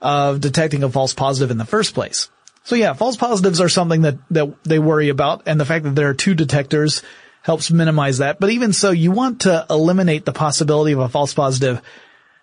of 0.00 0.40
detecting 0.40 0.82
a 0.82 0.88
false 0.88 1.14
positive 1.14 1.50
in 1.50 1.58
the 1.58 1.64
first 1.64 1.94
place. 1.94 2.30
So 2.64 2.76
yeah, 2.76 2.92
false 2.92 3.16
positives 3.16 3.60
are 3.60 3.68
something 3.68 4.02
that, 4.02 4.18
that 4.30 4.54
they 4.64 4.78
worry 4.78 5.08
about, 5.08 5.42
and 5.46 5.58
the 5.58 5.64
fact 5.64 5.84
that 5.84 5.94
there 5.94 6.08
are 6.08 6.14
two 6.14 6.34
detectors 6.34 7.02
helps 7.42 7.70
minimize 7.70 8.18
that. 8.18 8.38
But 8.38 8.50
even 8.50 8.72
so, 8.72 8.90
you 8.90 9.10
want 9.10 9.42
to 9.42 9.66
eliminate 9.68 10.24
the 10.24 10.32
possibility 10.32 10.92
of 10.92 11.00
a 11.00 11.08
false 11.08 11.34
positive 11.34 11.82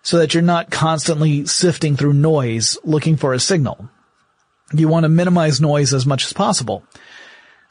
so 0.02 0.18
that 0.18 0.34
you're 0.34 0.42
not 0.42 0.70
constantly 0.70 1.46
sifting 1.46 1.96
through 1.96 2.12
noise 2.12 2.78
looking 2.84 3.16
for 3.16 3.32
a 3.32 3.40
signal. 3.40 3.88
You 4.72 4.88
want 4.88 5.04
to 5.04 5.08
minimize 5.08 5.60
noise 5.60 5.92
as 5.94 6.06
much 6.06 6.26
as 6.26 6.32
possible. 6.32 6.84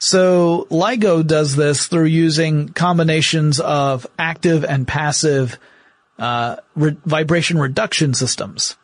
So 0.00 0.66
LIGO 0.70 1.26
does 1.26 1.54
this 1.56 1.86
through 1.86 2.06
using 2.06 2.70
combinations 2.70 3.60
of 3.60 4.06
active 4.18 4.64
and 4.64 4.88
passive 4.88 5.58
uh, 6.18 6.56
re- 6.74 6.96
vibration 7.04 7.58
reduction 7.58 8.14
systems. 8.14 8.76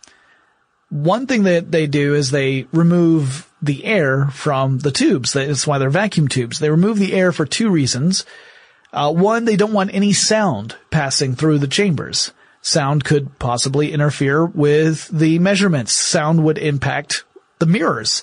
One 0.90 1.26
thing 1.26 1.44
that 1.44 1.72
they 1.72 1.86
do 1.86 2.14
is 2.14 2.30
they 2.30 2.66
remove 2.70 3.50
the 3.62 3.86
air 3.86 4.26
from 4.26 4.78
the 4.78 4.90
tubes. 4.90 5.32
That's 5.32 5.66
why 5.66 5.78
they're 5.78 5.88
vacuum 5.88 6.28
tubes. 6.28 6.58
They 6.58 6.70
remove 6.70 6.98
the 6.98 7.14
air 7.14 7.32
for 7.32 7.46
two 7.46 7.70
reasons. 7.70 8.26
Uh, 8.92 9.10
one, 9.10 9.46
they 9.46 9.56
don't 9.56 9.72
want 9.72 9.94
any 9.94 10.12
sound 10.12 10.76
passing 10.90 11.34
through 11.34 11.58
the 11.58 11.66
chambers. 11.66 12.30
Sound 12.60 13.04
could 13.04 13.38
possibly 13.38 13.90
interfere 13.90 14.44
with 14.44 15.08
the 15.08 15.38
measurements. 15.38 15.92
Sound 15.92 16.44
would 16.44 16.58
impact 16.58 17.24
the 17.58 17.66
mirrors. 17.66 18.22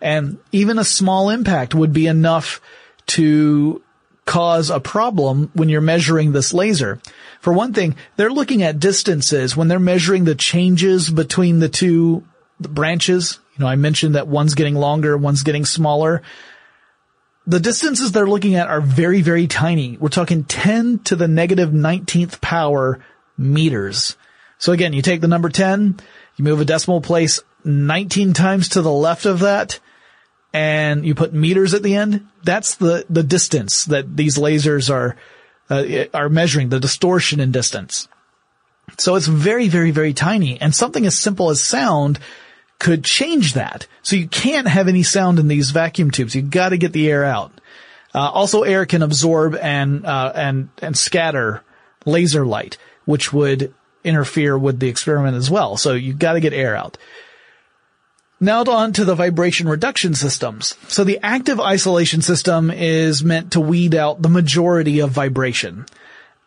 And 0.00 0.38
even 0.52 0.78
a 0.78 0.84
small 0.84 1.30
impact 1.30 1.74
would 1.74 1.92
be 1.92 2.06
enough 2.06 2.60
to 3.08 3.82
cause 4.26 4.70
a 4.70 4.80
problem 4.80 5.50
when 5.54 5.68
you're 5.68 5.80
measuring 5.80 6.32
this 6.32 6.52
laser. 6.52 7.00
For 7.40 7.52
one 7.52 7.72
thing, 7.72 7.96
they're 8.16 8.30
looking 8.30 8.62
at 8.62 8.80
distances 8.80 9.56
when 9.56 9.68
they're 9.68 9.78
measuring 9.78 10.24
the 10.24 10.34
changes 10.34 11.10
between 11.10 11.60
the 11.60 11.68
two 11.68 12.24
branches. 12.60 13.38
You 13.56 13.64
know, 13.64 13.70
I 13.70 13.76
mentioned 13.76 14.16
that 14.16 14.26
one's 14.26 14.54
getting 14.54 14.74
longer, 14.74 15.16
one's 15.16 15.44
getting 15.44 15.64
smaller. 15.64 16.22
The 17.46 17.60
distances 17.60 18.10
they're 18.10 18.26
looking 18.26 18.56
at 18.56 18.66
are 18.66 18.80
very, 18.80 19.22
very 19.22 19.46
tiny. 19.46 19.96
We're 19.96 20.08
talking 20.08 20.42
10 20.42 21.00
to 21.04 21.16
the 21.16 21.28
negative 21.28 21.70
19th 21.70 22.40
power 22.40 22.98
meters. 23.38 24.16
So 24.58 24.72
again, 24.72 24.92
you 24.92 25.02
take 25.02 25.20
the 25.20 25.28
number 25.28 25.48
10, 25.48 26.00
you 26.36 26.44
move 26.44 26.60
a 26.60 26.64
decimal 26.64 27.00
place 27.00 27.40
19 27.64 28.32
times 28.32 28.70
to 28.70 28.82
the 28.82 28.92
left 28.92 29.26
of 29.26 29.40
that, 29.40 29.78
and 30.56 31.04
you 31.04 31.14
put 31.14 31.34
meters 31.34 31.74
at 31.74 31.82
the 31.82 31.96
end, 31.96 32.28
that's 32.42 32.76
the, 32.76 33.04
the 33.10 33.22
distance 33.22 33.84
that 33.84 34.16
these 34.16 34.38
lasers 34.38 34.90
are, 34.90 35.14
uh, 35.68 36.06
are 36.14 36.30
measuring, 36.30 36.70
the 36.70 36.80
distortion 36.80 37.40
in 37.40 37.52
distance. 37.52 38.08
So 38.96 39.16
it's 39.16 39.26
very, 39.26 39.68
very, 39.68 39.90
very 39.90 40.14
tiny. 40.14 40.58
And 40.58 40.74
something 40.74 41.04
as 41.04 41.18
simple 41.18 41.50
as 41.50 41.60
sound 41.60 42.18
could 42.78 43.04
change 43.04 43.52
that. 43.52 43.86
So 44.00 44.16
you 44.16 44.28
can't 44.28 44.66
have 44.66 44.88
any 44.88 45.02
sound 45.02 45.38
in 45.38 45.46
these 45.46 45.72
vacuum 45.72 46.10
tubes. 46.10 46.34
You 46.34 46.40
gotta 46.40 46.78
get 46.78 46.94
the 46.94 47.10
air 47.10 47.22
out. 47.22 47.52
Uh, 48.14 48.30
also 48.30 48.62
air 48.62 48.86
can 48.86 49.02
absorb 49.02 49.56
and, 49.56 50.06
uh, 50.06 50.32
and, 50.34 50.70
and 50.80 50.96
scatter 50.96 51.62
laser 52.06 52.46
light, 52.46 52.78
which 53.04 53.30
would 53.30 53.74
interfere 54.04 54.56
with 54.56 54.80
the 54.80 54.88
experiment 54.88 55.36
as 55.36 55.50
well. 55.50 55.76
So 55.76 55.92
you've 55.92 56.18
gotta 56.18 56.40
get 56.40 56.54
air 56.54 56.74
out. 56.74 56.96
Now 58.38 58.62
on 58.64 58.92
to 58.94 59.04
the 59.06 59.14
vibration 59.14 59.66
reduction 59.66 60.14
systems. 60.14 60.74
So 60.88 61.04
the 61.04 61.18
active 61.22 61.58
isolation 61.58 62.20
system 62.20 62.70
is 62.70 63.24
meant 63.24 63.52
to 63.52 63.60
weed 63.60 63.94
out 63.94 64.20
the 64.20 64.28
majority 64.28 65.00
of 65.00 65.10
vibration. 65.10 65.86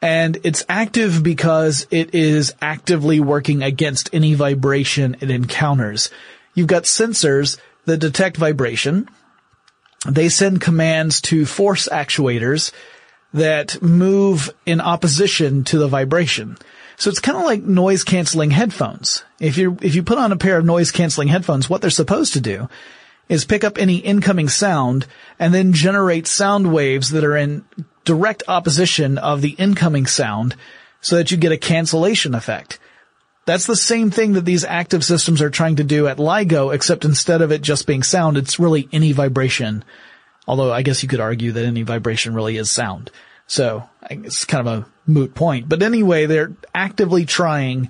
And 0.02 0.38
it's 0.44 0.64
active 0.70 1.24
because 1.24 1.88
it 1.90 2.14
is 2.14 2.54
actively 2.62 3.20
working 3.20 3.64
against 3.64 4.10
any 4.14 4.36
vibration 4.36 5.18
it 5.20 5.32
encounters. 5.32 6.10
You've 6.54 6.68
got 6.68 6.84
sensors 6.84 7.58
that 7.86 7.98
detect 7.98 8.38
vibration. 8.38 9.10
They 10.08 10.30
send 10.30 10.62
commands 10.62 11.22
to 11.22 11.46
force 11.46 11.90
actuators 11.90 12.72
that 13.34 13.82
move 13.82 14.52
in 14.66 14.80
opposition 14.80 15.64
to 15.66 15.80
the 15.80 15.88
vibration. 15.88 16.58
So 17.00 17.10
it's 17.10 17.22
kind 17.22 17.38
of 17.38 17.46
like 17.46 17.64
noise 17.64 18.04
canceling 18.04 18.52
headphones. 18.52 19.24
If 19.40 19.58
you 19.58 19.78
if 19.82 19.96
you 19.96 20.04
put 20.04 20.18
on 20.18 20.34
a 20.34 20.38
pair 20.38 20.58
of 20.58 20.66
noise 20.66 20.92
canceling 20.92 21.30
headphones, 21.30 21.70
what 21.70 21.80
they're 21.80 21.90
supposed 21.90 22.34
to 22.34 22.42
do 22.42 22.68
is 23.30 23.46
pick 23.46 23.64
up 23.64 23.78
any 23.78 23.96
incoming 23.96 24.50
sound 24.50 25.08
and 25.40 25.54
then 25.54 25.72
generate 25.72 26.28
sound 26.28 26.74
waves 26.74 27.12
that 27.12 27.24
are 27.24 27.38
in 27.38 27.64
direct 28.04 28.44
opposition 28.50 29.18
of 29.18 29.42
the 29.42 29.52
incoming 29.52 30.08
sound 30.08 30.58
so 31.00 31.16
that 31.16 31.32
you 31.32 31.38
get 31.38 31.54
a 31.54 31.58
cancellation 31.58 32.36
effect. 32.36 32.80
That's 33.46 33.66
the 33.66 33.78
same 33.78 34.12
thing 34.12 34.34
that 34.34 34.44
these 34.44 34.66
active 34.66 35.06
systems 35.06 35.42
are 35.42 35.50
trying 35.50 35.78
to 35.78 35.86
do 35.86 36.08
at 36.08 36.18
LIGO, 36.18 36.76
except 36.76 37.06
instead 37.06 37.42
of 37.42 37.54
it 37.54 37.62
just 37.62 37.88
being 37.88 38.04
sound, 38.04 38.36
it's 38.36 38.60
really 38.60 38.90
any 38.92 39.14
vibration. 39.14 39.86
Although 40.48 40.74
I 40.74 40.82
guess 40.82 41.02
you 41.02 41.08
could 41.08 41.22
argue 41.22 41.54
that 41.54 41.66
any 41.66 41.84
vibration 41.84 42.34
really 42.34 42.58
is 42.58 42.70
sound. 42.70 43.10
So 43.50 43.90
it's 44.12 44.46
kind 44.46 44.68
of 44.68 44.74
a 44.74 44.86
moot 45.08 45.34
point. 45.34 45.68
But 45.68 45.82
anyway, 45.82 46.28
they're 46.28 46.54
actively 46.74 47.26
trying 47.26 47.90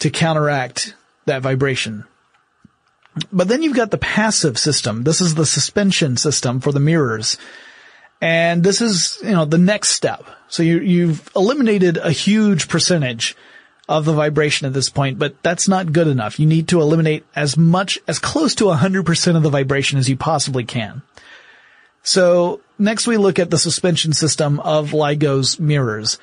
to 0.00 0.10
counteract 0.10 0.94
that 1.24 1.40
vibration. 1.40 2.04
But 3.32 3.48
then 3.48 3.62
you've 3.62 3.74
got 3.74 3.90
the 3.90 3.98
passive 3.98 4.58
system. 4.58 5.04
This 5.04 5.22
is 5.22 5.34
the 5.34 5.46
suspension 5.46 6.18
system 6.18 6.60
for 6.60 6.72
the 6.72 6.78
mirrors. 6.78 7.38
And 8.20 8.62
this 8.62 8.82
is, 8.82 9.18
you 9.22 9.32
know, 9.32 9.46
the 9.46 9.56
next 9.56 9.90
step. 9.90 10.24
So 10.48 10.62
you, 10.62 10.78
you've 10.80 11.30
eliminated 11.34 11.96
a 11.96 12.12
huge 12.12 12.68
percentage 12.68 13.34
of 13.88 14.04
the 14.04 14.12
vibration 14.12 14.66
at 14.66 14.74
this 14.74 14.90
point, 14.90 15.18
but 15.18 15.42
that's 15.42 15.68
not 15.68 15.90
good 15.90 16.06
enough. 16.06 16.38
You 16.38 16.46
need 16.46 16.68
to 16.68 16.82
eliminate 16.82 17.24
as 17.34 17.56
much, 17.56 17.98
as 18.06 18.18
close 18.18 18.54
to 18.56 18.64
100% 18.64 19.36
of 19.36 19.42
the 19.42 19.48
vibration 19.48 19.98
as 19.98 20.06
you 20.06 20.18
possibly 20.18 20.64
can. 20.64 21.00
So 22.02 22.60
next 22.78 23.06
we 23.06 23.16
look 23.16 23.38
at 23.38 23.50
the 23.50 23.58
suspension 23.58 24.12
system 24.12 24.60
of 24.60 24.92
LIGO's 24.92 25.58
mirrors 25.58 26.18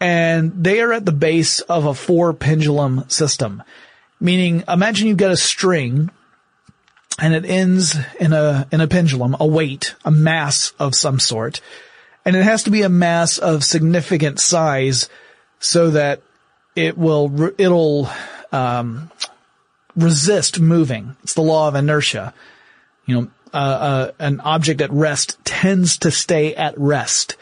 and 0.00 0.52
they 0.64 0.80
are 0.80 0.92
at 0.92 1.04
the 1.04 1.12
base 1.12 1.60
of 1.60 1.84
a 1.84 1.94
four 1.94 2.32
pendulum 2.32 3.04
system. 3.08 3.62
Meaning, 4.18 4.64
imagine 4.68 5.08
you've 5.08 5.16
got 5.16 5.30
a 5.30 5.36
string 5.36 6.10
and 7.18 7.34
it 7.34 7.44
ends 7.44 7.96
in 8.18 8.32
a, 8.32 8.66
in 8.72 8.80
a 8.80 8.88
pendulum, 8.88 9.36
a 9.38 9.46
weight, 9.46 9.94
a 10.04 10.10
mass 10.10 10.72
of 10.78 10.94
some 10.94 11.18
sort. 11.18 11.60
And 12.24 12.34
it 12.34 12.42
has 12.42 12.64
to 12.64 12.70
be 12.70 12.82
a 12.82 12.88
mass 12.88 13.38
of 13.38 13.64
significant 13.64 14.40
size 14.40 15.08
so 15.58 15.90
that 15.90 16.22
it 16.74 16.96
will, 16.96 17.52
it'll, 17.58 18.08
um, 18.52 19.10
resist 19.96 20.60
moving. 20.60 21.16
It's 21.22 21.34
the 21.34 21.42
law 21.42 21.68
of 21.68 21.74
inertia. 21.74 22.32
You 23.06 23.14
know, 23.14 23.30
uh, 23.52 23.56
uh, 23.56 24.12
an 24.18 24.40
object 24.40 24.80
at 24.80 24.92
rest 24.92 25.38
tends 25.44 25.98
to 25.98 26.10
stay 26.10 26.54
at 26.54 26.78
rest. 26.78 27.36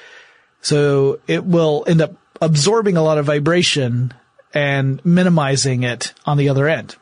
So 0.60 1.20
it 1.26 1.44
will 1.44 1.84
end 1.86 2.00
up 2.00 2.14
absorbing 2.40 2.96
a 2.96 3.02
lot 3.02 3.18
of 3.18 3.26
vibration 3.26 4.14
and 4.54 5.04
minimizing 5.04 5.82
it 5.82 6.14
on 6.24 6.36
the 6.36 6.48
other 6.48 6.68
end. 6.68 6.96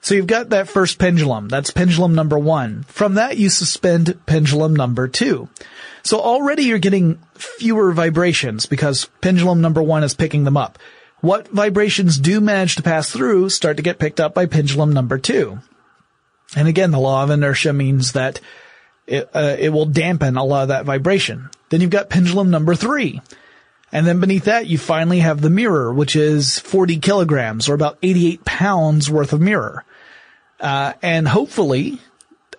So 0.00 0.14
you've 0.14 0.26
got 0.26 0.50
that 0.50 0.68
first 0.68 0.98
pendulum. 0.98 1.48
That's 1.48 1.70
pendulum 1.70 2.14
number 2.14 2.38
one. 2.38 2.84
From 2.84 3.14
that, 3.14 3.36
you 3.36 3.50
suspend 3.50 4.18
pendulum 4.26 4.74
number 4.74 5.08
two. 5.08 5.48
So 6.02 6.20
already 6.20 6.64
you're 6.64 6.78
getting 6.78 7.18
fewer 7.34 7.92
vibrations 7.92 8.66
because 8.66 9.06
pendulum 9.20 9.60
number 9.60 9.82
one 9.82 10.04
is 10.04 10.14
picking 10.14 10.44
them 10.44 10.56
up. 10.56 10.78
What 11.20 11.48
vibrations 11.48 12.16
do 12.16 12.40
manage 12.40 12.76
to 12.76 12.82
pass 12.82 13.10
through 13.10 13.50
start 13.50 13.76
to 13.76 13.82
get 13.82 13.98
picked 13.98 14.20
up 14.20 14.34
by 14.34 14.46
pendulum 14.46 14.92
number 14.92 15.18
two. 15.18 15.58
And 16.56 16.68
again, 16.68 16.90
the 16.90 16.98
law 16.98 17.24
of 17.24 17.30
inertia 17.30 17.72
means 17.72 18.12
that 18.12 18.40
it, 19.06 19.28
uh, 19.34 19.56
it 19.58 19.70
will 19.70 19.86
dampen 19.86 20.36
a 20.36 20.44
lot 20.44 20.62
of 20.62 20.68
that 20.68 20.84
vibration. 20.84 21.50
Then 21.70 21.80
you've 21.80 21.90
got 21.90 22.10
pendulum 22.10 22.50
number 22.50 22.74
three. 22.74 23.20
And 23.90 24.06
then 24.06 24.20
beneath 24.20 24.44
that, 24.44 24.66
you 24.66 24.76
finally 24.76 25.20
have 25.20 25.40
the 25.40 25.50
mirror, 25.50 25.92
which 25.92 26.14
is 26.14 26.58
40 26.58 26.98
kilograms 26.98 27.68
or 27.68 27.74
about 27.74 27.98
88 28.02 28.44
pounds 28.44 29.10
worth 29.10 29.32
of 29.32 29.40
mirror. 29.40 29.84
Uh, 30.60 30.92
and 31.02 31.26
hopefully, 31.26 31.98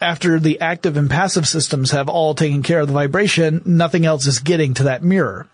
after 0.01 0.39
the 0.39 0.59
active 0.61 0.97
and 0.97 1.09
passive 1.09 1.47
systems 1.47 1.91
have 1.91 2.09
all 2.09 2.33
taken 2.33 2.63
care 2.63 2.79
of 2.79 2.87
the 2.87 2.93
vibration, 2.93 3.61
nothing 3.65 4.05
else 4.05 4.25
is 4.25 4.39
getting 4.39 4.73
to 4.75 4.83
that 4.83 5.03
mirror. 5.03 5.47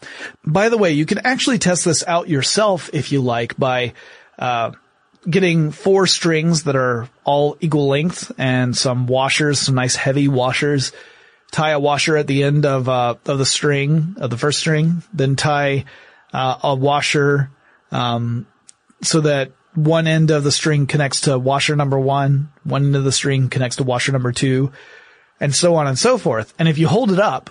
By 0.45 0.69
the 0.69 0.77
way, 0.77 0.91
you 0.91 1.05
can 1.05 1.19
actually 1.19 1.57
test 1.57 1.85
this 1.85 2.03
out 2.07 2.29
yourself 2.29 2.89
if 2.93 3.11
you 3.11 3.21
like 3.21 3.57
by, 3.57 3.93
uh, 4.37 4.71
getting 5.29 5.71
four 5.71 6.07
strings 6.07 6.63
that 6.63 6.75
are 6.75 7.09
all 7.23 7.57
equal 7.59 7.87
length 7.87 8.31
and 8.37 8.75
some 8.75 9.07
washers, 9.07 9.59
some 9.59 9.75
nice 9.75 9.95
heavy 9.95 10.27
washers. 10.27 10.91
Tie 11.51 11.71
a 11.71 11.79
washer 11.79 12.17
at 12.17 12.27
the 12.27 12.43
end 12.43 12.65
of, 12.65 12.89
uh, 12.89 13.15
of 13.25 13.37
the 13.37 13.45
string, 13.45 14.15
of 14.17 14.29
the 14.29 14.37
first 14.37 14.59
string, 14.59 15.03
then 15.13 15.35
tie, 15.35 15.85
uh, 16.33 16.57
a 16.63 16.75
washer, 16.75 17.49
um, 17.91 18.45
so 19.01 19.21
that 19.21 19.51
one 19.73 20.07
end 20.07 20.31
of 20.31 20.43
the 20.43 20.51
string 20.51 20.87
connects 20.87 21.21
to 21.21 21.37
washer 21.37 21.75
number 21.75 21.99
one, 21.99 22.51
one 22.63 22.85
end 22.85 22.95
of 22.95 23.03
the 23.03 23.11
string 23.11 23.49
connects 23.49 23.77
to 23.77 23.83
washer 23.83 24.11
number 24.11 24.31
two, 24.31 24.71
and 25.39 25.53
so 25.53 25.75
on 25.75 25.87
and 25.87 25.99
so 25.99 26.17
forth. 26.17 26.53
And 26.57 26.67
if 26.67 26.77
you 26.77 26.87
hold 26.87 27.11
it 27.11 27.19
up 27.19 27.49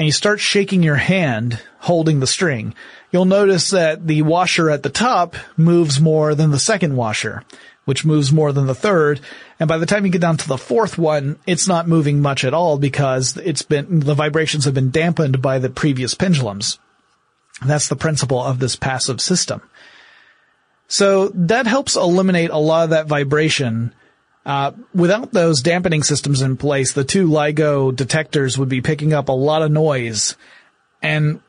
and 0.00 0.06
you 0.06 0.12
start 0.12 0.40
shaking 0.40 0.82
your 0.82 0.96
hand 0.96 1.60
holding 1.80 2.20
the 2.20 2.26
string, 2.26 2.74
you'll 3.10 3.26
notice 3.26 3.68
that 3.68 4.06
the 4.06 4.22
washer 4.22 4.70
at 4.70 4.82
the 4.82 4.88
top 4.88 5.36
moves 5.58 6.00
more 6.00 6.34
than 6.34 6.50
the 6.50 6.58
second 6.58 6.96
washer, 6.96 7.44
which 7.84 8.02
moves 8.02 8.32
more 8.32 8.50
than 8.50 8.66
the 8.66 8.74
third. 8.74 9.20
And 9.58 9.68
by 9.68 9.76
the 9.76 9.84
time 9.84 10.06
you 10.06 10.10
get 10.10 10.22
down 10.22 10.38
to 10.38 10.48
the 10.48 10.56
fourth 10.56 10.96
one, 10.96 11.38
it's 11.46 11.68
not 11.68 11.86
moving 11.86 12.22
much 12.22 12.44
at 12.44 12.54
all 12.54 12.78
because 12.78 13.36
it's 13.36 13.60
been, 13.60 14.00
the 14.00 14.14
vibrations 14.14 14.64
have 14.64 14.72
been 14.72 14.90
dampened 14.90 15.42
by 15.42 15.58
the 15.58 15.68
previous 15.68 16.14
pendulums. 16.14 16.78
That's 17.62 17.88
the 17.88 17.94
principle 17.94 18.42
of 18.42 18.58
this 18.58 18.76
passive 18.76 19.20
system. 19.20 19.60
So 20.88 21.28
that 21.34 21.66
helps 21.66 21.96
eliminate 21.96 22.48
a 22.48 22.56
lot 22.56 22.84
of 22.84 22.90
that 22.90 23.06
vibration. 23.06 23.92
Uh, 24.44 24.72
without 24.94 25.32
those 25.32 25.60
dampening 25.62 26.02
systems 26.02 26.40
in 26.40 26.56
place, 26.56 26.92
the 26.92 27.04
two 27.04 27.28
LIGO 27.28 27.94
detectors 27.94 28.56
would 28.56 28.68
be 28.68 28.80
picking 28.80 29.12
up 29.12 29.28
a 29.28 29.32
lot 29.32 29.62
of 29.62 29.70
noise. 29.70 30.34
And 31.02 31.40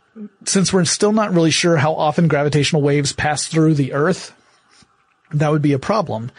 since 0.46 0.74
we're 0.74 0.86
still 0.86 1.14
not 1.14 1.34
really 1.34 1.52
sure 1.52 1.78
how 1.78 1.94
often 1.94 2.28
gravitational 2.28 2.82
waves 2.82 3.14
pass 3.14 3.48
through 3.48 3.76
the 3.76 3.94
Earth, 3.94 4.34
that 5.32 5.52
would 5.52 5.62
be 5.62 5.74
a 5.74 5.80
problem. 5.80 6.32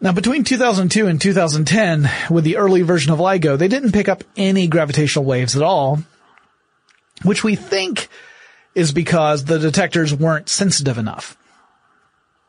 Now, 0.00 0.12
between 0.12 0.44
2002 0.44 1.06
and 1.06 1.20
2010, 1.20 2.10
with 2.30 2.44
the 2.44 2.56
early 2.56 2.82
version 2.82 3.12
of 3.12 3.18
LIGO, 3.18 3.56
they 3.56 3.68
didn't 3.68 3.92
pick 3.92 4.08
up 4.08 4.22
any 4.36 4.68
gravitational 4.68 5.24
waves 5.24 5.56
at 5.56 5.62
all, 5.62 6.00
which 7.22 7.42
we 7.42 7.56
think 7.56 8.08
is 8.74 8.92
because 8.92 9.44
the 9.44 9.58
detectors 9.58 10.12
weren't 10.12 10.48
sensitive 10.48 10.98
enough. 10.98 11.36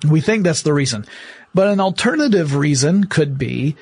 We 0.08 0.22
think 0.22 0.44
that's 0.44 0.64
the 0.64 0.74
reason. 0.74 1.06
But 1.56 1.70
an 1.70 1.80
alternative 1.80 2.56
reason 2.56 3.06
could 3.06 3.38
be 3.38 3.78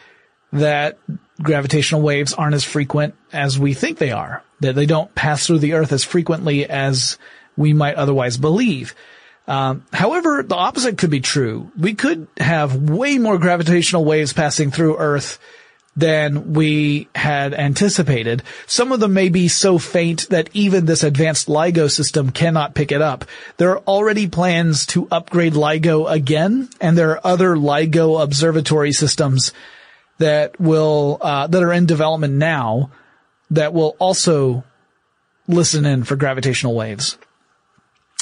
that 0.53 0.99
gravitational 1.41 2.03
waves 2.03 2.33
aren't 2.33 2.53
as 2.53 2.63
frequent 2.63 3.15
as 3.33 3.57
we 3.57 3.73
think 3.73 3.97
they 3.97 4.11
are, 4.11 4.43
that 4.59 4.75
they 4.75 4.85
don't 4.85 5.13
pass 5.15 5.47
through 5.47 5.57
the 5.57 5.73
earth 5.73 5.91
as 5.91 6.03
frequently 6.03 6.69
as 6.69 7.17
we 7.57 7.73
might 7.73 7.95
otherwise 7.95 8.37
believe. 8.37 8.93
Um, 9.47 9.83
however, 9.91 10.43
the 10.43 10.55
opposite 10.55 10.99
could 10.99 11.09
be 11.09 11.19
true. 11.19 11.71
We 11.77 11.95
could 11.95 12.27
have 12.37 12.75
way 12.75 13.17
more 13.17 13.39
gravitational 13.39 14.05
waves 14.05 14.33
passing 14.33 14.69
through 14.69 14.97
Earth 14.97 15.39
than 15.95 16.53
we 16.53 17.07
had 17.13 17.53
anticipated. 17.53 18.41
Some 18.65 18.91
of 18.91 18.99
them 18.99 19.13
may 19.13 19.29
be 19.29 19.47
so 19.47 19.77
faint 19.77 20.27
that 20.29 20.49
even 20.53 20.85
this 20.85 21.03
advanced 21.03 21.47
LIGO 21.47 21.89
system 21.89 22.31
cannot 22.31 22.73
pick 22.73 22.91
it 22.91 23.01
up. 23.01 23.25
There 23.57 23.71
are 23.71 23.79
already 23.79 24.27
plans 24.27 24.87
to 24.87 25.07
upgrade 25.11 25.53
LIGO 25.53 26.11
again, 26.11 26.69
and 26.81 26.97
there 26.97 27.11
are 27.11 27.27
other 27.27 27.55
LIGO 27.55 28.21
observatory 28.21 28.91
systems 28.91 29.53
that 30.17 30.59
will, 30.59 31.19
uh, 31.21 31.47
that 31.47 31.61
are 31.61 31.73
in 31.73 31.85
development 31.85 32.33
now 32.33 32.89
that 33.51 33.73
will 33.73 33.95
also 33.99 34.63
listen 35.47 35.85
in 35.85 36.03
for 36.03 36.15
gravitational 36.15 36.73
waves. 36.73 37.17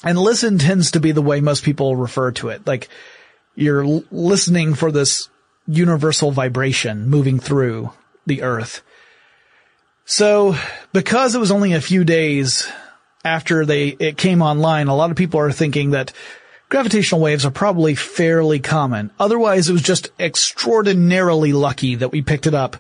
And 0.04 0.18
listen 0.18 0.58
tends 0.58 0.92
to 0.92 1.00
be 1.00 1.12
the 1.12 1.22
way 1.22 1.40
most 1.40 1.64
people 1.64 1.96
refer 1.96 2.32
to 2.32 2.50
it. 2.50 2.66
Like, 2.66 2.90
you're 3.56 3.86
listening 4.12 4.74
for 4.74 4.92
this 4.92 5.30
universal 5.72 6.32
vibration 6.32 7.08
moving 7.10 7.40
through 7.40 7.92
the 8.26 8.42
earth. 8.42 8.82
So 10.06 10.56
because 10.94 11.36
it 11.36 11.40
was 11.40 11.52
only 11.52 11.74
a 11.74 11.82
few 11.82 12.04
days 12.04 12.68
after 13.24 13.66
they, 13.66 13.88
it 13.88 14.18
came 14.18 14.42
online, 14.42 14.88
a 14.88 14.96
lot 14.96 15.12
of 15.12 15.18
people 15.18 15.40
are 15.40 15.52
thinking 15.52 15.92
that 15.92 16.12
gravitational 16.70 17.22
waves 17.22 17.46
are 17.46 17.52
probably 17.52 17.96
fairly 17.96 18.60
common. 18.60 19.12
Otherwise 19.20 19.70
it 19.70 19.74
was 19.74 19.82
just 19.82 20.10
extraordinarily 20.20 21.54
lucky 21.54 21.96
that 21.96 22.12
we 22.12 22.22
picked 22.22 22.48
it 22.48 22.54
up 22.54 22.78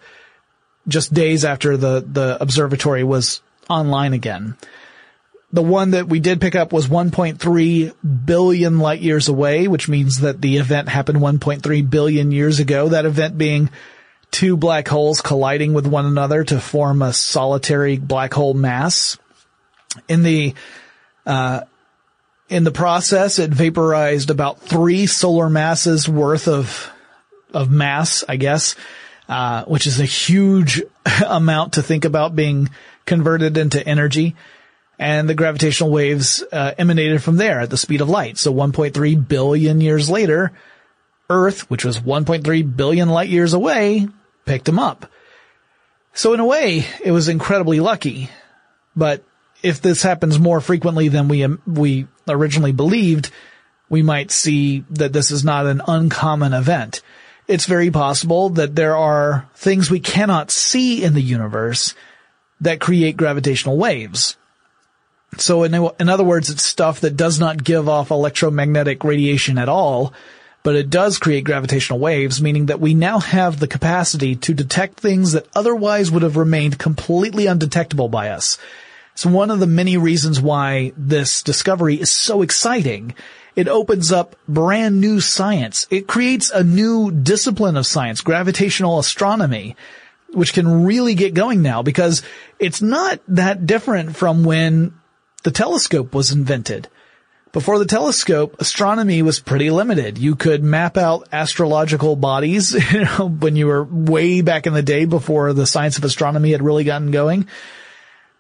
just 0.88 1.14
days 1.14 1.46
after 1.46 1.78
the, 1.78 2.04
the 2.06 2.38
observatory 2.42 3.04
was 3.04 3.42
online 3.70 4.14
again. 4.14 4.58
The 5.54 5.62
one 5.62 5.91
that 5.91 6.08
we 6.08 6.20
did 6.20 6.39
pick 6.39 6.56
up 6.56 6.72
was 6.72 6.88
1.3 6.88 8.26
billion 8.26 8.80
light 8.80 9.02
years 9.02 9.28
away, 9.28 9.68
which 9.68 9.89
means 9.89 10.22
that 10.22 10.41
the 10.41 10.58
event 10.58 10.88
happened 10.88 11.20
1.3 11.20 11.89
billion 11.89 12.32
years 12.32 12.60
ago. 12.60 12.89
That 12.89 13.06
event 13.06 13.38
being 13.38 13.70
two 14.32 14.56
black 14.56 14.88
holes 14.88 15.22
colliding 15.22 15.74
with 15.74 15.86
one 15.86 16.06
another 16.06 16.45
to 16.45 16.60
form 16.62 17.02
a 17.02 17.12
solitary 17.12 17.97
black 17.97 18.34
hole 18.34 18.54
mass. 18.54 19.18
In 20.08 20.24
the, 20.24 20.54
uh, 21.26 21.62
in 22.47 22.64
the 22.64 22.72
process, 22.72 23.38
it 23.38 23.52
vaporized 23.52 24.30
about 24.30 24.62
three 24.62 25.06
solar 25.06 25.49
masses 25.49 26.08
worth 26.08 26.47
of, 26.47 26.89
of 27.54 27.70
mass, 27.70 28.24
I 28.28 28.38
guess, 28.38 28.76
uh, 29.28 29.66
which 29.66 29.86
is 29.86 29.99
a 29.99 30.06
huge 30.06 30.82
amount 31.28 31.74
to 31.74 31.84
think 31.84 32.06
about 32.06 32.38
being 32.38 32.70
converted 33.06 33.58
into 33.58 33.86
energy 33.86 34.38
and 35.02 35.28
the 35.28 35.34
gravitational 35.34 35.89
waves 35.89 36.43
uh, 36.54 36.76
emanated 36.78 37.24
from 37.24 37.38
there 37.38 37.60
at 37.60 37.72
the 37.72 37.76
speed 37.76 38.02
of 38.02 38.10
light. 38.10 38.38
So 38.38 38.54
1.3 38.54 39.28
billion 39.28 39.82
years 39.82 40.12
later, 40.12 40.52
Earth, 41.28 41.68
which 41.72 41.84
was 41.84 41.99
1.3 41.99 42.76
billion 42.78 43.10
light 43.10 43.30
years 43.30 43.54
away, 43.54 44.08
picked 44.45 44.66
them 44.66 44.78
up. 44.78 45.08
So 46.14 46.36
in 46.36 46.39
a 46.39 46.45
way, 46.45 46.86
it 47.04 47.12
was 47.12 47.30
incredibly 47.30 47.80
lucky. 47.80 48.30
But 48.95 49.24
if 49.64 49.82
this 49.82 50.04
happens 50.04 50.38
more 50.38 50.62
frequently 50.62 51.08
than 51.08 51.28
we 51.30 51.45
um, 51.45 51.60
we 51.66 52.08
originally 52.28 52.72
believed, 52.72 53.32
we 53.89 54.04
might 54.04 54.30
see 54.30 54.86
that 54.91 55.14
this 55.14 55.32
is 55.32 55.43
not 55.43 55.66
an 55.66 55.82
uncommon 55.88 56.54
event. 56.54 57.02
It's 57.47 57.66
very 57.66 57.89
possible 57.89 58.49
that 58.52 58.76
there 58.76 58.95
are 58.95 59.49
things 59.56 59.89
we 59.89 59.99
cannot 59.99 60.52
see 60.52 61.04
in 61.04 61.16
the 61.16 61.22
universe 61.22 61.95
that 62.60 62.80
create 62.80 63.18
gravitational 63.18 63.78
waves. 63.78 64.38
So 65.38 65.63
in, 65.63 65.73
in 65.99 66.09
other 66.09 66.23
words, 66.23 66.49
it's 66.49 66.63
stuff 66.63 67.01
that 67.01 67.15
does 67.15 67.39
not 67.39 67.63
give 67.63 67.88
off 67.88 68.11
electromagnetic 68.11 69.03
radiation 69.03 69.57
at 69.57 69.69
all, 69.69 70.13
but 70.63 70.75
it 70.75 70.89
does 70.89 71.17
create 71.17 71.45
gravitational 71.45 71.99
waves, 71.99 72.41
meaning 72.41 72.67
that 72.67 72.79
we 72.79 72.93
now 72.93 73.19
have 73.19 73.59
the 73.59 73.67
capacity 73.67 74.36
to 74.36 74.53
detect 74.53 74.99
things 74.99 75.32
that 75.32 75.47
otherwise 75.55 76.11
would 76.11 76.21
have 76.21 76.38
remained 76.38 76.77
completely 76.77 77.47
undetectable 77.47 78.09
by 78.09 78.29
us. 78.29 78.57
It's 79.13 79.25
one 79.25 79.51
of 79.51 79.59
the 79.59 79.67
many 79.67 79.97
reasons 79.97 80.39
why 80.39 80.93
this 80.95 81.43
discovery 81.43 81.99
is 81.99 82.11
so 82.11 82.41
exciting. 82.41 83.15
It 83.55 83.67
opens 83.67 84.11
up 84.11 84.36
brand 84.47 85.01
new 85.01 85.19
science. 85.19 85.88
It 85.89 86.07
creates 86.07 86.49
a 86.49 86.63
new 86.63 87.11
discipline 87.11 87.77
of 87.77 87.86
science, 87.86 88.21
gravitational 88.21 88.99
astronomy, 88.99 89.75
which 90.34 90.53
can 90.53 90.86
really 90.86 91.15
get 91.15 91.34
going 91.34 91.61
now 91.61 91.84
because 91.84 92.21
it's 92.59 92.82
not 92.82 93.19
that 93.27 93.65
different 93.65 94.15
from 94.15 94.43
when 94.43 94.93
the 95.44 95.52
telescope 95.52 96.14
was 96.14 96.32
invented. 96.32 96.88
Before 97.52 97.80
the 97.80 97.86
telescope, 97.86 98.56
astronomy 98.60 99.22
was 99.22 99.42
pretty 99.42 99.72
limited. 99.72 100.18
You 100.18 100.36
could 100.36 100.64
map 100.64 100.96
out 100.96 101.28
astrological 101.34 102.16
bodies, 102.16 102.74
you 102.94 103.04
know, 103.04 103.28
when 103.28 103.56
you 103.56 103.68
were 103.68 103.84
way 103.84 104.42
back 104.42 104.68
in 104.68 104.74
the 104.74 104.82
day 104.82 105.06
before 105.06 105.52
the 105.52 105.66
science 105.66 105.98
of 105.98 106.04
astronomy 106.06 106.52
had 106.52 106.62
really 106.62 106.86
gotten 106.86 107.12
going. 107.12 107.48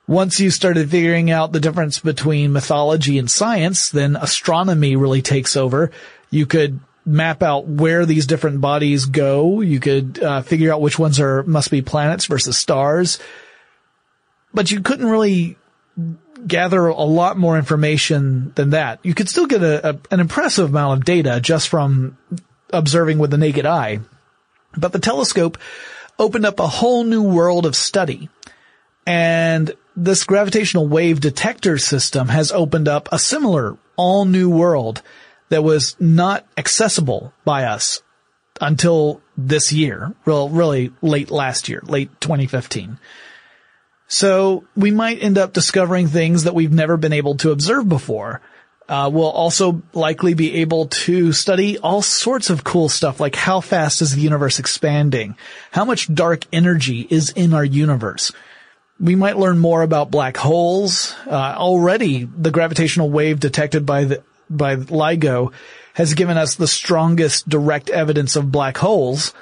Once 0.07 0.39
you 0.39 0.49
started 0.49 0.89
figuring 0.89 1.29
out 1.29 1.51
the 1.51 1.59
difference 1.59 1.99
between 1.99 2.53
mythology 2.53 3.17
and 3.17 3.29
science, 3.29 3.89
then 3.89 4.15
astronomy 4.15 4.95
really 4.95 5.21
takes 5.21 5.57
over. 5.57 5.91
You 6.29 6.45
could 6.45 6.79
map 7.05 7.43
out 7.43 7.67
where 7.67 8.05
these 8.05 8.25
different 8.25 8.61
bodies 8.61 9.05
go. 9.05 9.61
You 9.61 9.79
could 9.79 10.21
uh, 10.23 10.41
figure 10.41 10.73
out 10.73 10.81
which 10.81 10.99
ones 10.99 11.19
are 11.19 11.43
must 11.43 11.71
be 11.71 11.81
planets 11.81 12.25
versus 12.25 12.57
stars. 12.57 13.19
But 14.53 14.71
you 14.71 14.81
couldn't 14.81 15.07
really 15.07 15.57
gather 16.47 16.87
a 16.87 17.03
lot 17.03 17.37
more 17.37 17.57
information 17.57 18.51
than 18.55 18.71
that. 18.71 18.99
You 19.03 19.13
could 19.13 19.29
still 19.29 19.47
get 19.47 19.63
a, 19.63 19.91
a, 19.91 19.99
an 20.11 20.19
impressive 20.19 20.69
amount 20.69 20.99
of 20.99 21.05
data 21.05 21.39
just 21.41 21.69
from 21.69 22.17
observing 22.71 23.19
with 23.19 23.31
the 23.31 23.37
naked 23.37 23.65
eye. 23.65 23.99
But 24.77 24.93
the 24.93 24.99
telescope 24.99 25.57
opened 26.17 26.45
up 26.45 26.59
a 26.59 26.67
whole 26.67 27.03
new 27.03 27.23
world 27.23 27.65
of 27.65 27.75
study. 27.75 28.29
And 29.05 29.73
this 29.95 30.23
gravitational 30.23 30.87
wave 30.87 31.19
detector 31.19 31.77
system 31.77 32.29
has 32.29 32.51
opened 32.51 32.87
up 32.87 33.09
a 33.11 33.19
similar 33.19 33.77
all 33.95 34.25
new 34.25 34.49
world 34.49 35.01
that 35.49 35.63
was 35.63 35.95
not 35.99 36.45
accessible 36.57 37.33
by 37.43 37.65
us 37.65 38.01
until 38.61 39.21
this 39.35 39.73
year. 39.73 40.13
Well, 40.25 40.49
really 40.49 40.93
late 41.01 41.31
last 41.31 41.67
year, 41.67 41.81
late 41.83 42.09
2015. 42.21 42.99
So 44.11 44.65
we 44.75 44.91
might 44.91 45.23
end 45.23 45.37
up 45.37 45.53
discovering 45.53 46.09
things 46.09 46.43
that 46.43 46.53
we've 46.53 46.73
never 46.73 46.97
been 46.97 47.13
able 47.13 47.35
to 47.37 47.51
observe 47.51 47.87
before. 47.87 48.41
Uh, 48.89 49.09
we'll 49.11 49.31
also 49.31 49.83
likely 49.93 50.33
be 50.33 50.55
able 50.55 50.87
to 50.87 51.31
study 51.31 51.77
all 51.77 52.01
sorts 52.01 52.49
of 52.49 52.65
cool 52.65 52.89
stuff 52.89 53.21
like 53.21 53.35
how 53.37 53.61
fast 53.61 54.01
is 54.01 54.13
the 54.13 54.19
universe 54.19 54.59
expanding? 54.59 55.37
How 55.71 55.85
much 55.85 56.13
dark 56.13 56.45
energy 56.51 57.07
is 57.09 57.29
in 57.29 57.53
our 57.53 57.63
universe? 57.63 58.33
We 58.99 59.15
might 59.15 59.37
learn 59.37 59.59
more 59.59 59.81
about 59.81 60.11
black 60.11 60.35
holes. 60.35 61.15
Uh, 61.25 61.55
already 61.57 62.25
the 62.25 62.51
gravitational 62.51 63.09
wave 63.09 63.39
detected 63.39 63.85
by 63.85 64.03
the, 64.03 64.23
by 64.49 64.75
LIGO 64.75 65.53
has 65.93 66.15
given 66.15 66.37
us 66.37 66.55
the 66.55 66.67
strongest 66.67 67.47
direct 67.47 67.89
evidence 67.89 68.35
of 68.35 68.51
black 68.51 68.77
holes. 68.77 69.33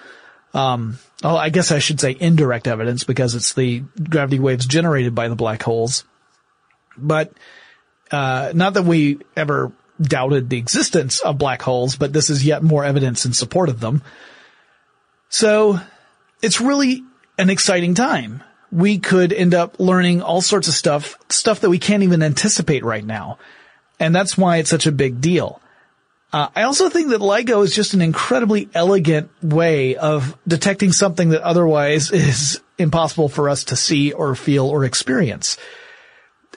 Um, 0.53 0.97
oh, 1.23 1.35
I 1.35 1.49
guess 1.49 1.71
I 1.71 1.79
should 1.79 1.99
say 1.99 2.15
indirect 2.19 2.67
evidence 2.67 3.03
because 3.03 3.35
it's 3.35 3.53
the 3.53 3.83
gravity 4.09 4.39
waves 4.39 4.65
generated 4.65 5.13
by 5.13 5.27
the 5.27 5.35
black 5.35 5.61
holes. 5.61 6.03
But, 6.97 7.31
uh, 8.11 8.51
not 8.55 8.73
that 8.73 8.83
we 8.83 9.19
ever 9.35 9.71
doubted 10.01 10.49
the 10.49 10.57
existence 10.57 11.19
of 11.19 11.37
black 11.37 11.61
holes, 11.61 11.95
but 11.95 12.13
this 12.13 12.29
is 12.29 12.45
yet 12.45 12.63
more 12.63 12.83
evidence 12.83 13.25
in 13.25 13.33
support 13.33 13.69
of 13.69 13.79
them. 13.79 14.01
So 15.29 15.79
it's 16.41 16.61
really 16.61 17.03
an 17.37 17.49
exciting 17.49 17.93
time. 17.93 18.43
We 18.71 18.99
could 18.99 19.33
end 19.33 19.53
up 19.53 19.79
learning 19.79 20.21
all 20.21 20.41
sorts 20.41 20.67
of 20.67 20.73
stuff, 20.73 21.17
stuff 21.29 21.61
that 21.61 21.69
we 21.69 21.79
can't 21.79 22.03
even 22.03 22.23
anticipate 22.23 22.83
right 22.83 23.05
now. 23.05 23.37
And 23.99 24.15
that's 24.15 24.37
why 24.37 24.57
it's 24.57 24.69
such 24.69 24.87
a 24.87 24.91
big 24.91 25.21
deal. 25.21 25.61
Uh, 26.31 26.47
I 26.55 26.63
also 26.63 26.89
think 26.89 27.09
that 27.09 27.21
LIGO 27.21 27.63
is 27.63 27.73
just 27.73 27.93
an 27.93 28.01
incredibly 28.01 28.69
elegant 28.73 29.31
way 29.41 29.95
of 29.95 30.37
detecting 30.47 30.91
something 30.91 31.29
that 31.29 31.41
otherwise 31.41 32.11
is 32.11 32.61
impossible 32.77 33.29
for 33.29 33.49
us 33.49 33.65
to 33.65 33.75
see 33.75 34.11
or 34.11 34.35
feel 34.35 34.67
or 34.67 34.85
experience. 34.85 35.57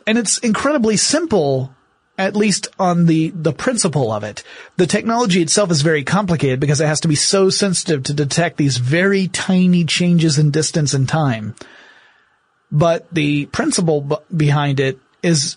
And 0.07 0.19
it's 0.19 0.39
incredibly 0.39 0.97
simple, 0.97 1.75
at 2.19 2.37
least 2.37 2.69
on 2.79 3.07
the, 3.07 3.31
the 3.31 3.53
principle 3.53 4.13
of 4.13 4.25
it. 4.25 4.43
The 4.77 4.87
technology 4.87 5.41
itself 5.41 5.71
is 5.71 5.83
very 5.83 6.05
complicated 6.05 6.61
because 6.61 6.81
it 6.81 6.87
has 6.87 7.01
to 7.01 7.09
be 7.09 7.15
so 7.15 7.49
sensitive 7.49 8.03
to 8.05 8.15
detect 8.15 8.59
these 8.59 8.77
very 8.77 9.29
tiny 9.29 9.85
changes 9.85 10.39
in 10.39 10.51
distance 10.51 10.93
and 10.93 11.09
time. 11.09 11.55
But 12.71 13.13
the 13.13 13.47
principle 13.47 14.03
b- 14.03 14.17
behind 14.37 14.81
it 14.81 14.99
is 15.23 15.57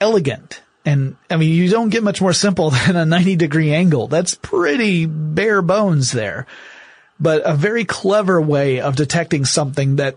elegant 0.00 0.62
and 0.84 1.16
I 1.30 1.36
mean, 1.36 1.54
you 1.54 1.68
don't 1.68 1.90
get 1.90 2.02
much 2.02 2.20
more 2.20 2.32
simple 2.32 2.70
than 2.86 2.96
a 2.96 3.06
90 3.06 3.36
degree 3.36 3.72
angle. 3.72 4.08
That's 4.08 4.34
pretty 4.34 5.06
bare 5.06 5.62
bones 5.62 6.12
there. 6.12 6.46
But 7.20 7.42
a 7.44 7.54
very 7.54 7.84
clever 7.84 8.40
way 8.40 8.80
of 8.80 8.96
detecting 8.96 9.44
something 9.44 9.96
that 9.96 10.16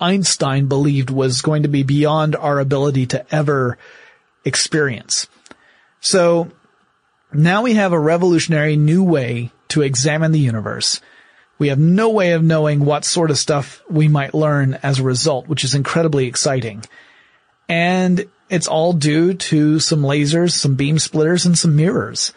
Einstein 0.00 0.66
believed 0.66 1.10
was 1.10 1.42
going 1.42 1.64
to 1.64 1.68
be 1.68 1.82
beyond 1.82 2.36
our 2.36 2.60
ability 2.60 3.06
to 3.06 3.34
ever 3.34 3.76
experience. 4.44 5.26
So 6.00 6.50
now 7.32 7.62
we 7.62 7.74
have 7.74 7.92
a 7.92 7.98
revolutionary 7.98 8.76
new 8.76 9.02
way 9.02 9.50
to 9.68 9.82
examine 9.82 10.30
the 10.30 10.38
universe. 10.38 11.00
We 11.58 11.68
have 11.68 11.78
no 11.78 12.10
way 12.10 12.32
of 12.32 12.44
knowing 12.44 12.84
what 12.84 13.04
sort 13.04 13.32
of 13.32 13.38
stuff 13.38 13.82
we 13.90 14.06
might 14.06 14.32
learn 14.32 14.74
as 14.74 15.00
a 15.00 15.04
result, 15.04 15.48
which 15.48 15.64
is 15.64 15.74
incredibly 15.74 16.26
exciting. 16.26 16.84
And 17.68 18.26
it's 18.50 18.66
all 18.66 18.92
due 18.92 19.34
to 19.34 19.80
some 19.80 20.02
lasers, 20.02 20.52
some 20.52 20.74
beam 20.74 20.98
splitters, 20.98 21.46
and 21.46 21.58
some 21.58 21.76
mirrors. 21.76 22.32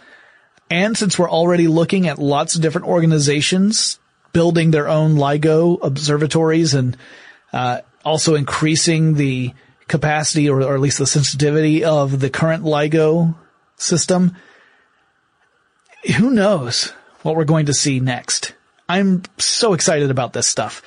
And 0.69 0.97
since 0.97 1.19
we're 1.19 1.29
already 1.29 1.67
looking 1.67 2.07
at 2.07 2.19
lots 2.19 2.55
of 2.55 2.61
different 2.61 2.87
organizations 2.87 3.99
building 4.33 4.71
their 4.71 4.87
own 4.87 5.15
LIGO 5.15 5.79
observatories 5.81 6.73
and 6.73 6.95
uh, 7.51 7.81
also 8.05 8.35
increasing 8.35 9.15
the 9.15 9.53
capacity 9.87 10.49
or, 10.49 10.61
or 10.61 10.73
at 10.73 10.79
least 10.79 10.97
the 10.97 11.05
sensitivity 11.05 11.83
of 11.83 12.19
the 12.19 12.29
current 12.29 12.63
LIGO 12.63 13.35
system, 13.75 14.35
who 16.17 16.31
knows 16.31 16.93
what 17.23 17.35
we're 17.35 17.43
going 17.43 17.65
to 17.65 17.73
see 17.73 17.99
next. 17.99 18.53
I'm 18.87 19.23
so 19.37 19.73
excited 19.73 20.09
about 20.09 20.33
this 20.33 20.47
stuff. 20.47 20.81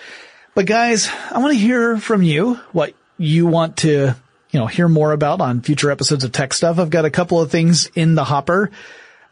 But 0.55 0.67
guys, 0.67 1.11
I 1.31 1.39
want 1.39 1.53
to 1.53 1.59
hear 1.59 1.99
from 1.99 2.23
you 2.23 2.55
what 2.73 2.95
you 3.19 3.47
want 3.47 3.79
to 3.79 4.17
you 4.55 4.61
know, 4.61 4.69
hear 4.69 4.87
more 4.87 5.11
about 5.11 5.41
on 5.41 5.63
future 5.63 5.91
episodes 5.91 6.23
of 6.23 6.31
Tech 6.31 6.55
Stuff. 6.55 6.79
I've 6.79 6.89
got 6.89 7.05
a 7.05 7.11
couple 7.11 7.41
of 7.41 7.51
things 7.51 7.91
in 7.97 8.15
the 8.15 8.23
hopper. 8.23 8.71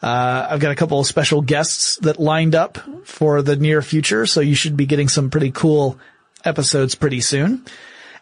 Uh, 0.02 0.48
I've 0.50 0.58
got 0.58 0.72
a 0.72 0.74
couple 0.74 0.98
of 0.98 1.06
special 1.06 1.42
guests 1.42 1.94
that 1.98 2.18
lined 2.18 2.56
up 2.56 2.76
for 3.04 3.40
the 3.40 3.54
near 3.54 3.82
future, 3.82 4.26
so 4.26 4.40
you 4.40 4.56
should 4.56 4.76
be 4.76 4.84
getting 4.84 5.08
some 5.08 5.30
pretty 5.30 5.52
cool 5.52 5.96
episodes 6.44 6.96
pretty 6.96 7.20
soon. 7.20 7.64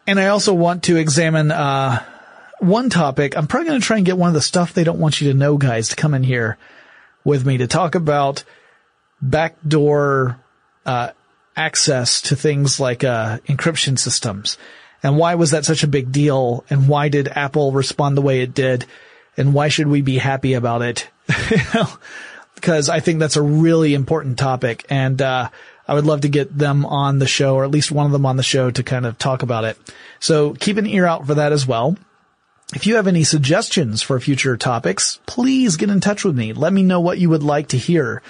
And 0.07 0.20
I 0.20 0.26
also 0.26 0.53
want 0.53 0.82
to 0.84 0.98
examine, 0.98 1.51
uh, 1.51 2.05
one 2.59 2.90
topic. 2.90 3.34
I'm 3.34 3.46
probably 3.46 3.68
going 3.68 3.80
to 3.80 3.86
try 3.86 3.96
and 3.96 4.05
get 4.05 4.18
one 4.18 4.28
of 4.28 4.34
the 4.34 4.42
stuff 4.42 4.74
they 4.74 4.84
don't 4.84 4.98
want 4.98 5.22
you 5.22 5.32
to 5.32 5.38
know 5.38 5.57
guys 5.57 5.88
to 5.88 5.96
come 5.96 6.12
in 6.12 6.22
here 6.22 6.59
with 7.24 7.46
me 7.46 7.57
to 7.57 7.66
talk 7.66 7.94
about 7.94 8.44
backdoor, 9.22 10.38
uh, 10.84 11.12
access 11.57 12.20
to 12.22 12.36
things 12.36 12.78
like, 12.78 13.05
uh, 13.05 13.38
encryption 13.48 13.98
systems. 13.98 14.59
And 15.03 15.16
why 15.16 15.34
was 15.34 15.53
that 15.53 15.64
such 15.64 15.82
a 15.82 15.88
big 15.88 16.12
deal? 16.12 16.64
And 16.68 16.88
why 16.88 17.09
did 17.09 17.28
Apple 17.28 17.72
respond 17.72 18.16
the 18.16 18.22
way 18.22 18.42
it 18.42 18.55
did? 18.55 18.86
And 19.36 19.55
why 19.55 19.68
should 19.68 19.86
we 19.86 20.03
be 20.03 20.18
happy 20.18 20.55
about 20.55 20.82
it? 20.82 21.09
because 22.55 22.88
I 22.88 23.01
think 23.01 23.18
that's 23.18 23.36
a 23.36 23.42
really 23.42 23.94
important 23.94 24.38
topic. 24.38 24.84
And, 24.90 25.20
uh, 25.22 25.48
I 25.90 25.94
would 25.94 26.07
love 26.07 26.20
to 26.20 26.28
get 26.28 26.57
them 26.57 26.86
on 26.86 27.18
the 27.18 27.26
show 27.26 27.57
or 27.57 27.64
at 27.64 27.72
least 27.72 27.90
one 27.90 28.07
of 28.07 28.12
them 28.12 28.24
on 28.24 28.36
the 28.36 28.44
show 28.44 28.70
to 28.70 28.82
kind 28.84 29.05
of 29.05 29.18
talk 29.18 29.42
about 29.42 29.64
it. 29.64 29.76
So 30.20 30.55
keep 30.55 30.76
an 30.76 30.86
ear 30.86 31.05
out 31.05 31.26
for 31.26 31.34
that 31.34 31.53
as 31.53 31.66
well. 31.66 31.96
If 32.72 32.86
you 32.86 32.94
have 32.94 33.09
any 33.09 33.24
suggestions 33.24 34.01
for 34.01 34.20
future 34.20 34.57
topics, 34.57 35.18
please 35.26 35.76
get 35.76 35.90
in 35.90 35.98
touch 35.98 36.22
with 36.22 36.36
me. 36.36 36.53
Let 36.53 36.72
me 36.72 36.84
know 36.84 37.01
what 37.01 37.18
you 37.18 37.28
would 37.30 37.42
like 37.42 37.68
to 37.68 37.76
hear. 37.76 38.22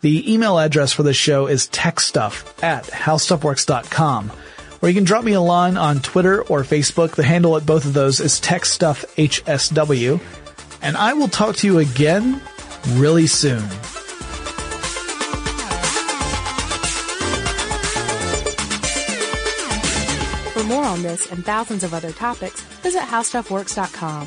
The 0.00 0.32
email 0.32 0.58
address 0.58 0.92
for 0.92 1.04
the 1.04 1.14
show 1.14 1.46
is 1.46 1.68
techstuff 1.68 2.60
at 2.64 2.86
howstuffworks.com 2.86 4.32
or 4.80 4.88
you 4.88 4.94
can 4.94 5.04
drop 5.04 5.24
me 5.24 5.32
a 5.32 5.40
line 5.40 5.76
on 5.76 6.00
Twitter 6.00 6.42
or 6.42 6.62
Facebook. 6.62 7.16
The 7.16 7.22
handle 7.22 7.56
at 7.56 7.66
both 7.66 7.84
of 7.84 7.94
those 7.94 8.20
is 8.20 8.40
TechStuffHSW. 8.40 10.20
And 10.82 10.96
I 10.96 11.12
will 11.14 11.28
talk 11.28 11.56
to 11.56 11.66
you 11.66 11.78
again 11.78 12.40
really 12.90 13.26
soon. 13.26 13.62
For 20.52 20.64
more 20.64 20.84
on 20.84 21.02
this 21.02 21.30
and 21.30 21.44
thousands 21.44 21.84
of 21.84 21.94
other 21.94 22.12
topics, 22.12 22.60
visit 22.82 23.02
HowStuffWorks.com. 23.02 24.26